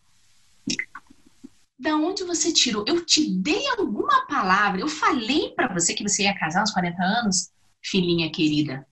da 1.77 1.95
onde 1.95 2.23
você 2.23 2.51
tirou? 2.51 2.83
Eu 2.87 3.05
te 3.05 3.29
dei 3.29 3.67
alguma 3.69 4.25
palavra? 4.25 4.81
Eu 4.81 4.87
falei 4.87 5.51
para 5.51 5.73
você 5.73 5.93
que 5.93 6.03
você 6.03 6.23
ia 6.23 6.37
casar 6.37 6.61
aos 6.61 6.71
40 6.71 7.01
anos, 7.01 7.51
filhinha 7.83 8.31
querida? 8.31 8.87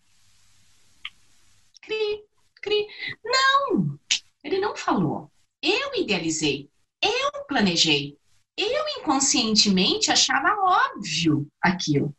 Cri, 1.81 2.23
cri. 2.61 2.88
Não, 3.23 3.99
ele 4.43 4.59
não 4.59 4.75
falou. 4.75 5.31
Eu 5.61 5.95
idealizei, 5.95 6.69
eu 7.01 7.45
planejei, 7.47 8.17
eu 8.57 8.88
inconscientemente 8.99 10.11
achava 10.11 10.55
óbvio 10.61 11.47
aquilo. 11.61 12.15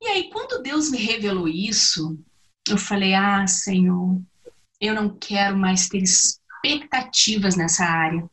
E 0.00 0.06
aí, 0.06 0.30
quando 0.30 0.62
Deus 0.62 0.90
me 0.90 0.98
revelou 0.98 1.48
isso, 1.48 2.18
eu 2.68 2.78
falei: 2.78 3.14
Ah, 3.14 3.46
Senhor, 3.46 4.20
eu 4.80 4.94
não 4.94 5.16
quero 5.18 5.56
mais 5.56 5.88
ter 5.88 6.02
expectativas 6.02 7.56
nessa 7.56 7.84
área. 7.84 8.28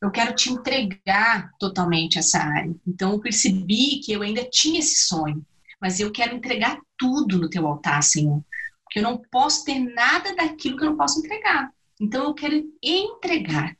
Eu 0.00 0.10
quero 0.10 0.34
te 0.34 0.50
entregar 0.50 1.50
totalmente 1.58 2.18
essa 2.18 2.38
área. 2.38 2.74
Então, 2.86 3.12
eu 3.12 3.20
percebi 3.20 4.00
que 4.00 4.12
eu 4.12 4.22
ainda 4.22 4.44
tinha 4.44 4.78
esse 4.78 5.06
sonho, 5.06 5.44
mas 5.80 5.98
eu 5.98 6.12
quero 6.12 6.36
entregar 6.36 6.78
tudo 6.96 7.38
no 7.38 7.50
teu 7.50 7.66
altar, 7.66 8.02
Senhor. 8.02 8.42
Porque 8.84 9.00
eu 9.00 9.02
não 9.02 9.20
posso 9.30 9.64
ter 9.64 9.78
nada 9.78 10.34
daquilo 10.34 10.76
que 10.76 10.84
eu 10.84 10.90
não 10.90 10.96
posso 10.96 11.18
entregar. 11.18 11.70
Então 12.00 12.24
eu 12.24 12.34
quero 12.34 12.64
entregar. 12.82 13.76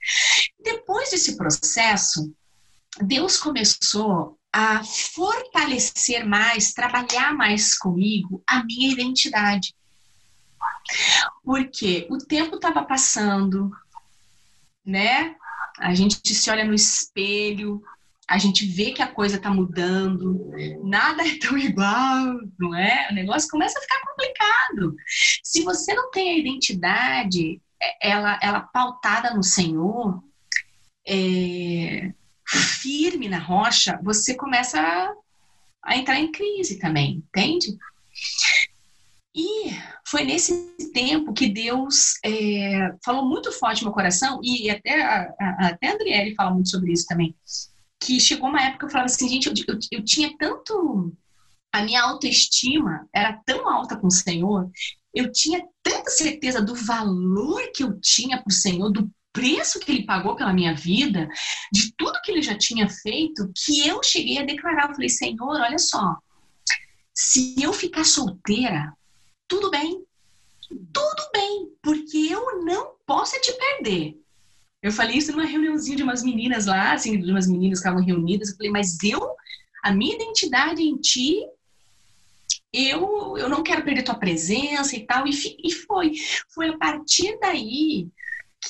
Depois 0.63 1.11
desse 1.11 1.37
processo, 1.37 2.33
Deus 3.01 3.39
começou 3.39 4.39
a 4.53 4.83
fortalecer 4.83 6.27
mais, 6.27 6.73
trabalhar 6.73 7.33
mais 7.35 7.77
comigo 7.79 8.43
a 8.47 8.65
minha 8.65 8.93
identidade. 8.93 9.75
Porque 11.45 12.07
o 12.11 12.19
tempo 12.19 12.57
estava 12.57 12.83
passando, 12.85 13.71
né? 14.85 15.37
A 15.79 15.95
gente 15.95 16.35
se 16.35 16.51
olha 16.51 16.65
no 16.65 16.75
espelho, 16.75 17.83
a 18.29 18.37
gente 18.37 18.67
vê 18.67 18.93
que 18.93 19.03
a 19.03 19.13
coisa 19.13 19.37
está 19.37 19.51
mudando, 19.51 20.51
nada 20.85 21.27
é 21.27 21.39
tão 21.39 21.57
igual, 21.59 22.39
não 22.59 22.75
é? 22.75 23.09
O 23.11 23.15
negócio 23.15 23.49
começa 23.49 23.79
a 23.79 23.83
ficar 23.83 24.01
complicado. 24.07 24.95
Se 25.43 25.63
você 25.63 25.95
não 25.95 26.11
tem 26.11 26.31
a 26.31 26.39
identidade 26.39 27.61
ela, 28.03 28.39
ela 28.43 28.61
pautada 28.61 29.35
no 29.35 29.43
Senhor, 29.43 30.23
é, 31.07 32.13
firme 32.47 33.29
na 33.29 33.39
rocha, 33.39 33.99
você 34.03 34.35
começa 34.35 34.81
a, 34.81 35.15
a 35.83 35.97
entrar 35.97 36.19
em 36.19 36.31
crise 36.31 36.79
também, 36.79 37.25
entende? 37.29 37.77
E 39.35 39.71
foi 40.11 40.25
nesse 40.25 40.75
tempo 40.93 41.33
que 41.33 41.49
Deus 41.49 42.15
é, 42.25 42.95
falou 43.05 43.27
muito 43.27 43.53
forte 43.53 43.83
no 43.83 43.89
meu 43.89 43.95
coração, 43.95 44.41
e 44.43 44.71
até 44.71 45.03
a, 45.03 45.35
a, 45.41 45.67
até 45.69 45.93
Andriele 45.93 46.35
fala 46.35 46.53
muito 46.53 46.71
sobre 46.71 46.93
isso 46.93 47.07
também, 47.07 47.35
que 48.01 48.21
chegou 48.21 48.49
uma 48.49 48.63
época 48.63 48.79
que 48.79 48.85
eu 48.87 48.91
falava 48.91 49.07
assim, 49.07 49.29
gente, 49.29 49.47
eu, 49.49 49.55
eu, 49.69 49.79
eu 49.93 50.05
tinha 50.05 50.31
tanto... 50.39 51.13
A 51.71 51.83
minha 51.83 52.03
autoestima 52.03 53.07
era 53.15 53.39
tão 53.45 53.69
alta 53.69 53.95
com 53.95 54.07
o 54.07 54.11
Senhor 54.11 54.71
eu 55.15 55.33
tinha 55.33 55.67
tanta 55.83 56.11
certeza 56.11 56.61
do 56.63 56.75
valor 56.75 57.73
que 57.75 57.83
eu 57.83 57.99
tinha 58.01 58.39
para 58.39 58.51
o 58.51 58.55
Senhor, 58.55 58.91
do 58.91 59.11
preço 59.33 59.81
que 59.81 59.91
ele 59.91 60.07
pagou 60.07 60.37
pela 60.37 60.53
minha 60.53 60.75
vida, 60.75 61.29
de 61.73 61.93
tudo 61.97 62.21
que 62.23 62.31
ele 62.31 62.43
já 62.43 62.57
tinha 62.57 62.89
feito, 62.89 63.51
que 63.55 63.87
eu 63.87 64.03
cheguei 64.03 64.39
a 64.39 64.45
declarar. 64.45 64.89
Eu 64.89 64.95
falei, 64.95 65.09
Senhor, 65.09 65.61
olha 65.61 65.79
só, 65.79 66.17
se 67.15 67.55
eu 67.61 67.73
ficar 67.73 68.05
solteira, 68.05 68.93
tudo 69.49 69.71
bem, 69.71 70.05
tudo 70.93 71.31
bem, 71.33 71.73
porque 71.83 72.29
eu 72.31 72.63
não 72.65 72.93
posso 73.07 73.41
te 73.41 73.53
perder. 73.53 74.17
Eu 74.83 74.93
falei 74.93 75.17
isso 75.17 75.33
numa 75.33 75.45
reuniãozinha 75.45 75.97
de 75.97 76.03
umas 76.03 76.23
meninas 76.23 76.67
lá, 76.67 76.93
assim, 76.93 77.21
de 77.21 77.31
umas 77.31 77.49
meninas 77.49 77.81
que 77.81 77.87
estavam 77.87 78.05
reunidas. 78.05 78.51
Eu 78.51 78.57
falei, 78.57 78.71
mas 78.71 78.97
eu, 79.03 79.35
a 79.83 79.91
minha 79.91 80.15
identidade 80.15 80.83
em 80.83 80.97
ti 80.97 81.45
eu, 82.73 83.37
eu 83.39 83.49
não 83.49 83.63
quero 83.63 83.83
perder 83.83 84.03
tua 84.03 84.15
presença 84.15 84.95
e 84.97 85.07
tal. 85.07 85.27
E, 85.27 85.31
e 85.65 85.73
foi. 85.73 86.13
Foi 86.49 86.69
a 86.69 86.77
partir 86.77 87.39
daí 87.41 88.09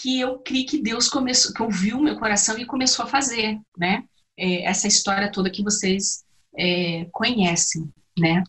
que 0.00 0.20
eu 0.20 0.38
criei 0.38 0.64
que 0.64 0.80
Deus 0.80 1.08
começou, 1.08 1.52
que 1.52 1.62
ouviu 1.62 2.00
meu 2.00 2.16
coração 2.16 2.58
e 2.58 2.66
começou 2.66 3.04
a 3.04 3.08
fazer, 3.08 3.58
né? 3.76 4.04
É, 4.36 4.64
essa 4.64 4.86
história 4.86 5.32
toda 5.32 5.50
que 5.50 5.62
vocês 5.62 6.24
é, 6.56 7.06
conhecem, 7.10 7.90
né? 8.18 8.44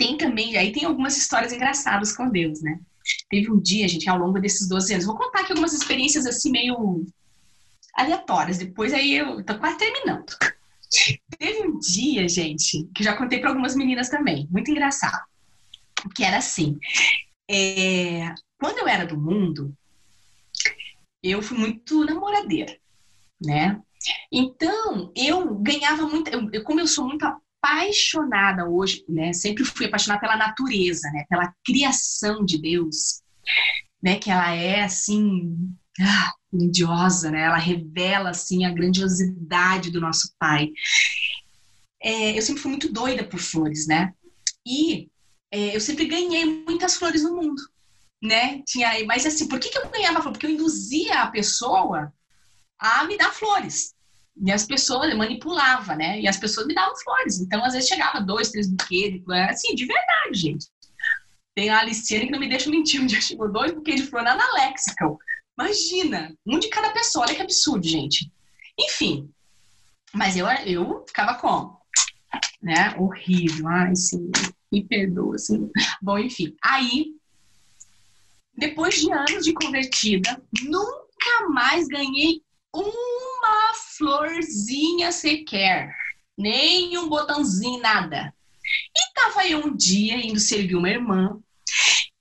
Tem 0.00 0.16
também, 0.16 0.56
aí 0.56 0.72
tem 0.72 0.86
algumas 0.86 1.14
histórias 1.18 1.52
engraçadas 1.52 2.16
com 2.16 2.30
Deus, 2.30 2.62
né? 2.62 2.80
Teve 3.28 3.52
um 3.52 3.60
dia, 3.60 3.86
gente, 3.86 4.08
ao 4.08 4.16
longo 4.16 4.40
desses 4.40 4.66
12 4.66 4.94
anos, 4.94 5.04
vou 5.04 5.14
contar 5.14 5.40
aqui 5.40 5.52
algumas 5.52 5.74
experiências 5.74 6.24
assim 6.24 6.50
meio 6.50 7.04
aleatórias, 7.94 8.56
depois 8.56 8.94
aí 8.94 9.14
eu 9.14 9.44
tô 9.44 9.58
quase 9.58 9.76
terminando. 9.76 10.24
Teve 11.38 11.66
um 11.66 11.78
dia, 11.78 12.26
gente, 12.26 12.88
que 12.94 13.04
já 13.04 13.14
contei 13.14 13.40
para 13.40 13.50
algumas 13.50 13.76
meninas 13.76 14.08
também, 14.08 14.48
muito 14.50 14.70
engraçado, 14.70 15.22
que 16.14 16.24
era 16.24 16.38
assim: 16.38 16.78
é, 17.50 18.34
quando 18.58 18.78
eu 18.78 18.88
era 18.88 19.04
do 19.04 19.20
mundo, 19.20 19.70
eu 21.22 21.42
fui 21.42 21.58
muito 21.58 22.06
namoradeira, 22.06 22.74
né? 23.38 23.78
Então, 24.32 25.12
eu 25.14 25.56
ganhava 25.56 26.06
muito, 26.08 26.30
eu, 26.30 26.64
como 26.64 26.80
eu 26.80 26.86
sou 26.86 27.06
muito 27.06 27.26
apaixonada 27.62 28.68
hoje, 28.68 29.04
né? 29.08 29.32
Sempre 29.32 29.64
fui 29.64 29.86
apaixonada 29.86 30.20
pela 30.20 30.36
natureza, 30.36 31.08
né? 31.12 31.24
Pela 31.28 31.54
criação 31.64 32.44
de 32.44 32.60
Deus, 32.60 33.22
né? 34.02 34.18
Que 34.18 34.30
ela 34.30 34.50
é 34.50 34.82
assim, 34.82 35.56
ah, 36.00 36.32
grandiosa, 36.52 37.30
né? 37.30 37.42
Ela 37.42 37.58
revela 37.58 38.30
assim 38.30 38.64
a 38.64 38.72
grandiosidade 38.72 39.90
do 39.90 40.00
nosso 40.00 40.34
Pai. 40.38 40.70
É, 42.02 42.36
eu 42.36 42.42
sempre 42.42 42.62
fui 42.62 42.70
muito 42.70 42.90
doida 42.90 43.24
por 43.24 43.38
flores, 43.38 43.86
né? 43.86 44.14
E 44.66 45.08
é, 45.50 45.76
eu 45.76 45.80
sempre 45.80 46.06
ganhei 46.06 46.44
muitas 46.44 46.96
flores 46.96 47.22
no 47.22 47.36
mundo, 47.36 47.62
né? 48.22 48.62
Tinha, 48.66 49.04
mas 49.04 49.26
assim, 49.26 49.46
por 49.48 49.60
que, 49.60 49.68
que 49.68 49.78
eu 49.78 49.90
ganhava 49.90 50.22
flor? 50.22 50.32
Porque 50.32 50.46
eu 50.46 50.50
induzia 50.50 51.22
a 51.22 51.30
pessoa 51.30 52.12
a 52.78 53.04
me 53.04 53.18
dar 53.18 53.32
flores. 53.32 53.94
E 54.36 54.50
as 54.50 54.64
pessoas 54.64 55.14
manipulava, 55.14 55.94
né? 55.94 56.20
E 56.20 56.28
as 56.28 56.36
pessoas 56.36 56.66
me 56.66 56.74
davam 56.74 56.96
flores. 56.96 57.40
Então, 57.40 57.64
às 57.64 57.74
vezes 57.74 57.88
chegava 57.88 58.20
dois, 58.20 58.50
três 58.50 58.68
buquês, 58.68 59.22
assim, 59.48 59.74
de 59.74 59.86
verdade, 59.86 60.38
gente. 60.38 60.66
Tem 61.54 61.68
a 61.68 61.80
Aliciane 61.80 62.26
que 62.26 62.32
não 62.32 62.40
me 62.40 62.48
deixa 62.48 62.70
mentir. 62.70 63.00
Um 63.00 63.06
dia 63.06 63.20
chegou 63.20 63.50
dois 63.52 63.72
buquês 63.72 64.00
de 64.00 64.06
flor 64.06 64.22
na 64.22 64.52
Lexical. 64.54 65.18
Imagina, 65.58 66.34
um 66.46 66.58
de 66.58 66.68
cada 66.68 66.90
pessoa, 66.90 67.26
olha 67.26 67.34
que 67.34 67.42
absurdo, 67.42 67.86
gente. 67.86 68.32
Enfim, 68.78 69.30
mas 70.14 70.36
eu, 70.36 70.46
eu 70.64 71.04
ficava 71.06 71.34
com, 71.34 71.76
né? 72.62 72.94
Horrível, 72.98 73.68
ai, 73.68 73.94
sim, 73.94 74.30
me 74.72 74.82
perdoa, 74.84 75.34
assim. 75.34 75.70
Bom, 76.00 76.18
enfim, 76.18 76.56
aí, 76.62 77.14
depois 78.56 78.94
de 79.00 79.12
anos 79.12 79.44
de 79.44 79.52
convertida, 79.52 80.42
nunca 80.62 81.48
mais 81.50 81.86
ganhei 81.88 82.42
uma 82.74 83.09
florzinha 84.00 85.12
sequer, 85.12 85.94
nem 86.36 86.96
um 86.96 87.06
botãozinho, 87.06 87.82
nada. 87.82 88.32
E 88.96 89.14
tava 89.14 89.46
eu 89.46 89.66
um 89.66 89.76
dia 89.76 90.16
indo 90.16 90.40
servir 90.40 90.74
uma 90.74 90.88
irmã 90.88 91.38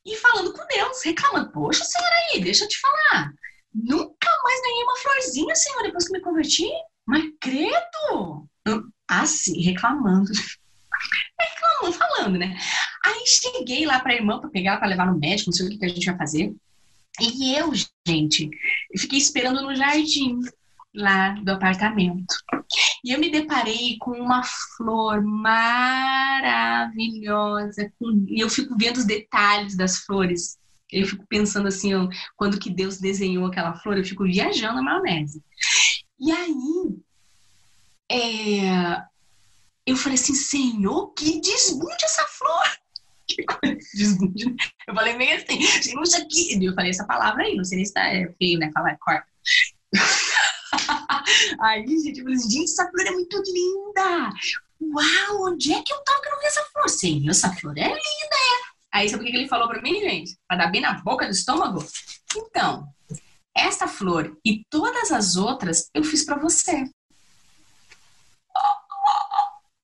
e 0.06 0.16
falando 0.18 0.52
com 0.52 0.68
Deus, 0.68 1.02
reclamando: 1.04 1.52
Poxa, 1.52 1.86
senhora 1.86 2.16
aí, 2.34 2.42
deixa 2.42 2.66
eu 2.66 2.68
te 2.68 2.78
falar. 2.80 3.32
Nunca 3.74 4.28
mais 4.44 4.62
ganhei 4.62 4.84
uma 4.84 4.98
florzinha, 4.98 5.56
senhor, 5.56 5.84
depois 5.84 6.06
que 6.06 6.14
me 6.14 6.22
converti. 6.22 6.70
Mas 7.08 7.24
credo! 7.40 8.46
Assim, 9.08 9.62
reclamando. 9.62 10.30
reclamando, 11.40 11.98
falando, 11.98 12.38
né? 12.38 12.58
Aí 13.06 13.24
cheguei 13.26 13.86
lá 13.86 14.00
pra 14.00 14.14
irmã 14.16 14.40
pra 14.40 14.50
pegar, 14.50 14.78
pra 14.78 14.88
levar 14.88 15.06
no 15.06 15.18
médico, 15.18 15.50
não 15.50 15.56
sei 15.56 15.68
o 15.68 15.70
que, 15.70 15.78
que 15.78 15.86
a 15.86 15.90
gente 15.90 16.06
vai 16.06 16.18
fazer. 16.18 16.54
E 17.22 17.56
eu, 17.56 17.72
gente, 18.08 18.50
fiquei 18.98 19.18
esperando 19.18 19.62
no 19.62 19.76
jardim 19.76 20.40
lá 20.94 21.32
do 21.44 21.52
apartamento. 21.52 22.36
E 23.04 23.12
eu 23.12 23.20
me 23.20 23.30
deparei 23.32 23.98
com 24.00 24.12
uma 24.12 24.44
flor 24.44 25.24
maravilhosa. 25.24 27.92
Com... 27.98 28.26
E 28.28 28.40
eu 28.40 28.50
fico 28.50 28.76
vendo 28.78 28.98
os 28.98 29.06
detalhes 29.06 29.78
das 29.78 30.00
flores. 30.00 30.58
Eu 30.92 31.06
fico 31.06 31.24
pensando 31.28 31.68
assim, 31.68 31.92
quando 32.36 32.60
que 32.60 32.68
Deus 32.70 33.00
desenhou 33.00 33.46
aquela 33.46 33.76
flor, 33.76 33.98
eu 33.98 34.04
fico 34.04 34.24
viajando 34.24 34.82
na 34.82 34.82
maionese. 34.82 35.44
E 36.20 36.32
aí, 36.32 36.98
é... 38.12 39.04
eu 39.86 39.96
falei 39.96 40.16
assim, 40.16 40.34
Senhor, 40.34 41.14
que 41.14 41.40
desbunde 41.40 42.04
essa 42.04 42.26
flor! 42.26 42.66
Eu 44.88 44.96
falei 44.96 45.16
meio 45.16 45.38
assim, 45.38 45.60
aqui. 46.18 46.66
Eu 46.66 46.74
falei 46.74 46.90
essa 46.90 47.06
palavra 47.06 47.44
aí, 47.44 47.56
não 47.56 47.64
sei 47.64 47.78
nem 47.78 47.86
se 47.86 47.94
tá 47.94 48.08
é 48.08 48.28
feio, 48.40 48.58
né? 48.58 48.72
Falar, 48.74 48.98
corta. 49.00 49.28
Aí, 51.62 51.88
gente, 51.88 52.20
eu 52.20 52.24
falei, 52.24 52.40
gente, 52.40 52.72
essa 52.72 52.90
flor 52.90 53.06
é 53.06 53.12
muito 53.12 53.42
linda. 53.46 54.34
Uau, 54.82 55.48
onde 55.48 55.74
é 55.74 55.82
que 55.82 55.94
eu 55.94 56.04
tava 56.04 56.22
que 56.22 56.30
não 56.30 56.40
vi 56.40 56.46
essa 56.46 56.64
flor? 56.72 56.90
Senhor, 56.90 57.32
essa 57.32 57.54
flor 57.54 57.78
é 57.78 57.88
linda, 57.88 57.96
é. 57.96 58.70
Aí, 58.92 59.10
sabe 59.10 59.24
o 59.24 59.26
que 59.28 59.36
ele 59.36 59.48
falou 59.48 59.68
pra 59.68 59.82
mim, 59.82 60.00
gente? 60.00 60.38
Pra 60.48 60.58
dar 60.58 60.68
bem 60.68 60.82
na 60.82 61.02
boca 61.02 61.26
do 61.26 61.32
estômago? 61.32 61.86
Então, 62.36 62.88
esta 63.56 63.88
flor 63.88 64.38
e 64.46 64.64
todas 64.70 65.12
as 65.12 65.36
outras 65.36 65.90
eu 65.94 66.04
fiz 66.04 66.26
para 66.26 66.40
você. 66.40 66.90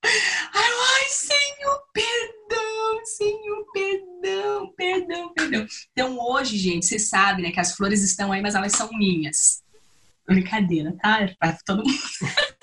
Ai, 0.04 1.08
Senhor, 1.10 1.82
perdão, 1.94 3.06
Senhor, 3.06 3.66
perdão, 3.74 4.74
perdão, 4.76 5.34
perdão. 5.34 5.68
Então, 5.92 6.20
hoje, 6.20 6.58
gente, 6.58 6.86
você 6.86 7.00
sabe, 7.00 7.42
né, 7.42 7.52
que 7.52 7.60
as 7.60 7.76
flores 7.76 8.02
estão 8.02 8.32
aí, 8.32 8.42
mas 8.42 8.56
elas 8.56 8.72
são 8.72 8.90
minhas. 8.94 9.65
Brincadeira, 10.28 10.96
tá? 11.02 11.30
Pra 11.40 11.58
todo 11.66 11.84
mundo. 11.84 11.94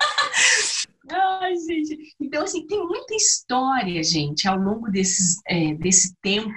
Ai, 1.10 1.54
gente. 1.56 2.14
Então, 2.20 2.44
assim, 2.44 2.66
tem 2.66 2.78
muita 2.86 3.14
história, 3.14 4.02
gente, 4.02 4.48
ao 4.48 4.56
longo 4.56 4.90
desses, 4.90 5.40
é, 5.46 5.74
desse 5.74 6.14
tempo 6.22 6.52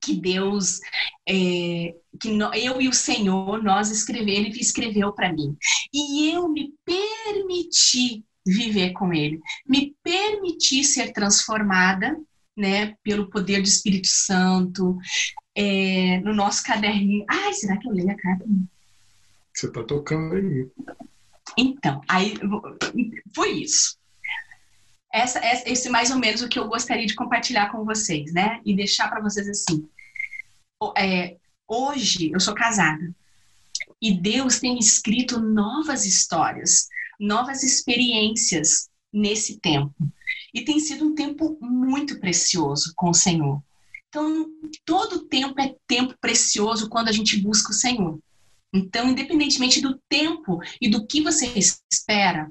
que 0.00 0.14
Deus, 0.14 0.80
é, 1.28 1.94
que 2.20 2.30
no, 2.30 2.54
eu 2.54 2.80
e 2.80 2.88
o 2.88 2.92
Senhor, 2.92 3.62
nós 3.62 3.90
escreveu, 3.90 4.34
Ele 4.34 4.50
escreveu 4.60 5.12
para 5.12 5.32
mim. 5.32 5.56
E 5.92 6.30
eu 6.30 6.48
me 6.48 6.72
permiti 6.84 8.24
viver 8.46 8.92
com 8.92 9.12
Ele, 9.12 9.40
me 9.66 9.94
permiti 10.02 10.84
ser 10.84 11.12
transformada, 11.12 12.16
né, 12.56 12.94
pelo 13.02 13.30
poder 13.30 13.60
do 13.60 13.68
Espírito 13.68 14.08
Santo, 14.08 14.96
é, 15.54 16.18
no 16.20 16.34
nosso 16.34 16.62
caderninho. 16.64 17.24
Ai, 17.28 17.52
será 17.52 17.76
que 17.76 17.88
eu 17.88 17.92
leio 17.92 18.10
a 18.10 18.16
carta? 18.16 18.44
Você 19.58 19.66
está 19.66 19.82
tocando 19.82 20.36
aí. 20.36 20.70
Então, 21.56 22.00
aí 22.06 22.34
foi 23.34 23.54
isso. 23.54 23.98
Essa, 25.12 25.40
esse 25.66 25.88
é 25.88 25.90
mais 25.90 26.12
ou 26.12 26.18
menos 26.18 26.42
o 26.42 26.48
que 26.48 26.60
eu 26.60 26.68
gostaria 26.68 27.04
de 27.04 27.16
compartilhar 27.16 27.72
com 27.72 27.84
vocês, 27.84 28.32
né? 28.32 28.60
E 28.64 28.76
deixar 28.76 29.08
para 29.08 29.20
vocês 29.20 29.48
assim. 29.48 29.88
É, 30.96 31.36
hoje 31.66 32.30
eu 32.32 32.38
sou 32.38 32.54
casada 32.54 33.12
e 34.00 34.12
Deus 34.12 34.60
tem 34.60 34.78
escrito 34.78 35.40
novas 35.40 36.06
histórias, 36.06 36.86
novas 37.18 37.64
experiências 37.64 38.88
nesse 39.12 39.58
tempo. 39.58 39.92
E 40.54 40.64
tem 40.64 40.78
sido 40.78 41.04
um 41.04 41.16
tempo 41.16 41.58
muito 41.60 42.20
precioso 42.20 42.92
com 42.94 43.10
o 43.10 43.14
Senhor. 43.14 43.60
Então, 44.08 44.46
todo 44.84 45.26
tempo 45.26 45.60
é 45.60 45.74
tempo 45.84 46.14
precioso 46.20 46.88
quando 46.88 47.08
a 47.08 47.12
gente 47.12 47.36
busca 47.42 47.72
o 47.72 47.74
Senhor. 47.74 48.20
Então, 48.72 49.08
independentemente 49.08 49.80
do 49.80 49.98
tempo 50.08 50.60
e 50.80 50.90
do 50.90 51.06
que 51.06 51.22
você 51.22 51.46
espera, 51.90 52.50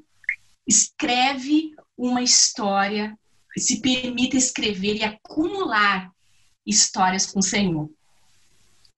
escreve 0.68 1.72
uma 1.98 2.22
história, 2.22 3.18
se 3.58 3.82
permita 3.82 4.38
escrever 4.38 4.98
e 4.98 5.04
acumular 5.04 6.12
histórias 6.66 7.26
com 7.26 7.40
o 7.40 7.44
Senhor. 7.44 7.90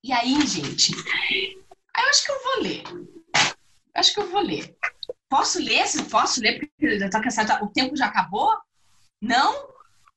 E 0.03 0.11
aí, 0.13 0.45
gente, 0.47 0.93
eu 0.93 2.09
acho 2.09 2.25
que 2.25 2.31
eu 2.31 2.43
vou 2.43 2.61
ler. 2.61 2.83
Acho 3.93 4.13
que 4.13 4.19
eu 4.19 4.29
vou 4.29 4.41
ler. 4.41 4.75
Posso 5.29 5.59
ler? 5.59 5.85
Posso 6.09 6.41
ler? 6.41 6.59
Porque 6.59 6.99
já 6.99 7.09
tô 7.09 7.21
cansada. 7.21 7.63
O 7.63 7.67
tempo 7.67 7.95
já 7.95 8.07
acabou? 8.07 8.57
Não? 9.21 9.69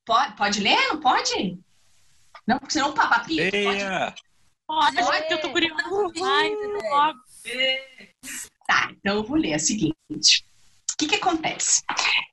Pode, 0.05 0.35
pode 0.35 0.59
ler? 0.61 0.77
Não 0.87 0.99
pode? 0.99 1.59
Não, 2.47 2.57
porque 2.59 2.73
senão 2.73 2.89
o 2.89 2.93
papapito 2.93 3.51
pode... 3.63 4.23
Pode, 4.73 4.95
pode, 4.95 5.27
que 5.27 5.33
eu 5.33 5.41
tô 5.41 5.51
curiosa. 5.51 5.83
Tá, 8.67 8.91
então 8.91 9.17
eu 9.17 9.23
vou 9.23 9.37
ler. 9.37 9.51
É 9.51 9.55
o 9.55 9.59
seguinte. 9.59 10.45
O 10.93 10.97
que 10.97 11.07
que 11.07 11.15
acontece? 11.15 11.83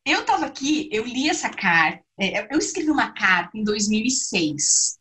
Eu 0.05 0.25
tava 0.25 0.47
aqui, 0.47 0.89
eu 0.93 1.05
li 1.05 1.29
essa 1.29 1.51
carta, 1.51 2.03
é, 2.19 2.53
eu 2.55 2.59
escrevi 2.59 2.91
uma 2.91 3.11
carta 3.13 3.57
em 3.57 3.65
2006. 3.65 4.99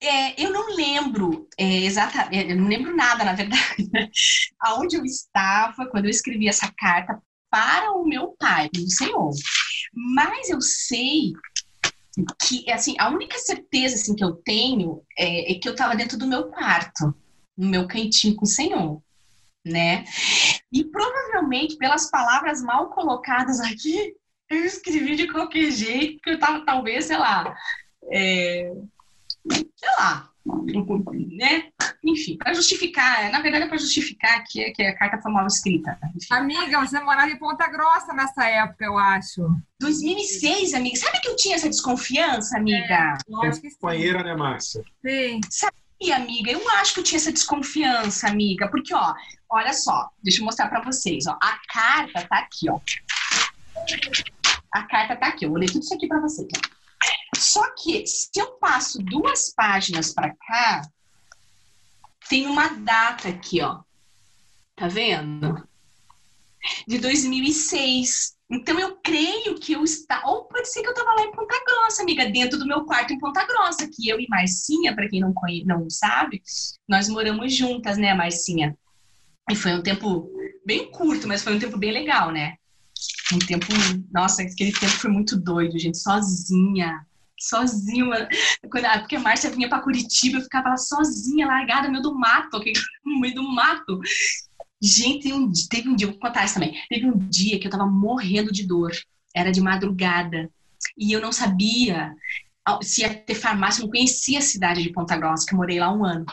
É, 0.00 0.44
eu 0.44 0.50
não 0.50 0.74
lembro 0.74 1.48
é, 1.56 1.84
exatamente, 1.84 2.36
é, 2.36 2.52
eu 2.52 2.56
não 2.56 2.68
lembro 2.68 2.94
nada, 2.94 3.24
na 3.24 3.34
verdade, 3.34 3.88
né? 3.92 4.08
aonde 4.60 4.96
eu 4.96 5.04
estava 5.04 5.86
quando 5.86 6.06
eu 6.06 6.10
escrevi 6.10 6.48
essa 6.48 6.72
carta 6.76 7.22
para 7.48 7.92
o 7.92 8.04
meu 8.04 8.34
pai, 8.38 8.68
o 8.76 8.90
Senhor. 8.90 9.30
Mas 9.92 10.50
eu 10.50 10.60
sei 10.60 11.32
que 12.40 12.70
assim 12.70 12.94
a 12.98 13.08
única 13.08 13.38
certeza 13.38 13.94
assim 13.94 14.14
que 14.14 14.24
eu 14.24 14.34
tenho 14.34 15.02
é, 15.18 15.52
é 15.52 15.58
que 15.58 15.68
eu 15.68 15.72
estava 15.72 15.96
dentro 15.96 16.18
do 16.18 16.26
meu 16.26 16.48
quarto 16.48 17.14
no 17.56 17.68
meu 17.68 17.86
cantinho 17.86 18.36
com 18.36 18.44
o 18.44 18.48
Senhor 18.48 19.02
né? 19.64 20.04
E 20.72 20.84
provavelmente 20.84 21.76
pelas 21.76 22.10
palavras 22.10 22.60
mal 22.62 22.90
colocadas 22.90 23.60
aqui 23.60 24.14
eu 24.50 24.64
escrevi 24.64 25.16
de 25.16 25.28
qualquer 25.28 25.70
jeito 25.70 26.20
que 26.20 26.30
eu 26.30 26.34
estava 26.34 26.64
talvez 26.64 27.06
sei 27.06 27.16
lá 27.16 27.56
é, 28.10 28.72
sei 29.50 29.90
lá 29.96 30.31
né? 30.44 31.64
Enfim, 32.04 32.36
para 32.36 32.52
justificar, 32.52 33.30
na 33.30 33.40
verdade 33.40 33.64
é 33.64 33.68
para 33.68 33.78
justificar 33.78 34.42
que, 34.44 34.70
que 34.72 34.82
a 34.82 34.96
carta 34.96 35.20
foi 35.22 35.32
mal 35.32 35.46
escrita. 35.46 35.96
Enfim. 36.16 36.26
Amiga, 36.32 36.80
você 36.80 37.00
morava 37.00 37.30
em 37.30 37.38
Ponta 37.38 37.68
Grossa 37.68 38.12
nessa 38.12 38.44
época, 38.44 38.84
eu 38.84 38.98
acho. 38.98 39.48
2006, 39.80 40.74
amiga. 40.74 40.96
Sabe 40.96 41.20
que 41.20 41.28
eu 41.28 41.36
tinha 41.36 41.54
essa 41.54 41.68
desconfiança, 41.68 42.56
amiga? 42.56 43.16
É, 43.42 43.48
acho 43.48 43.60
que 43.60 43.70
Companheira, 43.70 44.22
né, 44.22 44.34
Márcia? 44.34 44.82
Sim. 45.06 45.40
Sabe, 45.48 45.76
amiga, 46.12 46.50
eu 46.50 46.68
acho 46.70 46.94
que 46.94 47.00
eu 47.00 47.04
tinha 47.04 47.18
essa 47.18 47.32
desconfiança, 47.32 48.28
amiga, 48.28 48.68
porque, 48.68 48.92
ó, 48.94 49.14
olha 49.48 49.72
só, 49.72 50.10
deixa 50.22 50.40
eu 50.40 50.44
mostrar 50.44 50.68
para 50.68 50.82
vocês, 50.82 51.26
ó. 51.26 51.38
A 51.40 51.58
carta 51.72 52.26
tá 52.26 52.38
aqui, 52.38 52.68
ó. 52.68 52.80
A 54.72 54.82
carta 54.84 55.16
tá 55.16 55.26
aqui, 55.28 55.44
eu 55.44 55.50
vou 55.50 55.58
ler 55.58 55.70
tudo 55.70 55.82
isso 55.82 55.94
aqui 55.94 56.08
para 56.08 56.20
vocês. 56.20 56.48
Ó. 56.56 56.81
Só 57.42 57.74
que 57.74 58.06
se 58.06 58.30
eu 58.36 58.52
passo 58.52 59.02
duas 59.02 59.52
páginas 59.52 60.14
para 60.14 60.32
cá, 60.34 60.82
tem 62.28 62.46
uma 62.46 62.68
data 62.68 63.28
aqui, 63.28 63.60
ó. 63.60 63.80
Tá 64.76 64.86
vendo? 64.86 65.68
De 66.86 66.98
2006. 66.98 68.36
Então 68.48 68.78
eu 68.78 68.96
creio 69.02 69.56
que 69.58 69.72
eu 69.72 69.82
está, 69.82 70.22
ou 70.24 70.44
pode 70.44 70.68
ser 70.68 70.82
que 70.82 70.86
eu 70.86 70.92
estava 70.92 71.14
lá 71.14 71.22
em 71.22 71.32
Ponta 71.32 71.56
Grossa, 71.66 72.02
amiga, 72.02 72.30
dentro 72.30 72.58
do 72.58 72.66
meu 72.66 72.84
quarto 72.84 73.12
em 73.12 73.18
Ponta 73.18 73.44
Grossa, 73.44 73.88
que 73.88 74.08
eu 74.08 74.20
e 74.20 74.28
Marcinha, 74.28 74.94
para 74.94 75.08
quem 75.08 75.20
não 75.20 75.32
conhece, 75.32 75.66
não 75.66 75.90
sabe, 75.90 76.42
nós 76.86 77.08
moramos 77.08 77.52
juntas, 77.54 77.96
né, 77.96 78.14
Marcinha? 78.14 78.76
E 79.50 79.56
foi 79.56 79.72
um 79.72 79.82
tempo 79.82 80.30
bem 80.64 80.90
curto, 80.90 81.26
mas 81.26 81.42
foi 81.42 81.56
um 81.56 81.58
tempo 81.58 81.78
bem 81.78 81.90
legal, 81.90 82.30
né? 82.30 82.56
Um 83.32 83.38
tempo, 83.38 83.66
nossa, 84.12 84.42
aquele 84.42 84.72
tempo 84.72 84.92
foi 84.92 85.10
muito 85.10 85.36
doido, 85.36 85.78
gente, 85.78 85.98
sozinha, 85.98 87.04
sozinha. 87.48 88.28
Quando, 88.70 88.86
porque 89.00 89.16
a 89.16 89.20
Márcia 89.20 89.50
vinha 89.50 89.68
para 89.68 89.82
Curitiba, 89.82 90.38
eu 90.38 90.42
ficava 90.42 90.70
lá 90.70 90.76
sozinha, 90.76 91.46
largada 91.46 91.86
no 91.86 91.92
meio 91.92 92.02
do 92.02 92.14
mato, 92.14 92.60
meio 93.04 93.34
do 93.34 93.42
mato. 93.42 94.00
Gente, 94.80 95.32
um, 95.32 95.50
teve 95.70 95.88
um 95.88 95.94
dia, 95.94 96.08
vou 96.08 96.18
contar 96.18 96.44
isso 96.44 96.54
também. 96.54 96.74
Teve 96.88 97.06
um 97.06 97.16
dia 97.16 97.58
que 97.58 97.66
eu 97.66 97.70
tava 97.70 97.86
morrendo 97.86 98.52
de 98.52 98.66
dor. 98.66 98.90
Era 99.34 99.50
de 99.52 99.60
madrugada. 99.60 100.50
E 100.98 101.12
eu 101.12 101.20
não 101.20 101.32
sabia 101.32 102.14
se 102.82 103.02
ia 103.02 103.14
ter 103.14 103.34
farmácia, 103.34 103.80
eu 103.80 103.84
não 103.84 103.90
conhecia 103.90 104.38
a 104.38 104.42
cidade 104.42 104.82
de 104.82 104.92
Ponta 104.92 105.16
Grossa, 105.16 105.46
que 105.46 105.54
eu 105.54 105.58
morei 105.58 105.80
lá 105.80 105.92
um 105.92 106.04
ano. 106.04 106.24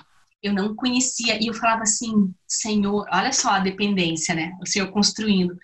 Eu 0.42 0.54
não 0.54 0.76
conhecia. 0.76 1.42
E 1.42 1.48
eu 1.48 1.54
falava 1.54 1.84
assim, 1.84 2.34
Senhor, 2.48 3.06
olha 3.12 3.32
só 3.34 3.52
a 3.52 3.60
dependência, 3.60 4.34
né? 4.36 4.54
O 4.62 4.66
Senhor 4.66 4.90
construindo 4.92 5.58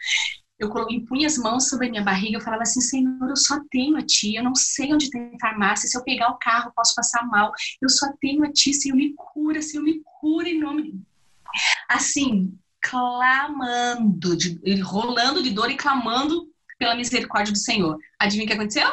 eu 0.57 0.71
impunha 0.89 1.27
as 1.27 1.37
mãos 1.37 1.67
sobre 1.67 1.87
a 1.87 1.89
minha 1.89 2.03
barriga, 2.03 2.37
eu 2.37 2.41
falava 2.41 2.63
assim, 2.63 2.79
Senhor, 2.79 3.29
eu 3.29 3.35
só 3.35 3.59
tenho 3.69 3.97
a 3.97 4.01
Ti, 4.01 4.35
eu 4.35 4.43
não 4.43 4.55
sei 4.55 4.93
onde 4.93 5.09
tem 5.09 5.37
farmácia, 5.39 5.87
se 5.87 5.97
eu 5.97 6.03
pegar 6.03 6.29
o 6.29 6.37
carro 6.37 6.71
posso 6.75 6.95
passar 6.95 7.25
mal, 7.27 7.51
eu 7.81 7.89
só 7.89 8.11
tenho 8.21 8.43
a 8.43 8.51
Ti, 8.51 8.73
Senhor, 8.73 8.95
me 8.95 9.13
cura, 9.15 9.61
Senhor, 9.61 9.83
me 9.83 10.01
cura 10.19 10.47
em 10.47 10.59
nome. 10.59 11.01
Assim, 11.89 12.57
clamando, 12.81 14.37
de, 14.37 14.59
rolando 14.81 15.43
de 15.43 15.51
dor 15.51 15.71
e 15.71 15.75
clamando 15.75 16.47
pela 16.77 16.95
misericórdia 16.95 17.51
do 17.51 17.57
Senhor. 17.57 17.97
Adivinha 18.19 18.45
o 18.45 18.47
que 18.47 18.53
aconteceu? 18.53 18.87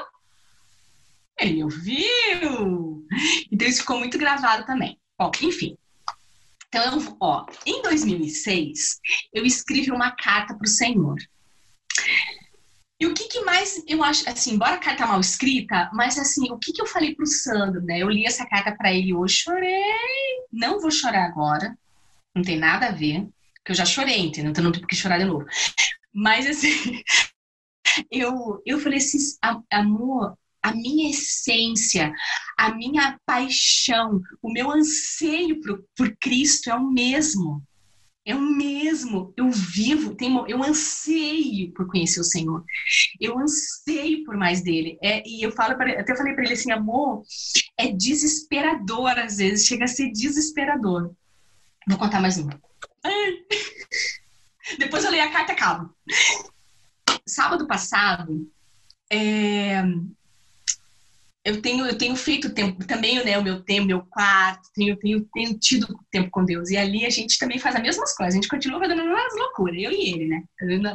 Ele 1.39 1.63
ouviu! 1.63 3.07
Então 3.51 3.69
isso 3.69 3.81
ficou 3.81 3.99
muito 3.99 4.19
gravado 4.19 4.65
também. 4.65 4.99
Bom, 5.19 5.31
enfim. 5.43 5.77
Então, 6.69 7.17
ó, 7.21 7.45
em 7.67 7.83
2006, 7.83 8.99
eu 9.33 9.45
escrevi 9.45 9.91
uma 9.91 10.11
carta 10.13 10.55
para 10.55 10.65
o 10.65 10.69
Senhor. 10.69 11.17
E 13.01 13.07
o 13.07 13.15
que, 13.15 13.25
que, 13.25 13.41
mais 13.41 13.83
eu 13.89 14.03
acho, 14.05 14.29
assim, 14.29 14.55
embora 14.55 14.77
a 14.77 14.79
carta 14.79 15.07
mal 15.07 15.21
escrita, 15.21 15.91
mas 15.93 16.17
assim, 16.19 16.53
o 16.53 16.59
que, 16.59 16.73
que 16.73 16.81
eu 16.81 16.87
falei 16.87 17.17
para 17.17 17.25
o 17.25 17.27
Sandro, 17.27 17.83
né? 17.83 17.99
Eu 17.99 18.09
li 18.09 18.25
essa 18.25 18.47
carta 18.47 18.77
para 18.77 18.93
ele 18.93 19.13
hoje, 19.13 19.39
chorei, 19.39 19.83
não 20.53 20.81
vou 20.81 20.91
chorar 20.91 21.25
agora, 21.25 21.77
não 22.35 22.45
tem 22.45 22.57
nada 22.57 22.87
a 22.87 22.93
ver, 22.93 23.27
porque 23.57 23.73
eu 23.73 23.75
já 23.75 23.85
chorei, 23.85 24.21
entendeu? 24.21 24.53
Então 24.53 24.63
não 24.63 24.71
tem 24.71 24.81
por 24.81 24.87
que 24.87 24.95
chorar 24.95 25.19
de 25.19 25.25
novo. 25.25 25.45
Mas 26.15 26.47
assim, 26.47 27.03
eu, 28.09 28.63
eu 28.65 28.79
falei 28.79 28.99
assim, 28.99 29.19
amor, 29.71 30.39
a 30.63 30.73
minha 30.73 31.11
essência, 31.11 32.13
a 32.57 32.73
minha 32.73 33.19
paixão, 33.27 34.21
o 34.41 34.53
meu 34.53 34.71
anseio 34.71 35.61
por, 35.61 35.85
por 35.97 36.17
Cristo 36.21 36.71
é 36.71 36.75
o 36.75 36.89
mesmo. 36.89 37.63
É 38.25 38.35
o 38.35 38.41
mesmo. 38.41 39.33
Eu 39.37 39.51
vivo, 39.51 40.15
tenho, 40.15 40.47
eu 40.47 40.63
anseio 40.63 41.73
por 41.73 41.89
conhecer 41.89 42.21
o 42.21 42.25
Senhor. 42.25 42.65
Eu 43.21 43.39
anseio 43.39 44.25
por 44.25 44.37
mais 44.37 44.63
dele. 44.63 44.97
É, 45.03 45.23
e 45.27 45.43
eu 45.43 45.51
falo 45.51 45.77
para 45.77 46.01
até 46.01 46.17
falei 46.17 46.35
para 46.35 46.45
ele 46.45 46.55
assim, 46.55 46.71
amor, 46.71 47.23
é 47.77 47.89
desesperador 47.89 49.19
às 49.19 49.39
vezes, 49.39 49.67
chega 49.67 49.85
a 49.85 49.89
ser 49.89 50.11
desesperador. 50.13 51.13
Vou 51.89 51.99
contar 51.99 52.21
mais 52.21 52.39
uma. 52.39 52.61
Depois 54.79 55.05
eu 55.05 55.11
leio 55.11 55.25
a 55.25 55.33
carta 55.33 55.53
e 55.53 55.55
acabo. 55.57 55.93
Sábado 57.27 57.67
passado, 57.67 58.49
é, 59.11 59.83
eu 61.45 61.61
tenho, 61.61 61.87
eu 61.87 61.99
tenho 61.99 62.15
feito 62.15 62.55
tempo 62.55 62.87
também, 62.87 63.23
né, 63.25 63.37
o 63.37 63.43
meu 63.43 63.63
tempo, 63.63 63.87
meu 63.87 64.03
quarto, 64.07 64.69
tenho, 64.75 64.97
tenho, 64.97 65.29
tenho 65.33 65.59
tido 65.59 65.89
tempo 66.11 66.31
com 66.31 66.45
Deus. 66.45 66.71
E 66.71 66.77
ali 66.77 67.05
a 67.05 67.11
gente 67.11 67.39
também 67.39 67.59
faz 67.59 67.75
as 67.75 67.83
mesmas 67.83 68.15
coisas, 68.15 68.35
a 68.35 68.37
gente 68.37 68.49
continua 68.49 68.79
fazendo 68.79 69.01
as 69.01 69.35
loucuras, 69.35 69.77
eu 69.77 69.91
e 69.91 70.09
ele, 70.11 70.27
né? 70.29 70.45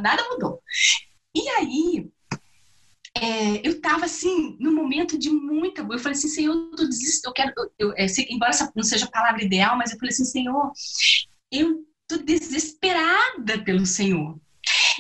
Nada 0.02 0.24
mudou. 0.30 0.62
E 1.36 1.50
aí, 1.50 2.10
é, 3.16 3.68
eu 3.68 3.82
tava 3.82 4.06
assim, 4.06 4.56
num 4.60 4.74
momento 4.74 5.18
de 5.18 5.30
muita. 5.30 5.82
Eu 5.82 6.00
falei 6.00 6.18
assim, 6.18 6.30
Senhor, 6.30 6.54
eu 6.54 6.76
tô 6.76 6.84
eu 7.26 7.34
quero. 7.34 7.54
Eu, 7.78 7.94
é, 7.98 8.06
embora 8.30 8.52
essa 8.52 8.72
não 8.76 8.84
seja 8.84 9.06
a 9.06 9.12
palavra 9.12 9.44
ideal, 9.44 9.78
mas 9.78 9.92
eu 9.92 9.98
falei 9.98 10.14
assim, 10.14 10.26
Senhor, 10.26 10.72
eu 11.52 11.86
tô 12.08 12.18
desesperada 12.18 13.64
pelo 13.64 13.86
Senhor. 13.86 14.40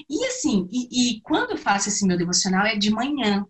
E 0.10 0.26
assim, 0.26 0.68
e, 0.72 1.18
e 1.18 1.22
quando 1.22 1.52
eu 1.52 1.58
faço 1.58 1.90
esse 1.90 2.06
meu 2.06 2.18
devocional 2.18 2.66
é 2.66 2.76
de 2.76 2.90
manhã. 2.90 3.46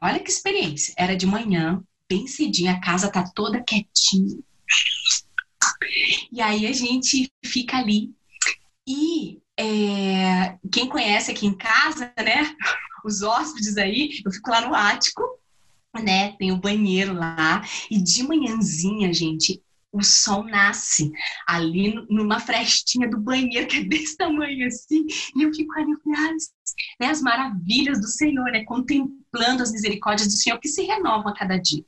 Olha 0.00 0.20
que 0.20 0.30
experiência. 0.30 0.94
Era 0.96 1.16
de 1.16 1.26
manhã, 1.26 1.82
bem 2.08 2.26
cedinho, 2.26 2.72
a 2.72 2.80
casa 2.80 3.10
tá 3.10 3.24
toda 3.34 3.62
quietinha. 3.62 4.38
E 6.32 6.40
aí 6.40 6.66
a 6.66 6.72
gente 6.72 7.30
fica 7.44 7.76
ali. 7.76 8.12
E 8.86 9.40
é, 9.56 10.58
quem 10.72 10.88
conhece 10.88 11.30
aqui 11.30 11.46
em 11.46 11.56
casa, 11.56 12.12
né? 12.18 12.54
Os 13.04 13.22
hóspedes 13.22 13.76
aí, 13.76 14.20
eu 14.24 14.30
fico 14.30 14.50
lá 14.50 14.60
no 14.60 14.74
ático, 14.74 15.22
né? 16.02 16.32
Tem 16.36 16.52
o 16.52 16.58
banheiro 16.58 17.14
lá. 17.14 17.62
E 17.90 18.02
de 18.02 18.22
manhãzinha, 18.22 19.12
gente, 19.12 19.62
o 19.92 20.02
sol 20.02 20.44
nasce 20.44 21.10
ali 21.46 21.94
numa 22.08 22.38
frestinha 22.38 23.08
do 23.08 23.18
banheiro, 23.18 23.66
que 23.66 23.78
é 23.78 23.84
desse 23.84 24.16
tamanho 24.16 24.66
assim, 24.66 25.04
e 25.36 25.42
eu 25.42 25.52
fico 25.52 25.72
ali, 25.78 25.92
ah, 26.16 26.30
né, 27.00 27.06
as 27.08 27.20
maravilhas 27.20 28.00
do 28.00 28.06
Senhor, 28.06 28.50
né, 28.52 28.64
contemplando 28.64 29.62
as 29.62 29.72
misericórdias 29.72 30.28
do 30.28 30.34
Senhor 30.34 30.58
que 30.58 30.68
se 30.68 30.82
renovam 30.82 31.28
a 31.28 31.34
cada 31.34 31.56
dia. 31.56 31.84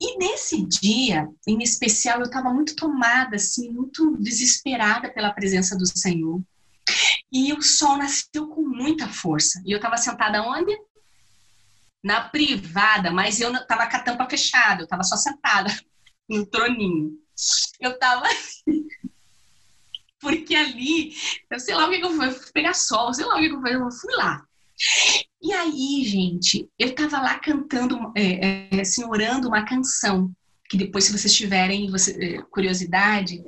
E 0.00 0.18
nesse 0.18 0.66
dia, 0.66 1.28
em 1.46 1.62
especial, 1.62 2.18
eu 2.18 2.26
estava 2.26 2.52
muito 2.52 2.74
tomada, 2.74 3.36
assim, 3.36 3.70
muito 3.70 4.16
desesperada 4.18 5.08
pela 5.08 5.32
presença 5.32 5.78
do 5.78 5.86
Senhor. 5.86 6.42
E 7.32 7.52
o 7.52 7.62
sol 7.62 7.96
nasceu 7.96 8.48
com 8.48 8.62
muita 8.62 9.06
força. 9.06 9.62
E 9.64 9.70
eu 9.70 9.76
estava 9.76 9.96
sentada 9.96 10.42
onde? 10.42 10.76
Na 12.02 12.20
privada, 12.20 13.12
mas 13.12 13.40
eu 13.40 13.54
estava 13.54 13.86
com 13.86 13.96
a 13.96 14.00
tampa 14.00 14.28
fechada, 14.28 14.82
eu 14.82 14.84
estava 14.84 15.04
só 15.04 15.16
sentada 15.16 15.72
no 16.28 16.46
troninho. 16.46 17.12
Eu 17.80 17.98
tava. 17.98 18.26
Porque 20.20 20.54
ali, 20.54 21.14
eu 21.50 21.58
sei 21.58 21.74
lá 21.74 21.86
o 21.86 21.90
que, 21.90 22.00
eu 22.00 22.14
fui, 22.14 22.26
eu 22.26 22.32
fui 22.32 22.52
pegar 22.52 22.74
sol, 22.74 23.12
sei 23.12 23.24
lá 23.24 23.36
o 23.36 23.40
que, 23.40 23.46
eu 23.46 23.60
fui, 23.60 23.74
eu 23.74 23.90
fui 23.90 24.14
lá. 24.14 24.46
E 25.42 25.52
aí, 25.52 26.04
gente, 26.04 26.68
eu 26.78 26.94
tava 26.94 27.20
lá 27.20 27.38
cantando, 27.40 28.12
é, 28.16 28.68
é, 28.70 28.80
assim, 28.80 29.04
orando 29.04 29.48
uma 29.48 29.64
canção, 29.64 30.32
que 30.68 30.76
depois, 30.76 31.04
se 31.04 31.12
vocês 31.12 31.34
tiverem 31.34 31.90
você, 31.90 32.12
é, 32.12 32.42
curiosidade, 32.42 33.42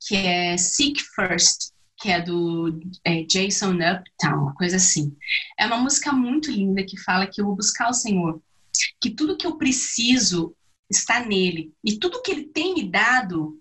que 0.00 0.16
é 0.16 0.56
Seek 0.56 1.00
First, 1.14 1.70
que 1.98 2.10
é 2.10 2.20
do 2.20 2.78
é, 3.04 3.22
Jason 3.22 3.74
Uptown, 3.74 4.42
uma 4.42 4.54
coisa 4.54 4.76
assim. 4.76 5.16
É 5.58 5.66
uma 5.66 5.78
música 5.78 6.12
muito 6.12 6.50
linda 6.50 6.84
que 6.84 7.00
fala 7.00 7.26
que 7.26 7.40
eu 7.40 7.46
vou 7.46 7.56
buscar 7.56 7.88
o 7.88 7.94
Senhor, 7.94 8.40
que 9.00 9.10
tudo 9.10 9.36
que 9.36 9.46
eu 9.46 9.56
preciso 9.56 10.54
está 10.90 11.20
nele. 11.20 11.72
E 11.84 11.98
tudo 11.98 12.22
que 12.22 12.30
ele 12.30 12.44
tem 12.44 12.74
me 12.74 12.90
dado, 12.90 13.60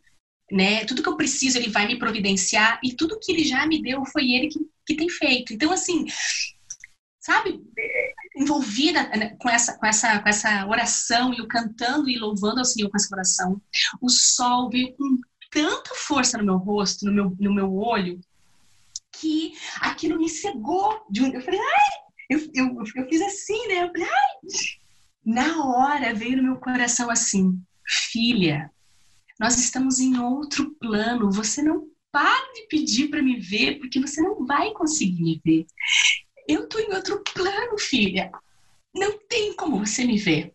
né, 0.52 0.86
tudo 0.86 1.02
que 1.02 1.10
eu 1.10 1.18
preciso, 1.18 1.58
ele 1.58 1.70
vai 1.70 1.88
me 1.88 1.98
providenciar, 1.98 2.80
e 2.84 2.94
tudo 2.94 3.20
que 3.20 3.32
ele 3.32 3.44
já 3.44 3.66
me 3.66 3.82
deu 3.82 4.06
foi 4.06 4.32
ele 4.32 4.48
que, 4.48 4.60
que 4.86 4.96
tem 4.96 5.10
feito. 5.10 5.54
Então, 5.54 5.72
assim, 5.72 6.06
sabe, 7.20 7.62
envolvida 8.36 9.04
né, 9.10 9.36
com 9.40 9.50
essa, 9.50 9.78
com, 9.78 9.86
essa, 9.86 10.20
com 10.20 10.30
essa 10.30 10.68
oração, 10.68 11.34
e 11.34 11.40
eu 11.40 11.48
cantando 11.48 12.10
e 12.10 12.18
louvando 12.18 12.60
ao 12.60 12.66
Senhor 12.66 12.90
com 12.90 12.98
essa 12.98 13.14
oração, 13.14 13.62
o 14.02 14.10
sol 14.10 14.70
veio 14.70 14.94
com 14.96 15.20
tanta 15.50 15.96
força 15.96 16.38
no 16.38 16.46
meu 16.46 16.58
rosto, 16.58 17.06
no 17.06 17.12
meu, 17.12 17.36
no 17.40 17.54
meu 17.54 17.74
olho, 17.74 18.20
que 19.14 19.54
aquilo 19.80 20.20
me 20.20 20.30
cegou. 20.30 21.06
De 21.10 21.24
um, 21.24 21.34
eu 21.34 21.42
falei, 21.42 21.60
ai, 21.60 21.92
eu, 22.30 22.40
eu, 22.54 22.84
eu 22.96 23.08
fiz 23.08 23.22
assim, 23.22 23.68
né? 23.68 23.84
Eu 23.84 23.88
falei, 23.88 24.08
ai, 24.08 24.52
na 25.26 25.66
hora 25.66 26.14
veio 26.14 26.38
no 26.38 26.44
meu 26.44 26.58
coração 26.58 27.10
assim: 27.10 27.60
filha, 28.12 28.72
nós 29.40 29.58
estamos 29.58 30.00
em 30.00 30.20
outro 30.20 30.72
plano, 30.76 31.32
você 31.32 31.62
não 31.62 31.88
para 32.12 32.54
de 32.54 32.68
pedir 32.70 33.10
para 33.10 33.22
me 33.22 33.38
ver, 33.40 33.78
porque 33.80 34.00
você 34.00 34.22
não 34.22 34.46
vai 34.46 34.72
conseguir 34.72 35.22
me 35.22 35.42
ver. 35.44 35.66
Eu 36.48 36.64
estou 36.64 36.80
em 36.80 36.94
outro 36.94 37.22
plano, 37.34 37.78
filha. 37.78 38.32
Não 38.94 39.20
tem 39.28 39.54
como 39.54 39.80
você 39.80 40.06
me 40.06 40.18
ver. 40.18 40.54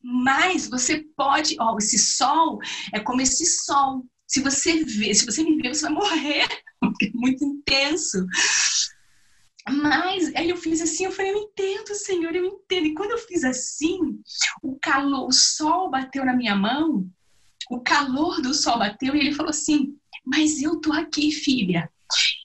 Mas 0.00 0.68
você 0.68 1.04
pode, 1.16 1.56
ó, 1.58 1.76
esse 1.78 1.98
sol 1.98 2.60
é 2.92 3.00
como 3.00 3.22
esse 3.22 3.44
sol. 3.44 4.06
Se 4.26 4.40
você 4.40 4.84
vê, 4.84 5.12
se 5.12 5.26
você 5.26 5.42
me 5.42 5.60
ver, 5.60 5.74
você 5.74 5.82
vai 5.82 5.92
morrer, 5.94 6.46
porque 6.78 7.06
é 7.12 7.12
muito 7.12 7.44
intenso. 7.44 8.24
Mas 9.68 10.34
aí 10.34 10.50
eu 10.50 10.56
fiz 10.56 10.82
assim, 10.82 11.06
eu 11.06 11.12
falei, 11.12 11.32
eu 11.32 11.38
entendo, 11.38 11.94
Senhor, 11.94 12.34
eu 12.34 12.44
entendo. 12.44 12.86
E 12.86 12.94
quando 12.94 13.12
eu 13.12 13.18
fiz 13.18 13.44
assim, 13.44 13.98
o 14.62 14.78
calor, 14.78 15.26
o 15.26 15.32
sol 15.32 15.90
bateu 15.90 16.24
na 16.24 16.34
minha 16.34 16.54
mão, 16.54 17.08
o 17.70 17.80
calor 17.80 18.42
do 18.42 18.52
sol 18.52 18.78
bateu 18.78 19.16
e 19.16 19.20
ele 19.20 19.34
falou 19.34 19.50
assim: 19.50 19.96
Mas 20.24 20.60
eu 20.62 20.80
tô 20.80 20.92
aqui, 20.92 21.30
filha, 21.30 21.90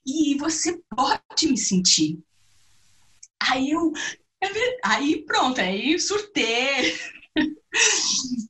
e 0.06 0.36
você 0.36 0.82
pode 0.96 1.48
me 1.48 1.58
sentir. 1.58 2.20
Aí 3.42 3.72
eu, 3.72 3.92
aí 4.84 5.24
pronto, 5.26 5.60
aí 5.60 6.00
surtei. 6.00 6.98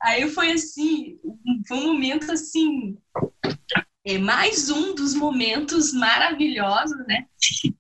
Aí 0.01 0.30
foi 0.30 0.53
assim, 0.53 1.20
foi 1.67 1.78
um 1.78 1.93
momento 1.93 2.32
assim 2.32 2.97
é 4.06 4.18
mais 4.18 4.70
um 4.70 4.95
dos 4.95 5.14
momentos 5.14 5.93
maravilhosos, 5.93 6.97
né, 7.08 7.26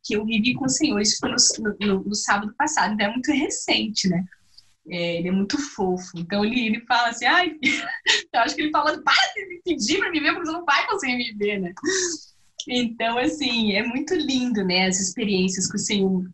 que 0.03 0.15
eu 0.15 0.25
vivi 0.25 0.53
com 0.53 0.65
o 0.65 0.69
Senhor. 0.69 0.99
Isso 0.99 1.17
foi 1.19 1.29
no, 1.29 1.77
no, 1.79 2.03
no 2.03 2.15
sábado 2.15 2.53
passado, 2.57 2.93
então 2.93 3.07
é 3.07 3.11
muito 3.11 3.31
recente, 3.31 4.07
né? 4.07 4.23
É, 4.87 5.17
ele 5.17 5.29
é 5.29 5.31
muito 5.31 5.57
fofo. 5.57 6.17
Então 6.17 6.43
ele, 6.43 6.65
ele 6.65 6.85
fala 6.85 7.09
assim, 7.09 7.25
ai, 7.25 7.55
eu 8.33 8.39
acho 8.41 8.55
que 8.55 8.61
ele 8.61 8.71
falando, 8.71 9.03
para 9.03 9.33
de 9.33 9.47
me 9.47 9.61
pedir 9.63 9.99
para 9.99 10.11
me 10.11 10.19
ver, 10.19 10.33
porque 10.33 10.47
você 10.47 10.51
não 10.51 10.65
vai 10.65 10.87
conseguir 10.87 11.17
me 11.17 11.33
ver, 11.33 11.59
né? 11.59 11.73
Então, 12.67 13.17
assim, 13.17 13.73
é 13.73 13.83
muito 13.83 14.13
lindo, 14.13 14.63
né, 14.65 14.87
as 14.87 14.99
experiências 14.99 15.69
que 15.69 15.77
o 15.77 15.79
Senhor 15.79 16.29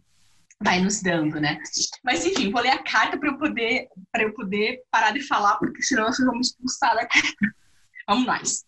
vai 0.61 0.81
nos 0.81 1.01
dando, 1.01 1.39
né? 1.39 1.59
Mas 2.03 2.25
enfim, 2.25 2.51
vou 2.51 2.61
ler 2.61 2.69
a 2.69 2.83
carta 2.83 3.17
para 3.17 3.29
eu 3.29 3.37
poder 3.37 3.87
para 4.11 4.23
eu 4.23 4.33
poder 4.33 4.81
parar 4.89 5.11
de 5.11 5.21
falar, 5.21 5.57
porque 5.57 5.83
senão 5.83 6.05
nós 6.05 6.17
vamos 6.17 6.47
expulsar 6.47 6.95
da 6.95 7.05
carta. 7.05 7.55
Vamos 8.07 8.25
nós. 8.25 8.65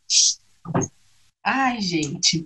Ai, 1.50 1.80
gente. 1.80 2.46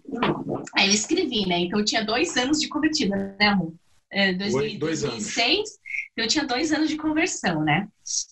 Aí 0.75 0.87
eu 0.87 0.93
escrevi, 0.93 1.47
né? 1.47 1.57
Então 1.61 1.79
eu 1.79 1.85
tinha 1.85 2.05
dois 2.05 2.37
anos 2.37 2.61
de 2.61 2.69
convertida, 2.69 3.35
né, 3.39 3.47
amor? 3.47 3.73
É, 4.11 4.31
dois, 4.31 4.53
Oi, 4.53 4.77
dois 4.77 5.01
2006, 5.01 5.57
anos. 5.57 5.79
eu 6.15 6.27
tinha 6.27 6.45
dois 6.45 6.71
anos 6.71 6.87
de 6.87 6.97
conversão, 6.97 7.63
né? 7.63 7.87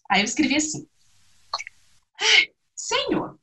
Aí 0.07 0.21
eu 0.21 0.25
escrevi 0.25 0.57
assim: 0.57 0.87
Senhor, 2.75 3.39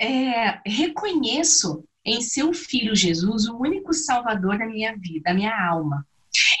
é, 0.00 0.60
reconheço 0.68 1.84
em 2.04 2.20
seu 2.20 2.52
filho 2.52 2.96
Jesus 2.96 3.46
o 3.46 3.56
único 3.58 3.92
salvador 3.92 4.58
da 4.58 4.66
minha 4.66 4.96
vida, 4.96 5.20
da 5.26 5.34
minha 5.34 5.68
alma, 5.68 6.04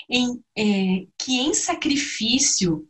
em, 0.08 0.40
é, 0.56 1.06
que 1.18 1.40
em 1.40 1.52
sacrifício 1.52 2.88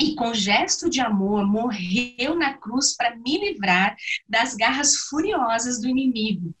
e 0.00 0.14
com 0.14 0.34
gesto 0.34 0.90
de 0.90 1.00
amor 1.00 1.46
morreu 1.46 2.36
na 2.36 2.54
cruz 2.54 2.96
para 2.96 3.16
me 3.16 3.38
livrar 3.38 3.96
das 4.28 4.54
garras 4.54 4.96
furiosas 4.96 5.80
do 5.80 5.88
inimigo 5.88 6.54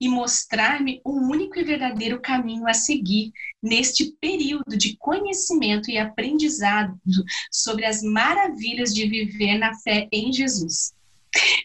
e 0.00 0.08
mostrar-me 0.08 1.00
o 1.04 1.12
único 1.12 1.58
e 1.58 1.64
verdadeiro 1.64 2.20
caminho 2.20 2.68
a 2.68 2.74
seguir 2.74 3.32
neste 3.62 4.12
período 4.20 4.76
de 4.76 4.96
conhecimento 4.96 5.90
e 5.90 5.98
aprendizado 5.98 6.98
sobre 7.50 7.84
as 7.84 8.02
maravilhas 8.02 8.94
de 8.94 9.06
viver 9.06 9.58
na 9.58 9.74
fé 9.74 10.08
em 10.12 10.32
Jesus. 10.32 10.94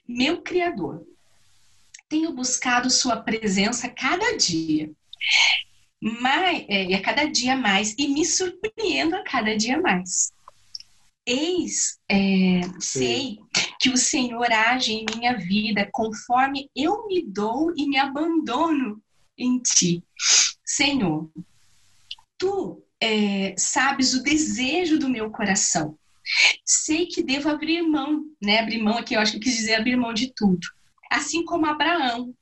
Meu 0.07 0.41
Criador, 0.41 1.05
tenho 2.09 2.33
buscado 2.33 2.89
Sua 2.89 3.17
presença 3.17 3.87
cada 3.87 4.35
dia. 4.35 4.91
Mais, 6.01 6.65
é, 6.67 6.93
a 6.93 7.01
cada 7.01 7.25
dia 7.25 7.55
mais 7.55 7.95
e 7.97 8.07
me 8.09 8.25
surpreendo 8.25 9.15
a 9.15 9.23
cada 9.23 9.55
dia 9.55 9.79
mais. 9.79 10.33
Eis, 11.25 11.99
é, 12.09 12.61
sei 12.79 13.39
que 13.79 13.89
o 13.89 13.97
Senhor 13.97 14.51
age 14.51 14.91
em 14.91 15.05
minha 15.15 15.37
vida 15.37 15.89
conforme 15.91 16.69
eu 16.75 17.07
me 17.07 17.25
dou 17.25 17.73
e 17.77 17.87
me 17.87 17.97
abandono 17.97 19.01
em 19.37 19.59
Ti. 19.59 20.03
Senhor, 20.65 21.29
Tu 22.37 22.83
é, 22.99 23.55
sabes 23.57 24.13
o 24.13 24.23
desejo 24.23 24.99
do 24.99 25.09
meu 25.09 25.31
coração. 25.31 25.97
Sei 26.65 27.05
que 27.05 27.23
devo 27.23 27.49
abrir 27.49 27.81
mão, 27.81 28.25
né? 28.41 28.59
Abrir 28.59 28.81
mão 28.81 28.97
aqui, 28.97 29.13
eu 29.13 29.19
acho 29.19 29.33
que 29.33 29.39
quis 29.39 29.55
dizer 29.55 29.75
abrir 29.75 29.95
mão 29.95 30.13
de 30.13 30.33
tudo. 30.33 30.67
Assim 31.09 31.45
como 31.45 31.65
Abraão. 31.65 32.33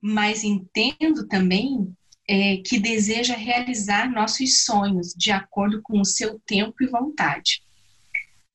Mas 0.00 0.42
entendo 0.42 1.26
também 1.28 1.92
é, 2.28 2.58
que 2.58 2.78
deseja 2.78 3.36
realizar 3.36 4.10
nossos 4.10 4.64
sonhos 4.64 5.14
de 5.14 5.30
acordo 5.30 5.80
com 5.82 6.00
o 6.00 6.04
seu 6.04 6.40
tempo 6.46 6.74
e 6.82 6.86
vontade. 6.86 7.62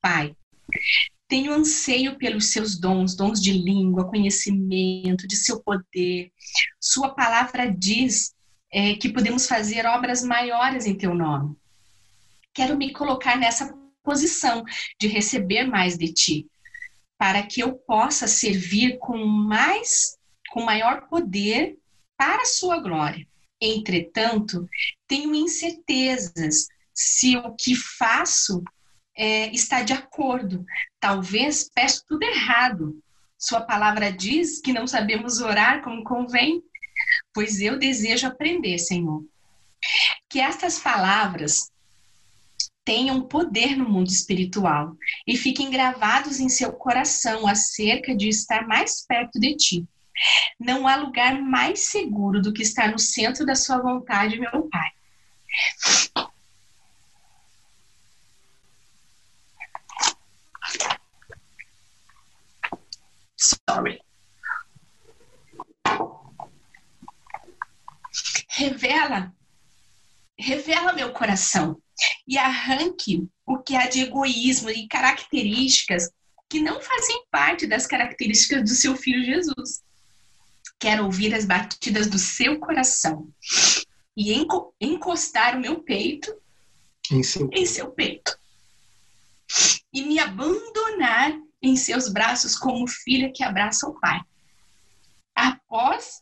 Pai, 0.03 0.35
tenho 1.29 1.53
anseio 1.53 2.17
pelos 2.17 2.51
seus 2.51 2.77
dons, 2.77 3.15
dons 3.15 3.41
de 3.41 3.53
língua, 3.53 4.09
conhecimento, 4.09 5.25
de 5.25 5.37
seu 5.37 5.63
poder. 5.63 6.29
Sua 6.77 7.15
palavra 7.15 7.73
diz 7.73 8.35
é, 8.69 8.95
que 8.95 9.07
podemos 9.07 9.47
fazer 9.47 9.85
obras 9.85 10.21
maiores 10.21 10.85
em 10.85 10.93
teu 10.93 11.15
nome. 11.15 11.55
Quero 12.53 12.75
me 12.75 12.91
colocar 12.91 13.37
nessa 13.37 13.73
posição 14.03 14.65
de 14.99 15.07
receber 15.07 15.63
mais 15.63 15.97
de 15.97 16.11
ti, 16.11 16.47
para 17.17 17.41
que 17.41 17.61
eu 17.61 17.73
possa 17.73 18.27
servir 18.27 18.97
com 18.99 19.25
mais, 19.25 20.17
com 20.51 20.65
maior 20.65 21.07
poder 21.07 21.77
para 22.17 22.41
a 22.41 22.45
sua 22.45 22.81
glória. 22.81 23.25
Entretanto, 23.61 24.67
tenho 25.07 25.33
incertezas 25.33 26.67
se 26.93 27.37
o 27.37 27.55
que 27.55 27.73
faço 27.73 28.61
é, 29.15 29.49
está 29.53 29.81
de 29.81 29.93
acordo. 29.93 30.65
Talvez 30.99 31.69
peço 31.73 32.03
tudo 32.07 32.23
errado. 32.23 33.01
Sua 33.37 33.61
palavra 33.61 34.11
diz 34.11 34.61
que 34.61 34.73
não 34.73 34.87
sabemos 34.87 35.41
orar 35.41 35.81
como 35.83 36.03
convém, 36.03 36.63
pois 37.33 37.59
eu 37.59 37.77
desejo 37.77 38.27
aprender, 38.27 38.77
Senhor. 38.79 39.23
Que 40.29 40.39
estas 40.39 40.79
palavras 40.79 41.71
tenham 42.85 43.21
poder 43.21 43.77
no 43.77 43.89
mundo 43.89 44.09
espiritual 44.09 44.95
e 45.25 45.37
fiquem 45.37 45.69
gravados 45.69 46.39
em 46.39 46.49
seu 46.49 46.73
coração 46.73 47.47
acerca 47.47 48.15
de 48.15 48.27
estar 48.27 48.67
mais 48.67 49.05
perto 49.05 49.39
de 49.39 49.55
ti. 49.55 49.87
Não 50.59 50.87
há 50.87 50.95
lugar 50.95 51.41
mais 51.41 51.79
seguro 51.79 52.41
do 52.41 52.53
que 52.53 52.61
estar 52.61 52.91
no 52.91 52.99
centro 52.99 53.45
da 53.45 53.55
sua 53.55 53.81
vontade, 53.81 54.39
meu 54.39 54.69
Pai. 54.69 54.91
Sorry. 63.43 63.99
Revela, 68.47 69.33
revela 70.37 70.93
meu 70.93 71.11
coração 71.11 71.81
e 72.27 72.37
arranque 72.37 73.27
o 73.45 73.57
que 73.57 73.75
há 73.75 73.89
de 73.89 74.01
egoísmo 74.01 74.69
e 74.69 74.87
características 74.87 76.09
que 76.49 76.61
não 76.61 76.79
fazem 76.79 77.25
parte 77.31 77.67
das 77.67 77.87
características 77.87 78.61
do 78.63 78.75
seu 78.75 78.95
filho 78.95 79.25
Jesus. 79.25 79.83
Quero 80.79 81.05
ouvir 81.05 81.33
as 81.33 81.45
batidas 81.45 82.07
do 82.07 82.19
seu 82.19 82.59
coração 82.59 83.27
e 84.15 84.33
encostar 84.79 85.57
o 85.57 85.59
meu 85.59 85.81
peito 85.81 86.33
em 87.11 87.23
seu, 87.23 87.49
em 87.51 87.65
seu 87.65 87.91
peito 87.91 88.37
e 89.91 90.03
me 90.03 90.19
abandonar 90.19 91.37
em 91.63 91.77
seus 91.77 92.09
braços 92.09 92.57
como 92.57 92.85
filha 92.87 93.31
que 93.33 93.43
abraça 93.43 93.87
o 93.87 93.97
pai. 93.99 94.19
Após 95.33 96.21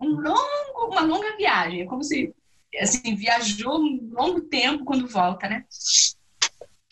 um 0.00 0.08
longo, 0.08 0.90
uma 0.90 1.02
longa 1.02 1.36
viagem, 1.36 1.82
é 1.82 1.84
como 1.84 2.02
se 2.02 2.34
assim, 2.80 3.14
viajou 3.14 3.78
um 3.78 4.10
longo 4.12 4.40
tempo 4.42 4.84
quando 4.84 5.06
volta, 5.06 5.48
né? 5.48 5.64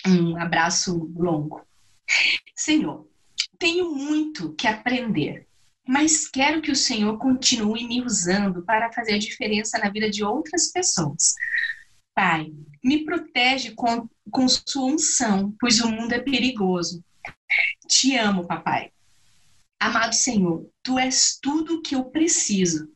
Um 0.06 0.36
abraço 0.36 1.10
longo. 1.16 1.66
Senhor, 2.54 3.08
tenho 3.58 3.90
muito 3.94 4.54
que 4.54 4.66
aprender, 4.66 5.46
mas 5.86 6.28
quero 6.28 6.60
que 6.60 6.70
o 6.70 6.76
Senhor 6.76 7.16
continue 7.18 7.86
me 7.86 8.02
usando 8.02 8.62
para 8.62 8.92
fazer 8.92 9.14
a 9.14 9.18
diferença 9.18 9.78
na 9.78 9.90
vida 9.90 10.10
de 10.10 10.22
outras 10.22 10.70
pessoas. 10.70 11.34
Pai, 12.14 12.52
me 12.82 13.04
protege 13.04 13.72
com, 13.72 14.08
com 14.30 14.48
sua 14.48 14.84
unção, 14.84 15.54
pois 15.60 15.80
o 15.80 15.88
mundo 15.88 16.12
é 16.12 16.20
perigoso. 16.20 17.02
Te 17.86 18.16
amo, 18.16 18.46
papai. 18.46 18.92
Amado 19.80 20.14
Senhor, 20.14 20.68
tu 20.82 20.98
és 20.98 21.38
tudo 21.40 21.76
o 21.76 21.82
que 21.82 21.94
eu 21.94 22.04
preciso. 22.04 22.90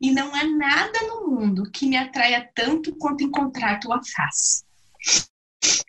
E 0.00 0.10
não 0.10 0.34
há 0.34 0.44
nada 0.44 1.00
no 1.06 1.30
mundo 1.30 1.70
que 1.70 1.86
me 1.86 1.96
atraia 1.96 2.50
tanto 2.54 2.94
quanto 2.96 3.24
encontrar 3.24 3.80
tua 3.80 4.00
face. 4.04 4.64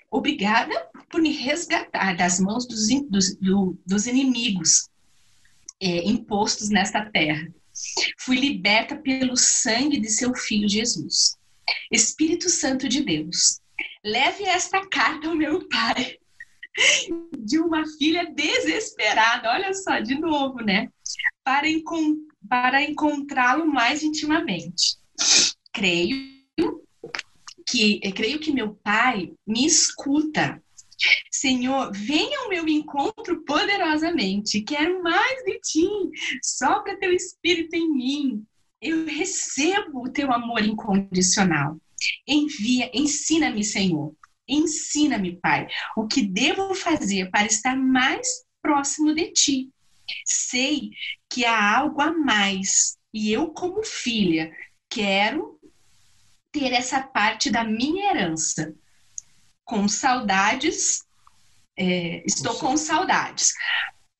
Obrigada 0.10 0.90
por 1.10 1.22
me 1.22 1.32
resgatar 1.32 2.16
das 2.16 2.40
mãos 2.40 2.66
dos, 2.66 2.88
dos, 3.10 3.38
dos 3.86 4.08
inimigos 4.08 4.90
é, 5.82 6.08
impostos 6.08 6.70
nesta 6.70 7.06
terra. 7.12 7.52
Fui 8.20 8.38
liberta 8.38 8.96
pelo 8.96 9.36
sangue 9.36 10.00
de 10.00 10.10
seu 10.10 10.34
filho 10.34 10.68
Jesus. 10.68 11.38
Espírito 11.92 12.50
Santo 12.50 12.88
de 12.88 13.04
Deus, 13.04 13.60
leve 14.04 14.44
esta 14.46 14.88
carta 14.88 15.28
ao 15.28 15.36
meu 15.36 15.68
pai 15.68 16.17
de 17.38 17.60
uma 17.60 17.84
filha 17.98 18.26
desesperada, 18.34 19.50
olha 19.52 19.74
só, 19.74 20.00
de 20.00 20.20
novo, 20.20 20.64
né? 20.64 20.90
Para, 21.44 21.68
encont 21.68 22.18
para 22.48 22.84
encontrá-lo 22.84 23.66
mais 23.66 24.04
intimamente. 24.04 24.98
Creio 25.74 26.38
que 27.70 28.00
creio 28.12 28.40
que 28.40 28.52
meu 28.52 28.76
pai 28.76 29.34
me 29.46 29.66
escuta. 29.66 30.62
Senhor, 31.32 31.92
venha 31.94 32.40
ao 32.40 32.50
meu 32.50 32.68
encontro 32.68 33.44
poderosamente. 33.44 34.62
Quero 34.62 35.04
mais 35.04 35.44
de 35.44 35.60
ti. 35.60 35.88
Sopra 36.42 36.98
teu 36.98 37.14
espírito 37.14 37.76
em 37.76 37.94
mim. 37.94 38.46
Eu 38.82 39.06
recebo 39.06 40.06
o 40.06 40.12
teu 40.12 40.32
amor 40.32 40.64
incondicional. 40.64 41.78
Envia, 42.28 42.90
ensina-me, 42.94 43.64
Senhor, 43.64 44.14
Ensina-me, 44.48 45.38
Pai, 45.38 45.68
o 45.96 46.08
que 46.08 46.22
devo 46.22 46.74
fazer 46.74 47.30
para 47.30 47.46
estar 47.46 47.76
mais 47.76 48.46
próximo 48.62 49.14
de 49.14 49.32
Ti. 49.32 49.70
Sei 50.26 50.92
que 51.30 51.44
há 51.44 51.78
algo 51.78 52.02
a 52.02 52.14
mais 52.14 52.98
e 53.14 53.32
eu, 53.32 53.50
como 53.50 53.84
filha, 53.84 54.52
quero 54.90 55.60
ter 56.52 56.72
essa 56.72 57.02
parte 57.02 57.50
da 57.50 57.64
minha 57.64 58.12
herança. 58.12 58.74
Com 59.66 59.88
saudades, 59.88 61.04
é, 61.78 62.24
estou 62.26 62.56
com 62.56 62.78
saudades. 62.78 63.54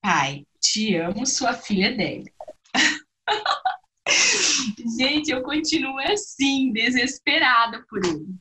Pai, 0.02 0.46
te 0.62 0.96
amo, 0.96 1.26
sua 1.26 1.54
filha 1.54 1.96
dele. 1.96 2.32
Gente, 4.98 5.32
eu 5.32 5.42
continuo 5.42 6.00
assim, 6.00 6.72
desesperada 6.74 7.86
por 7.90 8.06
ele 8.06 8.38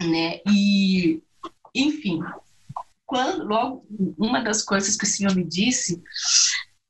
né? 0.00 0.40
E, 0.48 1.22
enfim, 1.74 2.20
quando 3.06 3.44
logo 3.44 3.86
uma 4.18 4.40
das 4.40 4.62
coisas 4.62 4.96
que 4.96 5.04
o 5.04 5.08
senhor 5.08 5.34
me 5.34 5.44
disse, 5.44 6.02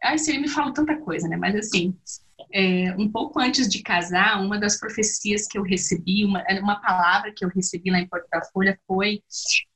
o 0.04 0.18
senhor 0.18 0.40
me 0.40 0.48
falou 0.48 0.72
tanta 0.72 0.96
coisa, 0.98 1.28
né? 1.28 1.36
Mas 1.36 1.54
assim, 1.56 1.96
é, 2.52 2.94
um 2.98 3.10
pouco 3.10 3.40
antes 3.40 3.68
de 3.68 3.82
casar, 3.82 4.40
uma 4.42 4.58
das 4.58 4.78
profecias 4.78 5.46
que 5.46 5.56
eu 5.58 5.62
recebi, 5.62 6.24
uma, 6.24 6.44
uma 6.60 6.80
palavra 6.80 7.32
que 7.34 7.44
eu 7.44 7.48
recebi 7.48 7.90
lá 7.90 7.98
em 7.98 8.08
da 8.30 8.44
Folha 8.52 8.78
foi 8.86 9.22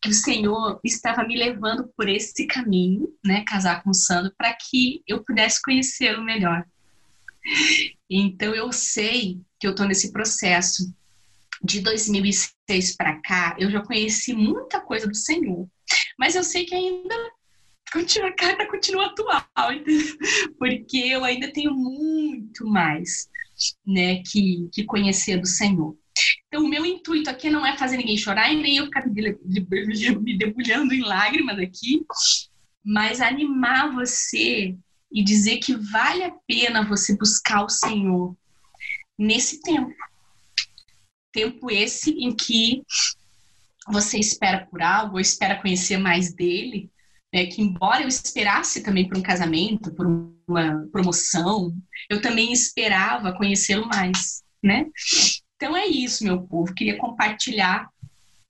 que 0.03 0.11
o 0.11 0.15
Senhor 0.15 0.79
estava 0.85 1.25
me 1.25 1.37
levando 1.37 1.89
por 1.97 2.09
esse 2.09 2.47
caminho, 2.47 3.09
né, 3.25 3.45
casar 3.47 3.83
com 3.83 3.91
o 3.91 3.95
Sandro, 3.95 4.33
para 4.37 4.53
que 4.55 5.03
eu 5.07 5.25
pudesse 5.25 5.61
conhecê-lo 5.63 6.23
melhor. 6.23 6.65
Então 8.11 8.55
eu 8.55 8.71
sei 8.73 9.41
que 9.59 9.67
eu 9.67 9.71
estou 9.71 9.87
nesse 9.87 10.13
processo 10.13 10.93
de 11.63 11.81
2006 11.81 12.97
para 12.97 13.21
cá, 13.21 13.57
eu 13.59 13.71
já 13.71 13.83
conheci 13.83 14.33
muita 14.33 14.81
coisa 14.81 15.07
do 15.07 15.15
Senhor. 15.15 15.69
Mas 16.19 16.35
eu 16.35 16.45
sei 16.45 16.65
que 16.65 16.75
ainda 16.75 17.15
continua, 17.93 18.29
a 18.29 18.35
carta 18.35 18.67
continua 18.67 19.07
atual, 19.07 19.73
entendeu? 19.73 20.17
porque 20.59 20.99
eu 20.99 21.25
ainda 21.25 21.53
tenho 21.53 21.75
muito 21.75 22.67
mais 22.67 23.29
né, 23.87 24.23
que, 24.27 24.69
que 24.73 24.85
conhecer 24.85 25.41
do 25.41 25.47
Senhor. 25.47 25.97
Então, 26.49 26.65
o 26.65 26.69
meu 26.69 26.85
intuito 26.85 27.29
aqui 27.29 27.51
não 27.51 27.67
é 27.67 27.77
fazer 27.77 27.97
ninguém 27.97 28.17
chorar 28.17 28.53
e 28.53 28.63
nem 28.63 28.79
eu 28.79 28.87
ficar 28.87 29.07
me 29.07 30.39
debulhando 30.39 30.95
em 30.95 31.03
lágrimas 31.03 31.59
aqui, 31.59 32.05
mas 32.85 33.21
animar 33.21 33.93
você 33.93 34.75
e 35.13 35.23
dizer 35.23 35.59
que 35.59 35.75
vale 35.75 36.25
a 36.25 36.33
pena 36.47 36.87
você 36.87 37.17
buscar 37.17 37.65
o 37.65 37.69
Senhor 37.69 38.37
nesse 39.19 39.61
tempo. 39.61 39.95
Tempo 41.37 41.71
esse 41.71 42.13
em 42.13 42.35
que 42.35 42.83
você 43.87 44.19
espera 44.19 44.67
por 44.71 44.81
algo, 44.81 45.17
ou 45.17 45.21
espera 45.21 45.61
conhecer 45.61 45.99
mais 45.99 46.33
dele, 46.33 46.91
né? 47.31 47.45
que 47.45 47.61
embora 47.61 48.03
eu 48.03 48.09
esperasse 48.09 48.83
também 48.83 49.07
por 49.07 49.19
um 49.19 49.23
casamento, 49.23 49.95
por 49.95 50.07
uma 50.49 50.89
promoção, 50.91 51.77
eu 52.09 52.23
também 52.23 52.55
esperava 52.55 53.37
conhecê-lo 53.37 53.87
mais, 53.87 54.43
né? 54.63 54.87
Então 55.57 55.77
é 55.77 55.87
isso, 55.87 56.25
meu 56.25 56.41
povo. 56.41 56.73
Queria 56.73 56.97
compartilhar 56.97 57.87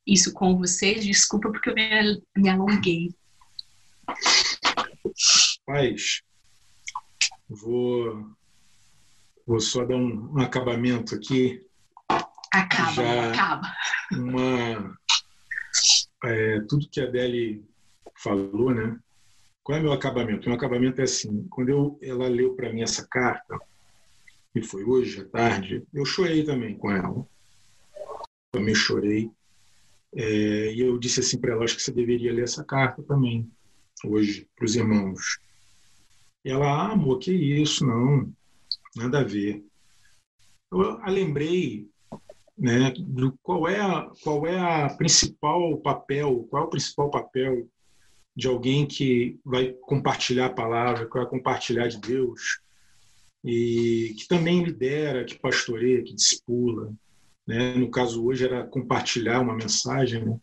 isso 0.07 0.32
com 0.32 0.57
vocês. 0.57 1.05
Desculpa 1.05 1.51
porque 1.51 1.70
eu 1.70 1.74
me, 2.37 2.49
alonguei. 2.49 3.12
Paz, 5.66 6.22
vou, 7.49 8.30
vou 9.45 9.59
só 9.59 9.84
dar 9.84 9.97
um, 9.97 10.34
um 10.34 10.39
acabamento 10.39 11.16
aqui. 11.16 11.66
Acaba, 12.53 12.93
Já 12.93 13.31
acaba. 13.31 13.73
Uma, 14.13 14.97
é, 16.25 16.61
tudo 16.69 16.89
que 16.91 17.01
a 17.01 17.05
Adele 17.05 17.65
falou, 18.17 18.75
né? 18.75 18.99
Qual 19.63 19.77
é 19.77 19.81
o 19.81 19.85
meu 19.85 19.93
acabamento? 19.93 20.49
Meu 20.49 20.57
acabamento 20.57 21.01
é 21.01 21.05
assim: 21.05 21.47
quando 21.49 21.69
eu, 21.69 21.99
ela 22.03 22.29
leu 22.29 22.55
para 22.55 22.73
mim 22.73 22.83
essa 22.83 23.07
carta, 23.09 23.59
e 24.55 24.63
foi 24.63 24.85
hoje 24.85 25.21
à 25.21 25.29
tarde, 25.29 25.87
eu 25.93 26.05
chorei 26.05 26.45
também 26.45 26.77
com 26.79 26.91
ela. 26.91 27.27
Também 28.53 28.75
chorei. 28.75 29.31
É, 30.15 30.73
e 30.73 30.81
eu 30.81 30.99
disse 30.99 31.21
assim 31.21 31.39
para 31.41 31.53
ela: 31.53 31.65
acho 31.65 31.77
que 31.77 31.83
você 31.83 31.93
deveria 31.93 32.33
ler 32.33 32.45
essa 32.45 32.65
carta 32.65 33.03
também, 33.03 33.51
hoje, 34.05 34.49
para 34.57 34.65
os 34.65 34.77
irmãos. 34.77 35.39
Ela, 36.45 36.67
ah, 36.67 36.93
amor, 36.93 37.19
que 37.19 37.33
isso? 37.33 37.85
Não, 37.85 38.33
nada 38.95 39.21
a 39.21 39.25
ver. 39.25 39.65
Eu 40.73 41.03
a 41.03 41.11
lembrei 41.11 41.89
né, 42.57 42.93
do 42.97 43.37
qual 43.43 43.69
é 43.69 43.81
a, 43.81 44.11
qual 44.23 44.47
é 44.47 44.59
a 44.59 44.89
principal 44.89 45.77
papel, 45.79 46.47
qual 46.51 46.65
é 46.65 46.67
o 46.67 46.71
principal 46.71 47.11
papel 47.11 47.69
de 48.35 48.47
alguém 48.47 48.87
que 48.87 49.39
vai 49.45 49.73
compartilhar 49.83 50.47
a 50.47 50.53
palavra, 50.53 51.07
que 51.07 51.19
vai 51.19 51.27
compartilhar 51.27 51.89
de 51.89 51.99
Deus, 51.99 52.61
e 53.45 54.15
que 54.19 54.27
também 54.27 54.63
lidera, 54.63 55.25
que 55.25 55.39
pastoreia, 55.39 56.03
que 56.03 56.15
discipula. 56.15 56.93
Né? 57.47 57.75
No 57.75 57.91
caso 57.91 58.25
hoje 58.25 58.45
era 58.45 58.67
compartilhar 58.67 59.41
uma 59.41 59.55
mensagem. 59.55 60.25
Né? 60.25 60.41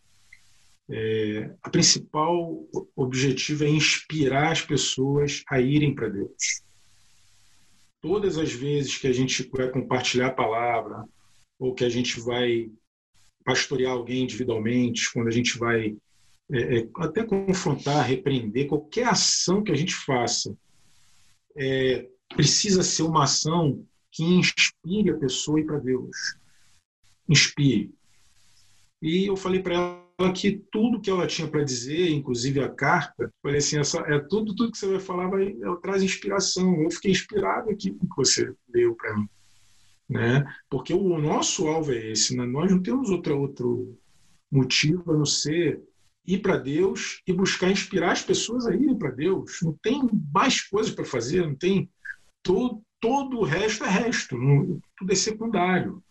É, 0.89 1.55
a 1.61 1.69
principal 1.69 2.65
objetivo 2.95 3.63
é 3.63 3.69
inspirar 3.69 4.51
as 4.51 4.61
pessoas 4.61 5.43
a 5.49 5.59
irem 5.59 5.93
para 5.93 6.09
Deus. 6.09 6.63
Todas 8.01 8.37
as 8.37 8.51
vezes 8.51 8.97
que 8.97 9.07
a 9.07 9.13
gente 9.13 9.49
vai 9.51 9.69
compartilhar 9.69 10.27
a 10.27 10.33
palavra, 10.33 11.05
ou 11.59 11.73
que 11.73 11.83
a 11.83 11.89
gente 11.89 12.19
vai 12.19 12.69
pastorear 13.43 13.91
alguém 13.91 14.23
individualmente, 14.23 15.11
quando 15.11 15.27
a 15.27 15.31
gente 15.31 15.57
vai 15.57 15.95
é, 16.51 16.79
é, 16.79 16.89
até 16.97 17.23
confrontar, 17.23 18.05
repreender, 18.05 18.67
qualquer 18.67 19.07
ação 19.07 19.63
que 19.63 19.71
a 19.71 19.75
gente 19.75 19.95
faça 19.95 20.55
é, 21.55 22.07
precisa 22.29 22.83
ser 22.83 23.03
uma 23.03 23.23
ação 23.23 23.85
que 24.11 24.23
inspire 24.23 25.09
a 25.09 25.17
pessoa 25.17 25.59
ir 25.59 25.65
para 25.65 25.79
Deus. 25.79 26.37
Inspire. 27.27 27.91
E 29.01 29.25
eu 29.25 29.35
falei 29.35 29.61
para 29.61 29.73
ela 30.19 30.33
que 30.33 30.61
tudo 30.71 31.01
que 31.01 31.09
ela 31.09 31.27
tinha 31.27 31.47
para 31.47 31.63
dizer, 31.63 32.09
inclusive 32.09 32.59
a 32.59 32.69
carta, 32.69 33.33
falei 33.41 33.57
assim, 33.57 33.79
essa, 33.79 33.99
é 34.01 34.19
tudo, 34.19 34.55
tudo 34.55 34.71
que 34.71 34.77
você 34.77 34.87
vai 34.87 34.99
falar 34.99 35.27
vai, 35.27 35.55
traz 35.81 36.03
inspiração. 36.03 36.81
Eu 36.81 36.91
fiquei 36.91 37.11
inspirado 37.11 37.69
aqui 37.69 37.91
com 37.91 38.05
o 38.05 38.09
que 38.09 38.15
você 38.15 38.53
deu 38.67 38.95
para 38.95 39.17
mim. 39.17 39.27
Né? 40.09 40.45
Porque 40.69 40.93
o 40.93 41.17
nosso 41.17 41.67
alvo 41.67 41.91
é 41.91 42.11
esse, 42.11 42.35
né? 42.35 42.45
nós 42.45 42.69
não 42.69 42.81
temos 42.81 43.09
outro 43.09 43.97
motivo 44.51 45.11
a 45.11 45.17
não 45.17 45.25
ser 45.25 45.81
ir 46.25 46.39
para 46.39 46.57
Deus 46.57 47.21
e 47.27 47.33
buscar 47.33 47.71
inspirar 47.71 48.11
as 48.11 48.21
pessoas 48.21 48.65
a 48.67 48.75
irem 48.75 48.97
para 48.97 49.11
Deus. 49.11 49.59
Não 49.61 49.73
tem 49.81 50.01
mais 50.33 50.61
coisas 50.61 50.93
para 50.93 51.05
fazer, 51.05 51.45
não 51.45 51.55
tem 51.55 51.89
todo, 52.41 52.81
todo 52.99 53.39
o 53.39 53.43
resto 53.43 53.83
é 53.83 53.89
resto, 53.89 54.37
não, 54.37 54.79
tudo 54.97 55.11
é 55.11 55.15
secundário, 55.15 56.01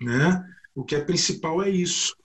né? 0.00 0.42
O 0.74 0.84
que 0.84 0.94
é 0.94 1.00
principal 1.00 1.62
é 1.62 1.68
isso. 1.68 2.16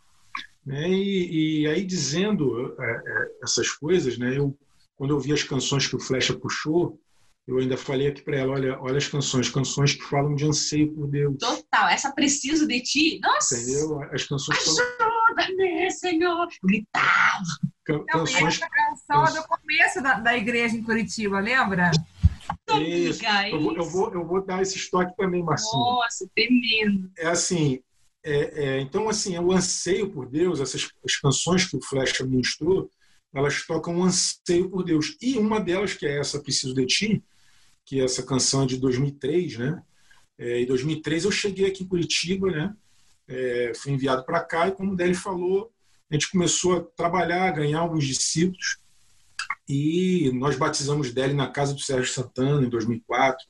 Né? 0.66 0.90
E, 0.90 1.62
e 1.62 1.68
aí 1.68 1.86
dizendo 1.86 2.76
é, 2.80 2.92
é, 2.92 3.32
essas 3.44 3.70
coisas, 3.72 4.18
né? 4.18 4.38
Eu 4.38 4.58
quando 4.98 5.12
eu 5.12 5.20
vi 5.20 5.32
as 5.32 5.44
canções 5.44 5.88
que 5.88 5.96
o 5.96 6.00
Flecha 6.00 6.34
puxou, 6.34 7.00
eu 7.48 7.58
ainda 7.60 7.78
falei 7.78 8.08
aqui 8.08 8.22
para 8.22 8.38
ela, 8.38 8.54
olha, 8.54 8.78
olha 8.82 8.98
as 8.98 9.08
canções, 9.08 9.50
canções 9.50 9.94
que 9.94 10.04
falam 10.04 10.36
de 10.36 10.46
anseio 10.46 10.94
por 10.94 11.08
Deus. 11.08 11.38
Total, 11.40 11.88
essa 11.88 12.12
preciso 12.12 12.68
de 12.68 12.82
ti. 12.82 13.20
Nossa. 13.22 13.56
Entendeu? 13.58 14.02
As 14.12 14.26
canções 14.26 14.60
Ajuda-me, 14.60 15.92
Senhor. 15.92 16.48
Gritava. 16.62 17.44
Can 17.86 18.04
canções... 18.06 18.56
essa 18.56 18.68
canção 18.70 19.26
é 19.26 19.42
do 19.42 19.48
começo 19.48 20.04
da, 20.04 20.20
da 20.20 20.36
igreja 20.36 20.76
em 20.76 20.84
Curitiba, 20.84 21.40
lembra? 21.40 21.92
Isso. 22.82 23.26
Eu, 23.26 23.62
vou, 23.62 23.76
eu, 23.76 23.84
vou, 23.84 24.14
eu 24.14 24.26
vou 24.26 24.46
dar 24.46 24.62
esse 24.62 24.78
estoque 24.78 25.16
também, 25.16 25.42
Marcinho. 25.42 25.80
Nossa, 25.80 26.30
tremendo. 26.36 27.10
É 27.18 27.28
assim, 27.28 27.80
é, 28.26 28.64
é, 28.64 28.80
então 28.82 29.08
assim, 29.08 29.38
o 29.38 29.54
anseio 29.54 30.10
por 30.10 30.28
Deus, 30.30 30.60
essas 30.60 30.90
as 31.06 31.16
canções 31.16 31.66
que 31.66 31.78
o 31.78 31.82
Flecha 31.82 32.26
ministrou, 32.26 32.90
elas 33.34 33.66
tocam 33.66 33.96
um 33.96 34.04
anseio 34.04 34.70
por 34.70 34.84
Deus. 34.84 35.16
E 35.22 35.38
uma 35.38 35.62
delas, 35.62 35.94
que 35.94 36.06
é 36.06 36.20
essa 36.20 36.42
Preciso 36.42 36.74
de 36.74 36.86
Ti, 36.86 37.24
que 37.88 38.02
essa 38.02 38.22
canção 38.22 38.64
é 38.64 38.66
de 38.66 38.78
2003, 38.78 39.58
né? 39.58 39.82
É, 40.38 40.62
em 40.62 40.66
2003 40.66 41.24
eu 41.24 41.32
cheguei 41.32 41.66
aqui 41.66 41.84
em 41.84 41.88
Curitiba, 41.88 42.52
né? 42.52 42.76
É, 43.26 43.72
fui 43.76 43.94
enviado 43.94 44.26
para 44.26 44.42
cá 44.42 44.68
e 44.68 44.74
como 44.74 44.92
o 44.92 44.96
Délio 44.96 45.16
falou, 45.16 45.72
a 46.12 46.14
gente 46.14 46.30
começou 46.30 46.78
a 46.78 46.84
trabalhar, 46.84 47.48
a 47.48 47.52
ganhar 47.52 47.80
alguns 47.80 48.06
discípulos 48.06 48.78
e 49.70 50.30
nós 50.34 50.58
batizamos 50.58 51.14
Délio 51.14 51.38
na 51.38 51.50
casa 51.50 51.74
do 51.74 51.80
Sérgio 51.80 52.14
Santana 52.14 52.66
em 52.66 52.70
2004. 52.70 53.46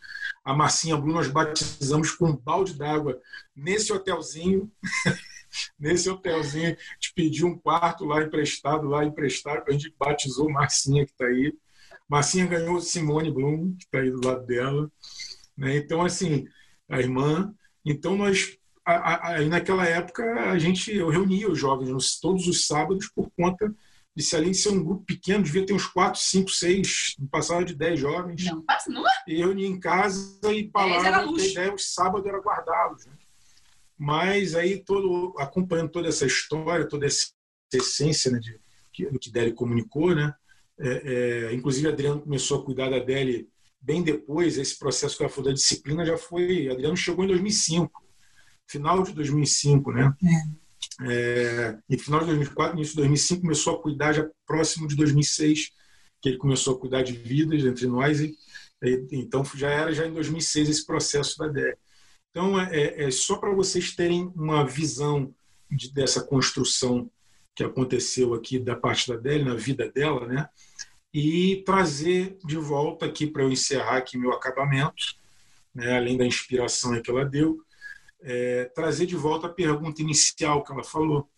A 0.45 0.53
Marcinha 0.53 0.95
Blue 0.95 1.13
nós 1.13 1.27
batizamos 1.27 2.11
com 2.11 2.29
um 2.29 2.37
balde 2.37 2.75
d'água 2.75 3.19
nesse 3.55 3.91
hotelzinho. 3.91 4.71
nesse 5.79 6.07
hotelzinho, 6.09 6.67
a 6.67 6.93
gente 6.93 7.13
pediu 7.15 7.47
um 7.47 7.57
quarto 7.57 8.05
lá 8.05 8.21
emprestado, 8.21 8.87
lá 8.87 9.03
emprestado, 9.03 9.63
a 9.67 9.71
gente 9.71 9.91
batizou 9.97 10.51
Marcinha 10.51 11.05
que 11.05 11.11
está 11.11 11.25
aí. 11.25 11.55
Marcinha 12.09 12.45
ganhou 12.45 12.79
Simone 12.79 13.31
Bloom, 13.31 13.75
que 13.75 13.85
está 13.85 13.99
aí 13.99 14.09
do 14.09 14.25
lado 14.25 14.45
dela. 14.45 14.89
Né? 15.57 15.77
Então, 15.77 16.01
assim, 16.03 16.45
a 16.89 16.99
irmã. 16.99 17.53
Então, 17.85 18.15
nós. 18.15 18.57
Aí, 18.85 19.49
naquela 19.49 19.85
época, 19.85 20.23
a 20.49 20.57
gente, 20.57 20.95
eu 20.95 21.09
reunia 21.09 21.51
os 21.51 21.59
jovens 21.59 22.19
todos 22.21 22.47
os 22.47 22.65
sábados 22.67 23.09
por 23.13 23.29
conta 23.31 23.73
de 24.15 24.23
se 24.23 24.35
além 24.35 24.49
de 24.49 24.57
ser 24.57 24.69
um 24.69 24.83
grupo 24.83 25.03
pequeno, 25.03 25.43
devia 25.43 25.63
ter 25.63 25.73
uns 25.73 25.85
4, 25.85 26.19
5, 26.19 26.49
6, 26.49 27.15
não 27.19 27.27
passava 27.27 27.63
de 27.63 27.75
10 27.75 27.99
jovens. 27.99 28.45
Não, 28.45 28.63
passa, 28.63 28.89
não 28.89 29.03
E 29.27 29.35
reunia 29.35 29.67
em 29.67 29.79
casa 29.79 30.39
e 30.51 30.67
palavra, 30.69 31.31
que 31.35 31.41
a 31.41 31.45
ideia, 31.45 31.73
o 31.73 31.77
sábado 31.77 32.27
era 32.27 32.39
guardá-los. 32.39 33.05
Né? 33.05 33.13
Mas 33.95 34.55
aí, 34.55 34.83
todo, 34.83 35.35
acompanhando 35.37 35.91
toda 35.91 36.07
essa 36.07 36.25
história, 36.25 36.87
toda 36.87 37.05
essa 37.05 37.27
essência 37.71 38.31
né, 38.31 38.39
de, 38.39 38.59
do 39.11 39.19
que 39.19 39.29
Deli 39.29 39.53
comunicou, 39.53 40.15
né? 40.15 40.33
É, 40.79 41.49
é, 41.49 41.53
inclusive, 41.53 41.87
Adriano 41.87 42.21
começou 42.21 42.59
a 42.61 42.65
cuidar 42.65 42.89
da 42.89 42.99
Deli 42.99 43.49
bem 43.81 44.03
depois. 44.03 44.57
Esse 44.57 44.77
processo 44.77 45.15
que 45.17 45.23
ela 45.23 45.31
falou 45.31 45.49
da 45.49 45.55
disciplina 45.55 46.05
já 46.05 46.17
foi. 46.17 46.69
Adriano 46.69 46.95
chegou 46.95 47.25
em 47.25 47.27
2005, 47.27 48.03
final 48.67 49.03
de 49.03 49.13
2005, 49.13 49.91
né? 49.91 50.13
É. 50.23 50.67
É, 50.99 51.77
em 51.89 51.97
final 51.97 52.21
de 52.21 52.27
2004, 52.27 52.75
início 52.75 52.93
de 52.93 52.97
2005, 52.97 53.41
começou 53.41 53.75
a 53.75 53.81
cuidar 53.81 54.13
já 54.13 54.27
próximo 54.45 54.87
de 54.87 54.95
2006, 54.95 55.71
que 56.21 56.29
ele 56.29 56.37
começou 56.37 56.75
a 56.75 56.79
cuidar 56.79 57.03
de 57.03 57.13
vidas 57.13 57.63
entre 57.63 57.87
nós. 57.87 58.19
E, 58.19 58.35
então, 59.11 59.43
já 59.55 59.69
era 59.69 59.93
já 59.93 60.05
em 60.05 60.13
2006 60.13 60.69
esse 60.69 60.85
processo 60.85 61.37
da 61.37 61.47
Deli. 61.47 61.75
Então, 62.31 62.59
é, 62.59 62.75
é, 62.75 63.03
é 63.05 63.11
só 63.11 63.37
para 63.37 63.53
vocês 63.53 63.95
terem 63.95 64.31
uma 64.35 64.65
visão 64.65 65.33
de, 65.69 65.91
dessa 65.91 66.23
construção 66.23 67.09
que 67.55 67.63
aconteceu 67.63 68.33
aqui 68.35 68.59
da 68.59 68.75
parte 68.75 69.07
da 69.07 69.15
Adele, 69.15 69.43
na 69.43 69.55
vida 69.55 69.91
dela, 69.91 70.27
né? 70.27 70.47
E 71.13 71.63
trazer 71.65 72.37
de 72.45 72.57
volta 72.57 73.05
aqui 73.05 73.27
para 73.27 73.43
eu 73.43 73.51
encerrar 73.51 73.97
aqui 73.97 74.17
meu 74.17 74.33
acabamento, 74.33 75.15
né? 75.73 75.97
além 75.97 76.17
da 76.17 76.25
inspiração 76.25 77.01
que 77.01 77.09
ela 77.09 77.25
deu, 77.25 77.59
é, 78.21 78.65
trazer 78.65 79.05
de 79.05 79.15
volta 79.15 79.47
a 79.47 79.53
pergunta 79.53 80.01
inicial 80.01 80.63
que 80.63 80.71
ela 80.71 80.83
falou. 80.83 81.29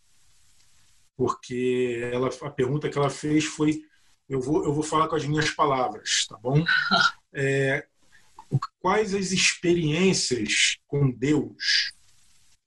Porque 1.16 2.00
ela, 2.14 2.30
a 2.30 2.50
pergunta 2.50 2.90
que 2.90 2.98
ela 2.98 3.10
fez 3.10 3.46
foi: 3.46 3.84
eu 4.28 4.40
vou, 4.40 4.64
eu 4.64 4.74
vou 4.74 4.84
falar 4.84 5.08
com 5.08 5.16
as 5.16 5.26
minhas 5.26 5.52
palavras, 5.52 6.26
tá 6.28 6.38
bom? 6.38 6.64
É, 7.32 7.86
quais 8.80 9.14
as 9.14 9.32
experiências 9.32 10.80
com 10.88 11.12
Deus 11.12 11.94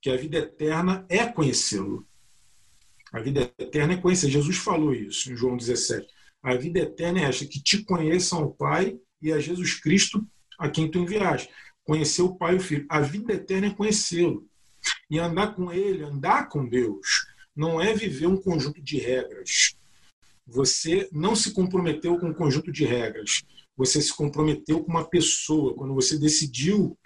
que 0.01 0.09
a 0.09 0.17
vida 0.17 0.39
eterna 0.39 1.05
é 1.09 1.27
conhecê-lo? 1.27 2.07
A 3.13 3.21
vida 3.21 3.53
eterna 3.59 3.95
é 3.95 3.97
conhecer. 3.97 4.31
Jesus 4.31 4.57
falou 4.57 4.95
isso 4.95 5.33
em 5.33 5.37
João 5.37 5.57
17. 5.57 6.07
A 6.43 6.57
vida 6.57 6.81
eterna 6.81 7.21
é 7.21 7.25
esta, 7.25 7.47
que 7.47 7.63
te 7.63 7.85
conheçam 7.85 8.43
o 8.43 8.53
Pai 8.53 8.99
e 9.21 9.33
a 9.33 9.39
Jesus 9.39 9.75
Cristo 9.81 10.27
a 10.59 10.69
quem 10.69 10.91
tu 10.91 10.99
enviaste. 10.99 11.49
Conhecer 11.85 12.23
o 12.23 12.35
Pai 12.35 12.55
e 12.55 12.57
o 12.57 12.61
Filho. 12.61 12.87
A 12.89 13.01
vida 13.01 13.33
eterna 13.35 13.69
é 13.69 13.75
conhecê-lo. 13.75 14.47
E 15.09 15.19
andar 15.19 15.55
com 15.55 15.73
Ele, 15.73 16.03
andar 16.03 16.49
com 16.49 16.69
Deus, 16.69 17.27
não 17.55 17.81
é 17.81 17.95
viver 17.95 18.27
um 18.27 18.37
conjunto 18.37 18.83
de 18.83 18.99
regras. 18.99 19.77
Você 20.47 21.09
não 21.13 21.37
se 21.37 21.53
comprometeu 21.53 22.19
com 22.19 22.29
um 22.31 22.35
conjunto 22.35 22.73
de 22.73 22.85
regras. 22.85 23.43
Você 23.77 24.01
se 24.03 24.13
comprometeu 24.13 24.83
com 24.83 24.91
uma 24.91 25.05
pessoa. 25.05 25.75
Quando 25.75 25.95
você 25.95 26.19
decidiu 26.19 26.99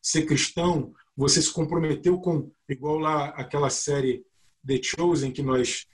ser 0.00 0.26
cristão, 0.26 0.94
você 1.16 1.42
se 1.42 1.52
comprometeu 1.52 2.20
com, 2.20 2.50
igual 2.68 2.98
lá 2.98 3.28
aquela 3.30 3.70
série 3.70 4.24
The 4.64 4.80
Chosen 4.82 5.32
que 5.32 5.42
nós 5.42 5.86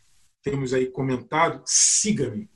temos 0.42 0.74
aí 0.74 0.86
comentado, 0.86 1.62
siga-me. 1.64 2.49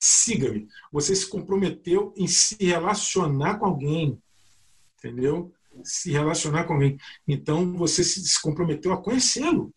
Siga-me. 0.00 0.68
Você 0.92 1.14
se 1.14 1.28
comprometeu 1.28 2.12
em 2.16 2.26
se 2.26 2.56
relacionar 2.64 3.58
com 3.58 3.66
alguém, 3.66 4.20
entendeu? 4.98 5.52
Se 5.84 6.10
relacionar 6.10 6.64
com 6.64 6.74
alguém. 6.74 6.98
Então 7.26 7.76
você 7.76 8.02
se 8.02 8.40
comprometeu 8.40 8.92
a 8.92 9.02
conhecê-lo, 9.02 9.72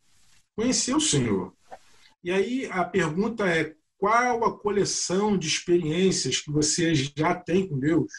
conhecer 0.55 0.95
o 0.95 1.01
Senhor. 1.01 1.53
E 2.23 2.31
aí 2.31 2.65
a 2.71 2.83
pergunta 2.83 3.47
é: 3.47 3.75
qual 3.97 4.43
a 4.43 4.57
coleção 4.57 5.37
de 5.37 5.47
experiências 5.47 6.39
que 6.39 6.51
você 6.51 6.93
já 6.95 7.35
tem 7.35 7.67
com 7.67 7.79
Deus? 7.79 8.11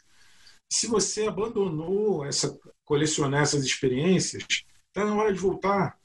Se 0.71 0.87
você 0.87 1.27
abandonou 1.27 2.25
essa 2.25 2.57
colecionar 2.85 3.43
essas 3.43 3.65
experiências, 3.65 4.45
está 4.89 5.05
na 5.05 5.15
hora 5.15 5.33
de 5.33 5.39
voltar 5.39 6.00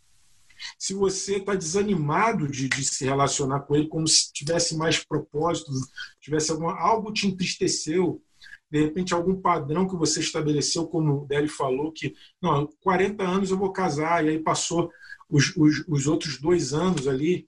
se 0.77 0.93
você 0.93 1.37
está 1.37 1.55
desanimado 1.55 2.47
de, 2.47 2.67
de, 2.69 2.83
se 2.83 3.05
relacionar 3.05 3.61
com 3.61 3.75
ele 3.75 3.87
como 3.87 4.07
se 4.07 4.31
tivesse 4.31 4.75
mais 4.75 5.03
propósito, 5.03 5.71
tivesse 6.19 6.51
alguma, 6.51 6.79
algo 6.79 7.11
te 7.11 7.27
entristeceu, 7.27 8.21
de 8.69 8.81
repente 8.81 9.13
algum 9.13 9.39
padrão 9.39 9.87
que 9.87 9.95
você 9.95 10.19
estabeleceu, 10.19 10.87
como 10.87 11.23
o 11.23 11.25
Délio 11.25 11.49
falou, 11.49 11.91
que 11.91 12.15
não, 12.41 12.67
40 12.81 13.23
anos 13.23 13.51
eu 13.51 13.57
vou 13.57 13.71
casar, 13.71 14.25
e 14.25 14.29
aí 14.29 14.39
passou 14.39 14.91
os, 15.29 15.55
os, 15.55 15.83
os 15.87 16.07
outros 16.07 16.39
dois 16.39 16.73
anos 16.73 17.07
ali 17.07 17.47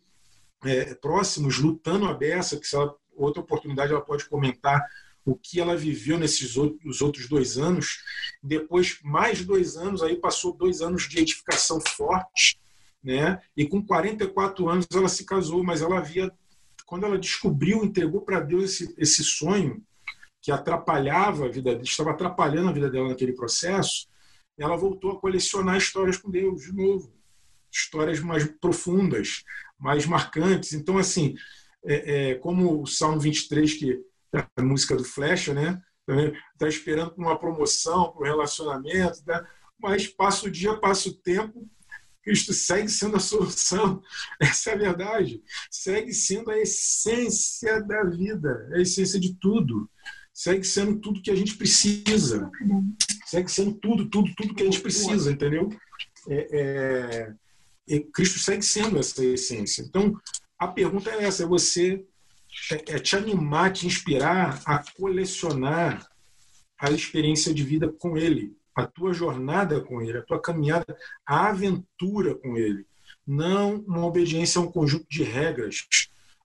é, 0.64 0.94
próximos, 0.96 1.60
lutando 1.60 2.06
a 2.06 2.14
beça, 2.14 2.58
que 2.58 2.68
se 2.68 2.76
ela, 2.76 2.96
outra 3.16 3.42
oportunidade 3.42 3.92
ela 3.92 4.02
pode 4.02 4.28
comentar 4.28 4.86
o 5.26 5.36
que 5.36 5.60
ela 5.60 5.76
viveu 5.76 6.18
nesses 6.18 6.56
outros, 6.56 7.02
outros 7.02 7.28
dois 7.28 7.58
anos. 7.58 8.02
Depois, 8.42 9.00
mais 9.04 9.44
dois 9.44 9.76
anos, 9.76 10.02
aí 10.02 10.16
passou 10.16 10.54
dois 10.54 10.82
anos 10.82 11.08
de 11.10 11.20
edificação 11.20 11.82
forte, 11.82 12.58
né? 13.08 13.42
E 13.56 13.66
com 13.66 13.82
44 13.82 14.68
anos 14.68 14.86
ela 14.94 15.08
se 15.08 15.26
casou, 15.26 15.64
mas 15.64 15.82
ela 15.82 16.00
havia, 16.00 16.30
quando 16.86 17.06
ela 17.06 17.18
descobriu, 17.18 17.86
entregou 17.86 18.22
para 18.22 18.42
Deus 18.42 18.66
esse, 18.66 18.94
esse 18.98 19.24
sonho 19.24 19.82
que 20.42 20.52
atrapalhava 20.52 21.46
a 21.46 21.50
vida, 21.50 21.80
estava 21.82 22.12
atrapalhando 22.12 22.68
a 22.68 22.74
vida 22.74 22.90
dela 22.90 23.08
naquele 23.08 23.32
processo, 23.32 24.10
ela 24.58 24.76
voltou 24.76 25.12
a 25.12 25.20
colecionar 25.20 25.78
histórias 25.78 26.18
com 26.18 26.30
Deus 26.30 26.64
de 26.64 26.74
novo, 26.74 27.14
histórias 27.72 28.20
mais 28.20 28.46
profundas, 28.60 29.46
mais 29.80 30.06
marcantes. 30.06 30.74
Então, 30.74 30.98
assim, 30.98 31.36
é, 31.86 32.32
é, 32.32 32.36
como 32.36 32.82
o 32.82 32.86
Salmo 32.86 33.22
23, 33.22 33.74
que 33.74 34.04
é 34.34 34.46
a 34.58 34.62
música 34.62 34.98
do 34.98 35.04
Flecha, 35.06 35.54
né? 35.54 35.82
Está 36.54 36.68
esperando 36.68 37.14
uma 37.18 37.38
promoção, 37.38 38.14
um 38.18 38.24
relacionamento, 38.24 39.24
tá? 39.24 39.46
mas 39.80 40.08
passa 40.08 40.48
o 40.48 40.52
dia, 40.52 40.76
passa 40.76 41.10
o 41.10 41.14
tempo, 41.14 41.70
Cristo 42.28 42.52
segue 42.52 42.90
sendo 42.90 43.16
a 43.16 43.22
solução. 43.22 44.04
Essa 44.38 44.72
é 44.72 44.74
a 44.74 44.78
verdade. 44.78 45.42
Segue 45.72 46.14
sendo 46.14 46.52
a 46.52 46.60
essência 46.60 47.82
da 47.84 48.04
vida, 48.04 48.70
a 48.74 48.82
essência 48.82 49.18
de 49.18 49.34
tudo. 49.36 49.90
Segue 50.34 50.66
sendo 50.66 51.00
tudo 51.00 51.22
que 51.22 51.32
a 51.32 51.36
gente 51.36 51.56
precisa. 51.56 52.52
Segue 53.26 53.50
sendo 53.50 53.76
tudo, 53.76 54.10
tudo, 54.10 54.30
tudo 54.36 54.54
que 54.54 54.62
a 54.62 54.66
gente 54.66 54.82
precisa, 54.82 55.32
entendeu? 55.32 55.70
É, 56.30 57.34
é, 57.88 58.00
Cristo 58.14 58.40
segue 58.40 58.62
sendo 58.62 59.00
essa 59.00 59.24
essência. 59.24 59.82
Então, 59.84 60.14
a 60.60 60.68
pergunta 60.68 61.10
é 61.10 61.24
essa: 61.24 61.44
é 61.44 61.48
você 61.48 62.06
é, 62.70 62.96
é 62.96 63.00
te 63.00 63.16
animar, 63.16 63.72
te 63.72 63.88
inspirar 63.88 64.62
a 64.66 64.84
colecionar 64.98 66.06
a 66.78 66.92
experiência 66.92 67.54
de 67.54 67.64
vida 67.64 67.88
com 67.88 68.18
Ele, 68.18 68.54
a 68.78 68.86
tua 68.86 69.12
jornada 69.12 69.82
com 69.82 70.02
Ele, 70.02 70.20
a 70.20 70.22
tua 70.22 70.40
caminhada, 70.40 70.96
a 71.26 71.50
aventura 71.50 72.36
com 72.36 72.56
Ele. 72.56 72.86
Não 73.26 73.78
uma 73.88 74.06
obediência 74.06 74.60
a 74.60 74.64
um 74.64 74.72
conjunto 74.72 75.08
de 75.10 75.24
regras, 75.24 75.88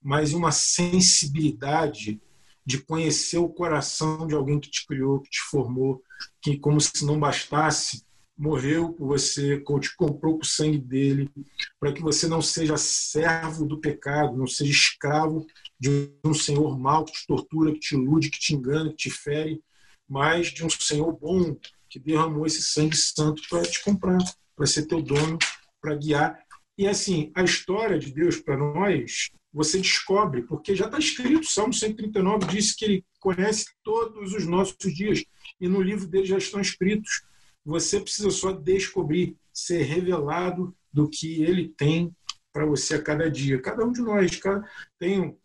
mas 0.02 0.32
uma 0.32 0.50
sensibilidade 0.50 2.20
de 2.64 2.78
conhecer 2.78 3.36
o 3.36 3.50
coração 3.50 4.26
de 4.26 4.34
alguém 4.34 4.58
que 4.58 4.70
te 4.70 4.86
criou, 4.86 5.20
que 5.20 5.28
te 5.28 5.40
formou, 5.42 6.02
que, 6.40 6.56
como 6.56 6.80
se 6.80 7.04
não 7.04 7.20
bastasse, 7.20 8.02
morreu 8.36 8.94
por 8.94 9.08
você, 9.08 9.62
te 9.80 9.94
comprou 9.94 10.38
com 10.38 10.42
o 10.42 10.46
sangue 10.46 10.78
dele, 10.78 11.30
para 11.78 11.92
que 11.92 12.00
você 12.00 12.26
não 12.26 12.40
seja 12.40 12.78
servo 12.78 13.66
do 13.66 13.78
pecado, 13.78 14.38
não 14.38 14.46
seja 14.46 14.72
escravo 14.72 15.46
de 15.78 16.10
um 16.24 16.32
senhor 16.32 16.78
mau 16.78 17.04
que 17.04 17.12
te 17.12 17.26
tortura, 17.26 17.72
que 17.72 17.80
te 17.80 17.94
ilude, 17.94 18.30
que 18.30 18.38
te 18.38 18.54
engana, 18.54 18.90
que 18.90 18.96
te 18.96 19.10
fere, 19.10 19.62
mas 20.08 20.48
de 20.48 20.64
um 20.64 20.70
senhor 20.70 21.12
bom 21.12 21.56
que 21.92 22.00
derramou 22.00 22.46
esse 22.46 22.62
sangue 22.62 22.96
santo 22.96 23.42
para 23.50 23.62
te 23.62 23.84
comprar, 23.84 24.16
para 24.56 24.66
ser 24.66 24.86
teu 24.86 25.02
dono, 25.02 25.38
para 25.78 25.94
guiar. 25.94 26.42
E 26.78 26.88
assim, 26.88 27.30
a 27.34 27.42
história 27.42 27.98
de 27.98 28.10
Deus 28.10 28.40
para 28.40 28.56
nós, 28.56 29.28
você 29.52 29.76
descobre, 29.76 30.42
porque 30.42 30.74
já 30.74 30.86
está 30.86 30.98
escrito, 30.98 31.44
Salmo 31.44 31.74
139 31.74 32.46
diz 32.46 32.74
que 32.74 32.86
ele 32.86 33.04
conhece 33.20 33.66
todos 33.84 34.32
os 34.32 34.46
nossos 34.46 34.94
dias, 34.94 35.22
e 35.60 35.68
no 35.68 35.82
livro 35.82 36.08
dele 36.08 36.24
já 36.24 36.38
estão 36.38 36.62
escritos. 36.62 37.24
Você 37.62 38.00
precisa 38.00 38.30
só 38.30 38.52
descobrir, 38.52 39.36
ser 39.52 39.82
revelado 39.82 40.74
do 40.90 41.10
que 41.10 41.42
ele 41.42 41.68
tem 41.76 42.10
para 42.54 42.64
você 42.64 42.94
a 42.94 43.02
cada 43.02 43.30
dia. 43.30 43.60
Cada 43.60 43.84
um 43.84 43.92
de 43.92 44.00
nós 44.00 44.34
cada, 44.36 44.66
tem 44.98 45.36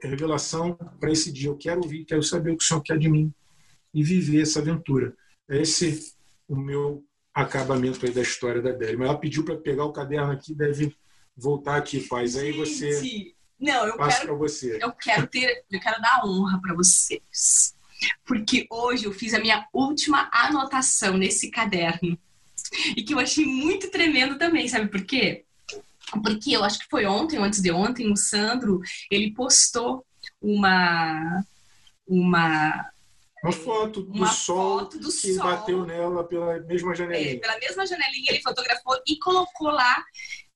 revelação 0.00 0.74
para 1.00 1.10
esse 1.10 1.32
dia. 1.32 1.48
Eu 1.48 1.56
quero 1.56 1.82
ouvir, 1.82 2.04
quero 2.04 2.22
saber 2.22 2.52
o 2.52 2.56
que 2.56 2.62
o 2.62 2.66
Senhor 2.66 2.80
quer 2.80 2.96
de 2.96 3.08
mim 3.08 3.34
e 3.92 4.04
viver 4.04 4.42
essa 4.42 4.60
aventura. 4.60 5.16
Esse 5.48 6.14
o 6.48 6.56
meu 6.56 7.04
acabamento 7.34 8.04
aí 8.04 8.12
da 8.12 8.22
história 8.22 8.62
da 8.62 8.70
Adélia. 8.70 8.98
Mas 8.98 9.08
ela 9.08 9.18
pediu 9.18 9.44
para 9.44 9.56
pegar 9.56 9.84
o 9.84 9.92
caderno 9.92 10.32
aqui, 10.32 10.54
deve 10.54 10.96
voltar 11.36 11.76
aqui, 11.76 12.00
paz. 12.00 12.36
Aí 12.36 12.52
você. 12.52 13.32
Não, 13.58 13.86
eu 13.86 13.96
quero. 13.96 14.38
você. 14.38 14.78
Eu 14.82 14.92
quero 14.92 15.26
ter, 15.26 15.64
eu 15.70 15.80
quero 15.80 16.00
dar 16.00 16.22
honra 16.24 16.60
para 16.60 16.74
vocês, 16.74 17.74
porque 18.24 18.66
hoje 18.70 19.04
eu 19.04 19.12
fiz 19.12 19.34
a 19.34 19.40
minha 19.40 19.66
última 19.72 20.30
anotação 20.32 21.16
nesse 21.16 21.50
caderno 21.50 22.18
e 22.96 23.02
que 23.02 23.14
eu 23.14 23.18
achei 23.18 23.46
muito 23.46 23.90
tremendo 23.90 24.38
também, 24.38 24.68
sabe 24.68 24.88
por 24.88 25.04
quê? 25.04 25.44
Porque 26.22 26.52
eu 26.52 26.64
acho 26.64 26.78
que 26.78 26.88
foi 26.90 27.06
ontem 27.06 27.38
ou 27.38 27.44
antes 27.44 27.60
de 27.60 27.70
ontem, 27.70 28.10
o 28.10 28.16
Sandro 28.16 28.80
ele 29.10 29.32
postou 29.32 30.04
uma 30.40 31.44
uma 32.06 32.90
uma 33.42 33.52
foto 33.52 34.02
do 34.02 34.12
uma 34.12 34.26
sol 34.28 34.80
foto 34.80 34.98
do 34.98 35.08
que 35.08 35.34
sol. 35.34 35.44
bateu 35.44 35.84
nela 35.84 36.24
pela 36.24 36.58
mesma 36.60 36.92
É, 36.92 36.96
janelinha. 36.96 37.40
pela 37.40 37.58
mesma 37.58 37.86
janelinha, 37.86 38.26
ele 38.30 38.42
fotografou 38.42 38.98
e 39.06 39.18
colocou 39.18 39.68
lá 39.70 40.04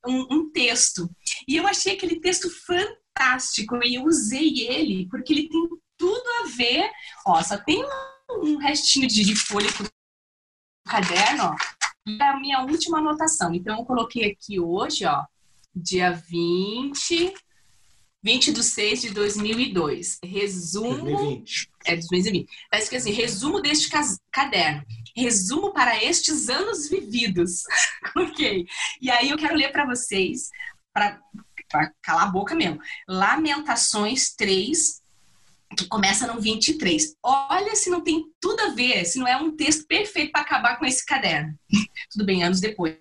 um, 0.07 0.27
um 0.31 0.51
texto. 0.51 1.09
E 1.47 1.57
eu 1.57 1.67
achei 1.67 1.95
aquele 1.95 2.21
texto 2.21 2.49
fantástico 2.67 3.77
e 3.85 3.95
eu 3.97 4.05
usei 4.05 4.67
ele 4.67 5.07
porque 5.11 5.33
ele 5.33 5.49
tem 5.49 5.69
tudo 5.97 6.25
a 6.43 6.49
ver. 6.57 6.91
Ó, 7.27 7.43
só 7.43 7.59
tem 7.59 7.85
um, 7.85 8.47
um 8.55 8.57
restinho 8.57 9.07
de, 9.07 9.25
de 9.25 9.37
folha 9.37 9.69
no 9.79 9.89
caderno, 10.91 11.45
ó. 11.45 11.57
É 12.19 12.25
a 12.25 12.41
minha 12.41 12.63
última 12.63 12.99
anotação. 12.99 13.55
Então 13.55 13.79
eu 13.79 13.85
coloquei 13.85 14.33
aqui 14.33 14.59
hoje, 14.59 15.05
ó, 15.05 15.23
dia 15.75 16.11
20, 16.13 17.33
20 18.23 18.53
de 18.53 18.63
6 18.63 19.01
de 19.03 19.11
2002. 19.11 20.19
Resumo 20.23 21.05
2020. 21.05 21.71
é 21.87 21.97
de 21.97 22.07
2020. 22.09 22.49
Tá 22.71 22.79
escrito 22.79 23.01
assim, 23.01 23.13
resumo 23.13 23.61
deste 23.61 23.91
caderno. 24.31 24.85
Resumo 25.17 25.73
para 25.73 26.03
estes 26.03 26.49
anos 26.49 26.89
vividos. 26.89 27.63
ok. 28.17 28.67
E 29.01 29.11
aí 29.11 29.31
eu 29.31 29.39
quero 29.39 29.57
ler 29.57 29.73
para 29.73 29.87
vocês, 29.87 30.51
para 30.93 31.21
calar 32.03 32.25
a 32.25 32.31
boca 32.31 32.55
mesmo. 32.55 32.81
Lamentações 33.09 34.35
3, 34.35 35.01
que 35.77 35.87
começa 35.87 36.27
no 36.27 36.41
23. 36.41 37.17
Olha 37.23 37.75
se 37.75 37.91
não 37.91 38.03
tem 38.03 38.25
tudo 38.41 38.61
a 38.61 38.69
ver, 38.71 39.05
se 39.05 39.19
não 39.19 39.27
é 39.27 39.37
um 39.37 39.57
texto 39.57 39.87
perfeito 39.87 40.33
para 40.33 40.43
acabar 40.43 40.79
com 40.79 40.85
esse 40.85 41.05
caderno. 41.05 41.55
Tudo 42.11 42.25
bem, 42.25 42.43
anos 42.43 42.61
depois. 42.61 42.97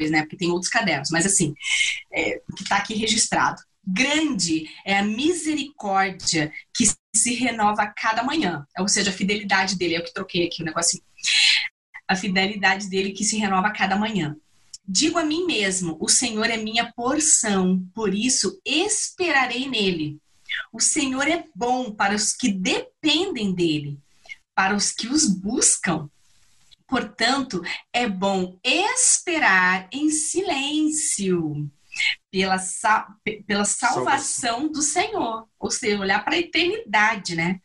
né? 0.00 0.22
Porque 0.22 0.36
tem 0.36 0.50
outros 0.50 0.70
cadernos, 0.70 1.10
mas 1.10 1.26
assim, 1.26 1.54
é, 2.12 2.40
que 2.56 2.62
está 2.62 2.78
aqui 2.78 2.94
registrado. 2.94 3.62
Grande 3.86 4.68
é 4.84 4.96
a 4.96 5.02
misericórdia 5.02 6.52
que 6.74 6.86
se 7.14 7.34
renova 7.34 7.82
a 7.82 7.86
cada 7.86 8.22
manhã, 8.22 8.66
ou 8.78 8.88
seja, 8.88 9.10
a 9.10 9.12
fidelidade 9.12 9.76
dele. 9.76 9.96
É 9.96 10.00
o 10.00 10.04
que 10.04 10.14
troquei 10.14 10.46
aqui 10.46 10.62
o 10.62 10.64
negocinho. 10.64 11.02
A 12.08 12.16
fidelidade 12.16 12.88
dele 12.88 13.12
que 13.12 13.24
se 13.24 13.36
renova 13.36 13.68
a 13.68 13.72
cada 13.72 13.96
manhã. 13.96 14.36
Digo 14.86 15.18
a 15.18 15.24
mim 15.24 15.46
mesmo: 15.46 15.96
o 16.00 16.08
Senhor 16.08 16.46
é 16.46 16.56
minha 16.56 16.92
porção, 16.92 17.86
por 17.94 18.14
isso 18.14 18.60
esperarei 18.64 19.68
nele. 19.68 20.18
O 20.72 20.80
Senhor 20.80 21.26
é 21.26 21.44
bom 21.54 21.90
para 21.90 22.14
os 22.14 22.32
que 22.32 22.50
dependem 22.50 23.54
dele, 23.54 23.98
para 24.54 24.74
os 24.74 24.92
que 24.92 25.08
os 25.08 25.26
buscam. 25.26 26.08
Portanto, 26.86 27.62
é 27.92 28.06
bom 28.06 28.58
esperar 28.62 29.88
em 29.90 30.10
silêncio 30.10 31.70
pela, 32.34 32.56
pela 33.46 33.64
salvação 33.64 34.66
do 34.66 34.82
Senhor, 34.82 35.46
ou 35.56 35.70
seja, 35.70 36.00
olhar 36.00 36.24
para 36.24 36.34
a 36.34 36.38
eternidade, 36.38 37.36
né? 37.36 37.60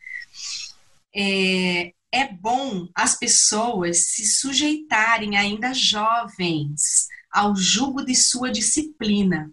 É, 1.15 1.91
é 2.11 2.27
bom 2.31 2.87
as 2.93 3.17
pessoas 3.17 4.11
se 4.11 4.27
sujeitarem, 4.27 5.37
ainda 5.37 5.73
jovens, 5.73 7.07
ao 7.31 7.55
jugo 7.55 8.05
de 8.05 8.13
sua 8.13 8.51
disciplina. 8.51 9.51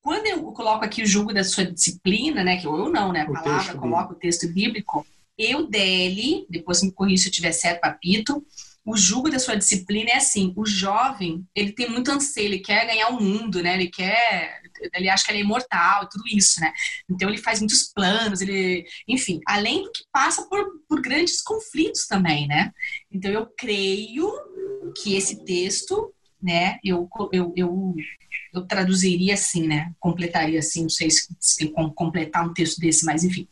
Quando 0.00 0.26
eu 0.26 0.42
coloco 0.50 0.84
aqui 0.84 1.04
o 1.04 1.06
jugo 1.06 1.32
da 1.32 1.44
sua 1.44 1.64
disciplina, 1.64 2.42
né, 2.42 2.56
que 2.56 2.66
eu 2.66 2.88
não, 2.88 3.12
né, 3.12 3.20
a 3.20 3.30
palavra, 3.30 3.78
coloco 3.78 4.12
o 4.14 4.16
texto 4.18 4.48
bíblico, 4.48 5.06
eu 5.38 5.68
dele, 5.68 6.46
depois 6.50 6.82
me 6.82 6.90
corrija 6.90 7.22
se 7.22 7.28
eu 7.28 7.32
tiver 7.32 7.52
certo, 7.52 7.80
papito, 7.80 8.44
o 8.84 8.96
jugo 8.96 9.30
da 9.30 9.38
sua 9.38 9.54
disciplina 9.54 10.10
é 10.10 10.16
assim, 10.16 10.52
o 10.56 10.66
jovem, 10.66 11.46
ele 11.54 11.72
tem 11.72 11.88
muito 11.88 12.10
anseio, 12.10 12.46
ele 12.46 12.58
quer 12.58 12.86
ganhar 12.86 13.08
o 13.08 13.20
mundo, 13.20 13.62
né? 13.62 13.74
Ele 13.74 13.88
quer, 13.88 14.60
ele 14.94 15.08
acha 15.08 15.24
que 15.24 15.30
ele 15.30 15.38
é 15.38 15.42
imortal, 15.42 16.08
tudo 16.08 16.24
isso, 16.26 16.60
né? 16.60 16.72
Então 17.08 17.28
ele 17.28 17.38
faz 17.38 17.60
muitos 17.60 17.92
planos, 17.92 18.40
ele, 18.40 18.84
enfim, 19.06 19.40
além 19.46 19.84
do 19.84 19.92
que 19.92 20.04
passa 20.12 20.48
por, 20.48 20.64
por 20.88 21.00
grandes 21.00 21.40
conflitos 21.40 22.06
também, 22.08 22.48
né? 22.48 22.72
Então 23.10 23.30
eu 23.30 23.46
creio 23.56 24.28
que 25.00 25.14
esse 25.14 25.44
texto, 25.44 26.12
né, 26.42 26.78
eu, 26.82 27.08
eu, 27.32 27.52
eu, 27.56 27.94
eu 28.52 28.66
traduziria 28.66 29.34
assim, 29.34 29.66
né? 29.66 29.92
Completaria 30.00 30.58
assim, 30.58 30.82
não 30.82 30.90
sei 30.90 31.08
se, 31.08 31.56
tem 31.56 31.72
como 31.72 31.94
completar 31.94 32.44
um 32.44 32.52
texto 32.52 32.80
desse, 32.80 33.04
mas 33.04 33.22
enfim. 33.22 33.46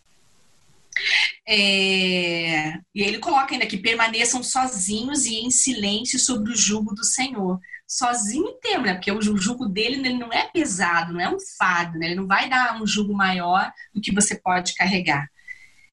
É, 1.46 2.74
e 2.94 3.03
ele 3.03 3.18
coloca 3.18 3.55
ainda 3.55 3.66
que 3.66 3.76
permaneçam 3.76 4.42
sozinhos 4.42 5.26
e 5.26 5.36
em 5.36 5.51
silêncio 5.51 6.18
sobre 6.18 6.53
o 6.53 6.57
jugo 6.57 6.94
do 6.94 7.05
Senhor. 7.05 7.59
Sozinho 7.86 8.46
em 8.46 8.61
termo, 8.61 8.86
né? 8.86 8.94
Porque 8.94 9.11
o 9.11 9.20
jugo 9.20 9.66
dele 9.66 9.96
ele 9.96 10.18
não 10.18 10.32
é 10.32 10.48
pesado, 10.48 11.12
não 11.12 11.20
é 11.20 11.28
um 11.28 11.38
fardo, 11.59 11.98
né? 11.98 12.07
Ele 12.07 12.14
não 12.14 12.26
vai 12.26 12.48
dar 12.48 12.80
um 12.80 12.86
jugo 12.86 13.12
maior 13.12 13.70
do 13.92 14.01
que 14.01 14.14
você 14.14 14.36
pode 14.36 14.74
carregar. 14.74 15.26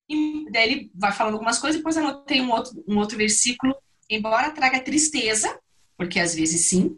E 0.09 0.45
daí 0.51 0.69
ele 0.69 0.91
vai 0.95 1.11
falando 1.11 1.33
algumas 1.33 1.59
coisas, 1.59 1.77
depois 1.77 1.97
anotei 1.97 2.39
um 2.39 2.51
outro, 2.51 2.83
um 2.87 2.97
outro 2.97 3.17
versículo. 3.17 3.75
Embora 4.09 4.51
traga 4.51 4.79
tristeza, 4.79 5.59
porque 5.97 6.19
às 6.19 6.33
vezes 6.33 6.69
sim, 6.69 6.95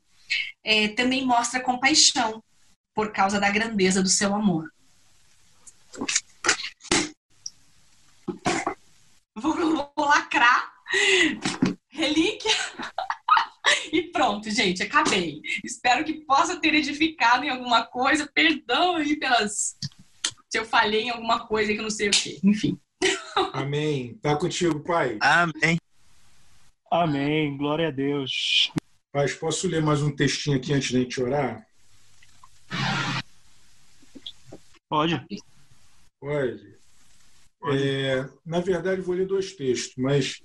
é, 0.63 0.89
também 0.89 1.25
mostra 1.25 1.59
compaixão 1.59 2.43
por 2.93 3.11
causa 3.11 3.39
da 3.39 3.49
grandeza 3.49 4.03
do 4.03 4.09
seu 4.09 4.35
amor. 4.35 4.69
Vou, 9.39 9.55
vou 9.55 10.05
lacrar. 10.05 10.73
Relíquia. 11.89 12.51
E 13.91 14.03
pronto, 14.03 14.49
gente, 14.49 14.81
acabei. 14.81 15.41
Espero 15.63 16.03
que 16.03 16.25
possa 16.25 16.59
ter 16.59 16.73
edificado 16.73 17.43
em 17.43 17.49
alguma 17.49 17.85
coisa. 17.85 18.29
Perdão 18.33 18.95
aí 18.95 19.15
pelas. 19.15 19.77
Se 20.49 20.57
eu 20.57 20.65
falhei 20.65 21.03
em 21.03 21.09
alguma 21.11 21.45
coisa 21.45 21.71
que 21.71 21.79
eu 21.79 21.83
não 21.83 21.89
sei 21.89 22.07
o 22.07 22.11
quê. 22.11 22.39
Enfim. 22.43 22.79
Amém. 23.53 24.15
Tá 24.15 24.35
contigo, 24.35 24.79
pai. 24.79 25.17
Amém. 25.21 25.77
Amém. 26.91 27.57
Glória 27.57 27.89
a 27.89 27.91
Deus. 27.91 28.71
Pai, 29.11 29.27
posso 29.29 29.67
ler 29.67 29.81
mais 29.81 30.01
um 30.01 30.15
textinho 30.15 30.57
aqui 30.57 30.73
antes 30.73 30.89
de 30.89 30.97
a 30.97 30.99
gente 31.01 31.21
orar? 31.21 31.67
Pode. 34.89 35.25
Pode. 36.19 36.78
É, 37.65 38.27
na 38.45 38.59
verdade, 38.59 39.01
vou 39.01 39.15
ler 39.15 39.27
dois 39.27 39.53
textos, 39.53 39.95
mas 39.97 40.41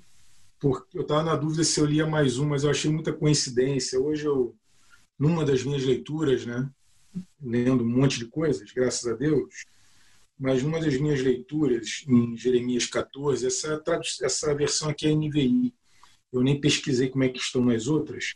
porque 0.59 0.97
eu 0.97 1.03
estava 1.03 1.23
na 1.23 1.37
dúvida 1.37 1.63
se 1.63 1.79
eu 1.79 1.85
lia 1.85 2.07
mais 2.07 2.39
um, 2.39 2.49
mas 2.49 2.65
eu 2.65 2.71
achei 2.71 2.91
muita 2.91 3.13
coincidência. 3.13 4.01
Hoje 4.01 4.25
eu, 4.25 4.57
numa 5.19 5.45
das 5.45 5.63
minhas 5.63 5.85
leituras, 5.85 6.45
né, 6.47 6.69
lendo 7.41 7.85
um 7.85 7.89
monte 7.89 8.19
de 8.19 8.27
coisas, 8.27 8.73
graças 8.73 9.07
a 9.07 9.15
Deus, 9.15 9.67
mas 10.39 10.63
numa 10.63 10.81
das 10.81 10.97
minhas 10.97 11.21
leituras 11.21 12.05
em 12.09 12.37
Jeremias 12.37 12.87
14, 12.87 13.47
essa 13.47 13.83
essa 14.23 14.55
versão 14.55 14.89
aqui 14.89 15.07
é 15.07 15.15
NVI. 15.15 15.75
Eu 16.33 16.43
nem 16.43 16.61
pesquisei 16.61 17.09
como 17.09 17.25
é 17.25 17.29
que 17.29 17.39
estão 17.39 17.65
nas 17.65 17.87
outras, 17.87 18.35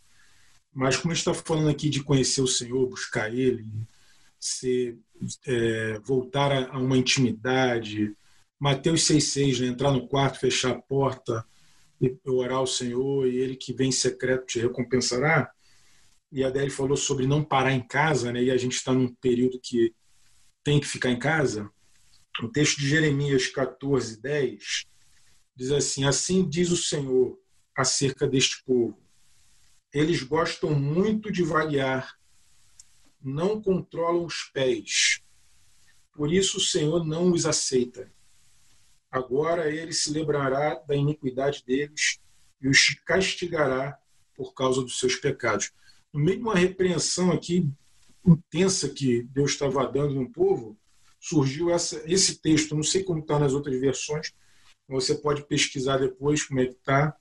mas 0.72 0.96
como 0.96 1.12
está 1.12 1.34
falando 1.34 1.68
aqui 1.68 1.88
de 1.88 2.02
conhecer 2.02 2.40
o 2.40 2.46
Senhor, 2.46 2.88
buscar 2.88 3.34
Ele, 3.34 3.66
ser, 4.38 4.96
é, 5.46 5.98
voltar 6.00 6.52
a, 6.52 6.76
a 6.76 6.78
uma 6.78 6.96
intimidade, 6.96 8.14
Mateus 8.58 9.02
6,6, 9.02 9.60
né? 9.60 9.66
entrar 9.68 9.92
no 9.92 10.08
quarto, 10.08 10.40
fechar 10.40 10.72
a 10.72 10.82
porta 10.82 11.46
e 12.00 12.16
orar 12.26 12.58
ao 12.58 12.66
Senhor, 12.66 13.26
e 13.26 13.36
Ele 13.36 13.56
que 13.56 13.72
vem 13.72 13.88
em 13.88 13.92
secreto 13.92 14.46
te 14.46 14.58
recompensará. 14.58 15.50
E 16.30 16.44
a 16.44 16.48
Adele 16.48 16.70
falou 16.70 16.96
sobre 16.96 17.26
não 17.26 17.42
parar 17.42 17.72
em 17.72 17.86
casa, 17.86 18.32
né? 18.32 18.42
e 18.42 18.50
a 18.50 18.56
gente 18.56 18.74
está 18.74 18.92
num 18.92 19.14
período 19.14 19.60
que 19.62 19.94
tem 20.62 20.80
que 20.80 20.86
ficar 20.86 21.10
em 21.10 21.18
casa. 21.18 21.70
O 22.42 22.48
texto 22.48 22.78
de 22.78 22.88
Jeremias 22.88 23.46
14, 23.48 24.20
10 24.20 24.86
diz 25.56 25.72
assim: 25.72 26.04
Assim 26.04 26.48
diz 26.48 26.70
o 26.70 26.76
Senhor 26.76 27.38
acerca 27.76 28.26
deste 28.26 28.62
povo. 28.64 28.98
Eles 29.92 30.22
gostam 30.22 30.74
muito 30.74 31.32
de 31.32 31.42
vaguear, 31.42 32.18
não 33.20 33.60
controlam 33.60 34.24
os 34.24 34.44
pés. 34.52 35.20
Por 36.12 36.32
isso 36.32 36.58
o 36.58 36.60
Senhor 36.60 37.04
não 37.04 37.32
os 37.32 37.46
aceita. 37.46 38.12
Agora 39.10 39.70
ele 39.70 39.92
se 39.92 40.12
lembrará 40.12 40.74
da 40.86 40.94
iniquidade 40.94 41.64
deles 41.66 42.18
e 42.60 42.68
os 42.68 42.94
castigará 43.06 43.98
por 44.34 44.54
causa 44.54 44.82
dos 44.82 44.98
seus 44.98 45.16
pecados. 45.16 45.72
No 46.12 46.20
meio 46.20 46.38
de 46.38 46.42
uma 46.42 46.54
repreensão 46.54 47.32
aqui 47.32 47.68
intensa 48.24 48.88
que 48.88 49.22
Deus 49.22 49.52
estava 49.52 49.86
dando 49.86 50.14
no 50.14 50.30
povo, 50.30 50.76
surgiu 51.18 51.70
essa, 51.70 52.02
esse 52.06 52.40
texto. 52.40 52.74
Não 52.74 52.82
sei 52.82 53.02
como 53.02 53.20
está 53.20 53.38
nas 53.38 53.52
outras 53.54 53.78
versões, 53.80 54.32
você 54.88 55.14
pode 55.14 55.46
pesquisar 55.46 55.98
depois 55.98 56.42
como 56.44 56.60
é 56.60 56.66
que 56.66 56.74
está. 56.74 57.14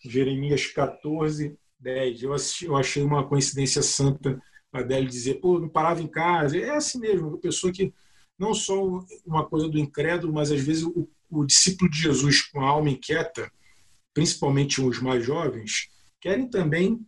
Jeremias 0.00 0.66
14, 0.66 1.56
10. 1.78 2.22
Eu, 2.22 2.32
assisti, 2.32 2.66
eu 2.66 2.76
achei 2.76 3.02
uma 3.02 3.26
coincidência 3.26 3.82
santa 3.82 4.40
a 4.72 4.80
Adele 4.80 5.06
dizer, 5.06 5.40
pô, 5.40 5.58
não 5.58 5.68
parava 5.68 6.02
em 6.02 6.06
casa. 6.06 6.58
É 6.58 6.70
assim 6.70 6.98
mesmo, 6.98 7.28
uma 7.28 7.38
pessoa 7.38 7.72
que 7.72 7.92
não 8.38 8.52
só 8.52 9.02
uma 9.24 9.46
coisa 9.46 9.68
do 9.68 9.78
incrédulo, 9.78 10.32
mas 10.32 10.50
às 10.52 10.60
vezes 10.60 10.82
o 10.84 11.08
o 11.30 11.44
discípulo 11.44 11.90
de 11.90 11.98
Jesus 11.98 12.42
com 12.42 12.60
a 12.60 12.68
alma 12.68 12.90
inquieta, 12.90 13.50
principalmente 14.14 14.80
os 14.80 15.00
mais 15.00 15.24
jovens, 15.24 15.88
querem 16.20 16.48
também 16.48 17.06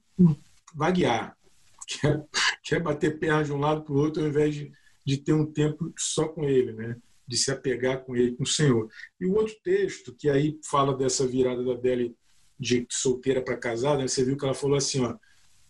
vaguear, 0.74 1.36
quer, 1.89 2.24
quer 2.62 2.82
bater 2.82 3.19
perna 3.19 3.45
de 3.45 3.53
um 3.53 3.59
lado 3.59 3.82
para 3.82 3.95
o 3.95 3.99
outro 3.99 4.23
ao 4.23 4.28
invés 4.28 4.55
de, 4.55 4.73
de 5.07 5.16
ter 5.16 5.32
um 5.32 5.47
tempo 5.47 5.93
só 5.97 6.28
com 6.28 6.45
ele, 6.45 6.73
né? 6.73 6.97
de 7.27 7.36
se 7.36 7.51
apegar 7.51 8.05
com 8.05 8.16
ele, 8.16 8.35
com 8.35 8.43
o 8.43 8.47
Senhor. 8.47 8.89
E 9.20 9.27
o 9.27 9.35
outro 9.35 9.55
texto, 9.62 10.15
que 10.15 10.31
aí 10.31 10.59
fala 10.65 10.97
dessa 10.97 11.27
virada 11.27 11.62
da 11.62 11.74
Deli 11.74 12.16
de 12.59 12.86
solteira 12.90 13.43
para 13.43 13.57
casada, 13.57 13.99
né? 13.99 14.09
você 14.09 14.24
viu 14.24 14.36
que 14.36 14.45
ela 14.45 14.55
falou 14.55 14.77
assim, 14.77 15.05
ó, 15.05 15.15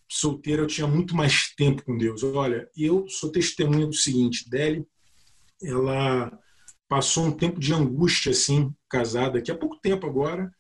solteira 0.09 0.63
eu 0.63 0.67
tinha 0.67 0.87
muito 0.87 1.17
mais 1.17 1.53
tempo 1.57 1.85
com 1.85 1.99
Deus. 1.99 2.23
Olha, 2.23 2.71
eu 2.77 3.07
sou 3.09 3.31
testemunha 3.31 3.87
do 3.87 3.93
seguinte, 3.93 4.49
Deli, 4.49 4.87
ela 5.63 6.39
passou 6.89 7.27
um 7.27 7.33
tempo 7.33 7.61
de 7.61 7.73
angústia, 7.75 8.33
assim, 8.33 8.75
casada, 8.89 9.43
que 9.43 9.51
há 9.51 9.57
pouco 9.57 9.77
tempo 9.77 10.07
agora, 10.07 10.51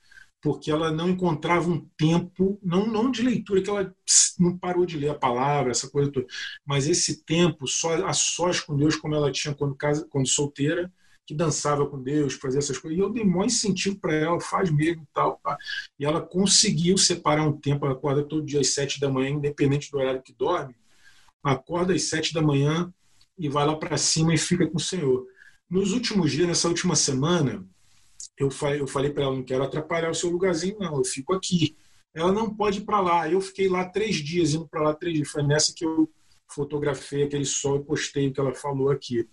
porque 0.41 0.71
ela 0.71 0.93
não 0.93 1.09
encontrava 1.09 1.69
um 1.69 1.85
tempo, 1.97 2.59
não, 2.63 2.87
não 2.87 3.11
de 3.11 3.23
leitura, 3.23 3.63
que 3.63 3.71
ela 3.71 3.93
não 4.39 4.57
parou 4.57 4.87
de 4.87 4.97
ler 4.97 5.11
a 5.11 5.15
palavra, 5.15 5.71
essa 5.71 5.91
coisa 5.91 6.13
toda, 6.13 6.27
mas 6.65 6.87
esse 6.87 7.25
tempo 7.25 7.67
só 7.67 7.95
a 8.07 8.13
sós 8.13 8.61
com 8.61 8.77
Deus, 8.77 8.95
como 8.95 9.15
ela 9.15 9.33
tinha 9.33 9.55
quando, 9.55 9.75
casa, 9.75 10.07
quando 10.09 10.29
solteira, 10.29 10.93
que 11.27 11.35
dançava 11.35 11.85
com 11.87 12.03
Deus, 12.03 12.35
fazia 12.35 12.59
essas 12.59 12.79
coisas. 12.79 12.99
E 12.99 13.03
eu 13.03 13.11
dei 13.11 13.23
maior 13.23 13.45
incentivo 13.45 13.99
para 13.99 14.15
ela, 14.15 14.41
faz 14.41 14.71
mesmo 14.71 15.07
tal. 15.13 15.39
E 15.99 16.05
ela 16.07 16.23
conseguiu 16.23 16.97
separar 16.97 17.47
um 17.47 17.53
tempo, 17.53 17.85
ela 17.85 17.95
acorda 17.95 18.23
todo 18.23 18.47
dia 18.47 18.61
às 18.61 18.73
sete 18.73 18.99
da 18.99 19.11
manhã, 19.11 19.31
independente 19.31 19.91
do 19.91 19.99
horário 19.99 20.23
que 20.23 20.33
dorme, 20.33 20.75
acorda 21.43 21.93
às 21.93 22.05
sete 22.05 22.33
da 22.33 22.41
manhã 22.41 22.91
e 23.37 23.47
vai 23.47 23.67
lá 23.67 23.77
para 23.77 23.99
cima 23.99 24.33
e 24.33 24.39
fica 24.39 24.67
com 24.67 24.79
o 24.79 24.81
Senhor. 24.81 25.27
Nos 25.71 25.93
últimos 25.93 26.33
dias, 26.33 26.49
nessa 26.49 26.69
última 26.69 26.97
semana, 26.97 27.67
eu 28.39 28.51
falei, 28.51 28.81
eu 28.81 28.87
falei 28.87 29.11
para 29.11 29.25
ela: 29.25 29.37
não 29.37 29.45
quero 29.45 29.63
atrapalhar 29.63 30.11
o 30.11 30.15
seu 30.15 30.31
lugarzinho, 30.31 30.79
não, 30.79 30.97
eu 30.97 31.05
fico 31.05 31.35
aqui. 31.35 31.77
ela 32.15 32.33
não 32.33 32.55
pode 32.55 32.79
ir 32.79 32.85
para 32.85 33.01
lá. 33.01 33.31
Eu 33.31 33.41
fiquei 33.41 33.69
lá 33.69 33.85
três 33.85 34.17
dias, 34.17 34.55
indo 34.55 34.67
para 34.69 34.83
lá 34.83 34.95
três 34.95 35.15
dias. 35.15 35.29
Foi 35.29 35.43
nessa 35.43 35.75
que 35.75 35.85
eu 35.85 36.11
fotografei 36.49 37.25
aquele 37.25 37.45
sol 37.45 37.77
e 37.77 37.85
postei 37.85 38.29
o 38.29 38.33
que 38.33 38.41
ela 38.41 38.55
falou 38.55 38.91
aqui. 38.91 39.29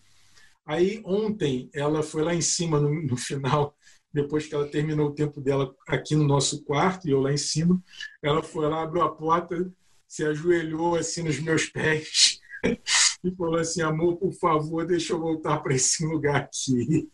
Aí 0.66 1.02
ontem 1.06 1.70
ela 1.74 2.04
foi 2.04 2.24
lá 2.24 2.34
em 2.34 2.42
cima 2.42 2.80
no, 2.80 2.90
no, 2.90 3.16
final, 3.16 3.76
depois 4.12 4.48
que 4.48 4.56
ela 4.56 4.68
terminou 4.68 5.10
o 5.10 5.14
tempo 5.14 5.40
dela 5.40 5.74
aqui 5.88 6.16
no 6.16 6.26
nosso 6.26 6.64
quarto 6.64 7.08
e 7.08 7.12
eu 7.12 7.22
lá 7.22 7.32
em 7.32 7.38
cima, 7.38 7.82
ela 8.22 8.42
foi 8.42 8.68
lá, 8.68 8.82
abriu 8.82 9.04
a 9.04 9.16
porta, 9.16 9.72
se 10.08 10.26
ajoelhou 10.26 10.96
assim 10.96 11.24
nos 11.24 11.40
meus 11.40 11.68
pés 11.68 12.40
e 13.28 13.36
falou 13.36 13.58
assim: 13.58 13.82
"Amor, 13.82 14.18
por 14.18 14.34
favor, 14.34 14.86
deixa 14.86 15.14
eu 15.14 15.20
voltar 15.20 15.58
para 15.58 15.74
esse 15.76 16.06
lugar 16.06 16.36
aqui". 16.38 17.10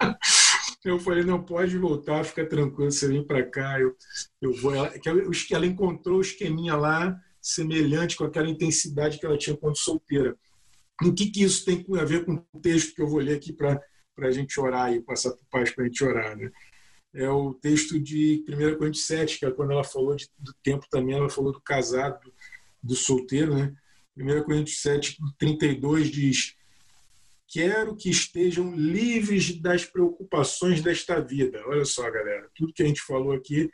Eu 0.84 0.98
falei, 0.98 1.22
não 1.22 1.40
pode 1.40 1.78
voltar, 1.78 2.24
fica 2.24 2.44
tranquilo, 2.44 2.90
você 2.90 3.06
vem 3.06 3.24
para 3.24 3.48
cá, 3.48 3.78
eu, 3.78 3.96
eu 4.40 4.52
vou. 4.52 4.74
Ela, 4.74 4.92
ela 5.52 5.66
encontrou 5.66 6.18
o 6.18 6.20
esqueminha 6.20 6.74
lá, 6.74 7.16
semelhante 7.40 8.16
com 8.16 8.24
aquela 8.24 8.48
intensidade 8.48 9.18
que 9.18 9.24
ela 9.24 9.38
tinha 9.38 9.56
quando 9.56 9.76
solteira. 9.76 10.36
O 11.00 11.12
que, 11.12 11.30
que 11.30 11.42
isso 11.42 11.64
tem 11.64 11.84
a 12.00 12.04
ver 12.04 12.24
com 12.24 12.44
o 12.52 12.60
texto 12.60 12.94
que 12.94 13.02
eu 13.02 13.08
vou 13.08 13.20
ler 13.20 13.36
aqui 13.36 13.52
para 13.52 13.80
a 14.18 14.30
gente 14.30 14.58
orar 14.60 14.92
e 14.92 15.00
passar 15.00 15.30
para 15.30 15.42
o 15.42 15.50
paz 15.50 15.70
para 15.70 15.84
a 15.84 15.86
gente 15.86 16.04
orar? 16.04 16.36
Né? 16.36 16.50
É 17.14 17.28
o 17.28 17.54
texto 17.54 17.98
de 18.00 18.44
1 18.48 18.78
Coríntios 18.78 19.06
7, 19.06 19.38
que 19.38 19.46
é 19.46 19.50
quando 19.50 19.72
ela 19.72 19.84
falou 19.84 20.14
de, 20.16 20.28
do 20.38 20.54
tempo 20.62 20.86
também, 20.90 21.16
ela 21.16 21.28
falou 21.28 21.52
do 21.52 21.60
casado, 21.60 22.20
do, 22.20 22.32
do 22.82 22.94
solteiro. 22.94 23.54
Né? 23.54 23.74
1 24.16 24.42
Coríntios 24.44 24.80
7, 24.82 25.18
32 25.38 26.10
diz: 26.10 26.56
Quero 27.48 27.96
que 27.96 28.10
estejam 28.10 28.74
livres 28.74 29.60
das 29.60 29.84
preocupações 29.84 30.80
desta 30.82 31.20
vida. 31.20 31.62
Olha 31.66 31.84
só, 31.84 32.10
galera, 32.10 32.48
tudo 32.54 32.72
que 32.72 32.82
a 32.82 32.86
gente 32.86 33.00
falou 33.00 33.32
aqui, 33.32 33.70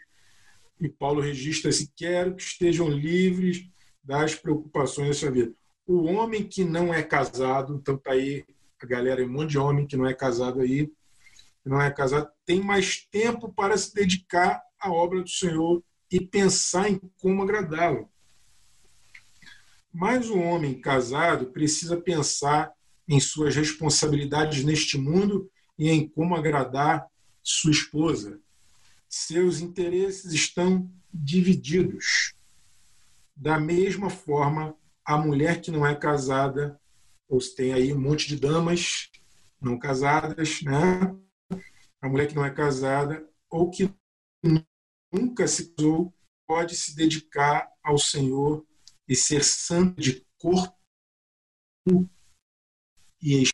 e 0.80 0.88
Paulo 0.88 1.20
registra-se: 1.20 1.92
quero 1.96 2.34
que 2.36 2.42
estejam 2.42 2.88
livres 2.88 3.68
das 4.02 4.34
preocupações 4.34 5.08
desta 5.08 5.30
vida 5.30 5.54
o 5.88 6.04
homem 6.04 6.46
que 6.46 6.62
não 6.64 6.92
é 6.92 7.02
casado, 7.02 7.74
então 7.74 7.96
tá 7.96 8.12
aí 8.12 8.44
a 8.80 8.86
galera, 8.86 9.24
um 9.24 9.28
monte 9.28 9.52
de 9.52 9.58
homem 9.58 9.86
que 9.86 9.96
não 9.96 10.06
é 10.06 10.12
casado 10.12 10.60
aí, 10.60 10.92
não 11.64 11.80
é 11.80 11.90
casado, 11.90 12.30
tem 12.44 12.60
mais 12.60 13.06
tempo 13.10 13.50
para 13.52 13.76
se 13.76 13.94
dedicar 13.94 14.62
à 14.78 14.92
obra 14.92 15.22
do 15.22 15.30
Senhor 15.30 15.82
e 16.12 16.20
pensar 16.20 16.90
em 16.90 17.00
como 17.18 17.42
agradá-lo. 17.42 18.08
Mas 19.92 20.28
o 20.28 20.38
homem 20.38 20.80
casado 20.80 21.46
precisa 21.46 21.96
pensar 21.96 22.72
em 23.08 23.18
suas 23.18 23.56
responsabilidades 23.56 24.64
neste 24.64 24.98
mundo 24.98 25.50
e 25.78 25.88
em 25.90 26.06
como 26.06 26.36
agradar 26.36 27.06
sua 27.42 27.70
esposa. 27.70 28.38
Seus 29.08 29.60
interesses 29.60 30.32
estão 30.32 30.90
divididos. 31.12 32.34
Da 33.34 33.58
mesma 33.58 34.10
forma, 34.10 34.76
a 35.04 35.16
mulher 35.16 35.60
que 35.60 35.70
não 35.70 35.86
é 35.86 35.94
casada, 35.94 36.78
ou 37.28 37.40
se 37.40 37.54
tem 37.54 37.72
aí 37.72 37.92
um 37.92 38.00
monte 38.00 38.28
de 38.28 38.36
damas 38.36 39.08
não 39.60 39.78
casadas, 39.78 40.60
né? 40.62 41.16
A 42.00 42.08
mulher 42.08 42.28
que 42.28 42.34
não 42.34 42.44
é 42.44 42.50
casada 42.50 43.26
ou 43.50 43.70
que 43.70 43.90
nunca 45.12 45.48
se 45.48 45.74
casou 45.74 46.12
pode 46.46 46.76
se 46.76 46.94
dedicar 46.94 47.68
ao 47.82 47.98
Senhor 47.98 48.66
e 49.08 49.16
ser 49.16 49.42
santa 49.42 50.00
de 50.00 50.24
corpo 50.38 50.74
e 53.22 53.44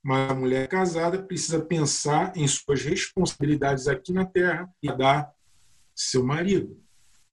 mas 0.00 0.30
a 0.30 0.34
mulher 0.34 0.68
casada 0.68 1.22
precisa 1.22 1.60
pensar 1.60 2.36
em 2.36 2.46
suas 2.46 2.82
responsabilidades 2.82 3.88
aqui 3.88 4.12
na 4.12 4.24
terra 4.24 4.72
e 4.82 4.90
dar 4.92 5.34
seu 5.94 6.24
marido. 6.24 6.80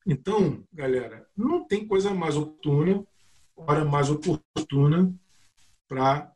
Então, 0.06 0.64
galera, 0.74 1.30
não 1.38 1.66
tem 1.66 1.88
coisa 1.88 2.14
mais 2.14 2.36
oportuna 2.36 3.06
hora 3.56 3.86
mais 3.86 4.10
oportuna 4.10 5.14
para 5.88 6.32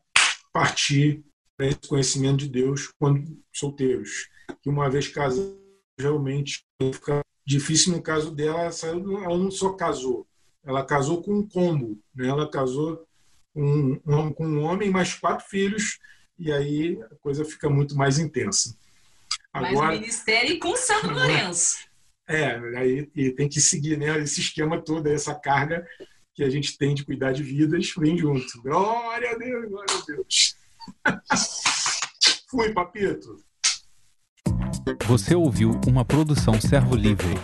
partir 0.52 1.24
para 1.56 1.66
esse 1.66 1.80
conhecimento 1.86 2.38
de 2.38 2.48
Deus 2.48 2.92
quando 2.98 3.38
solteiros. 3.52 4.28
Que 4.62 4.70
uma 4.70 4.88
vez 4.88 5.08
casados, 5.08 5.54
realmente 5.98 6.64
fica 6.80 7.22
difícil 7.46 7.92
no 7.92 8.02
caso 8.02 8.34
dela, 8.34 8.70
ela 8.82 9.38
não 9.38 9.50
só 9.50 9.74
casou, 9.74 10.26
ela 10.64 10.84
casou 10.84 11.22
com 11.22 11.38
um 11.38 11.46
combo, 11.46 11.98
né? 12.14 12.28
ela 12.28 12.50
casou 12.50 13.06
com 13.52 14.00
um, 14.06 14.32
com 14.32 14.46
um 14.46 14.62
homem 14.62 14.90
mais 14.90 15.14
quatro 15.14 15.46
filhos, 15.48 15.98
e 16.38 16.52
aí 16.52 17.00
a 17.10 17.14
coisa 17.16 17.44
fica 17.44 17.68
muito 17.68 17.96
mais 17.96 18.18
intensa. 18.18 18.76
Agora, 19.52 19.88
mais 19.88 20.00
ministério 20.00 20.52
e 20.52 20.58
com 20.58 20.76
Santo 20.76 21.10
Lourenço. 21.10 21.78
É, 22.28 22.56
aí 22.78 23.10
e 23.14 23.32
tem 23.32 23.48
que 23.48 23.60
seguir 23.60 23.98
né, 23.98 24.16
esse 24.20 24.40
esquema 24.40 24.80
todo, 24.80 25.08
essa 25.08 25.34
carga 25.34 25.84
que 26.34 26.44
a 26.44 26.48
gente 26.48 26.78
tem 26.78 26.94
de 26.94 27.04
cuidar 27.04 27.32
de 27.32 27.42
vidas, 27.42 27.92
vem 27.98 28.16
junto. 28.16 28.62
Glória 28.62 29.32
a 29.32 29.34
Deus, 29.36 29.68
glória 29.68 29.94
a 29.94 30.04
Deus. 30.06 30.56
Fui, 32.48 32.72
papito. 32.72 33.36
Você 35.06 35.34
ouviu 35.34 35.72
uma 35.86 36.04
produção 36.04 36.60
Servo 36.60 36.94
Livre. 36.94 37.34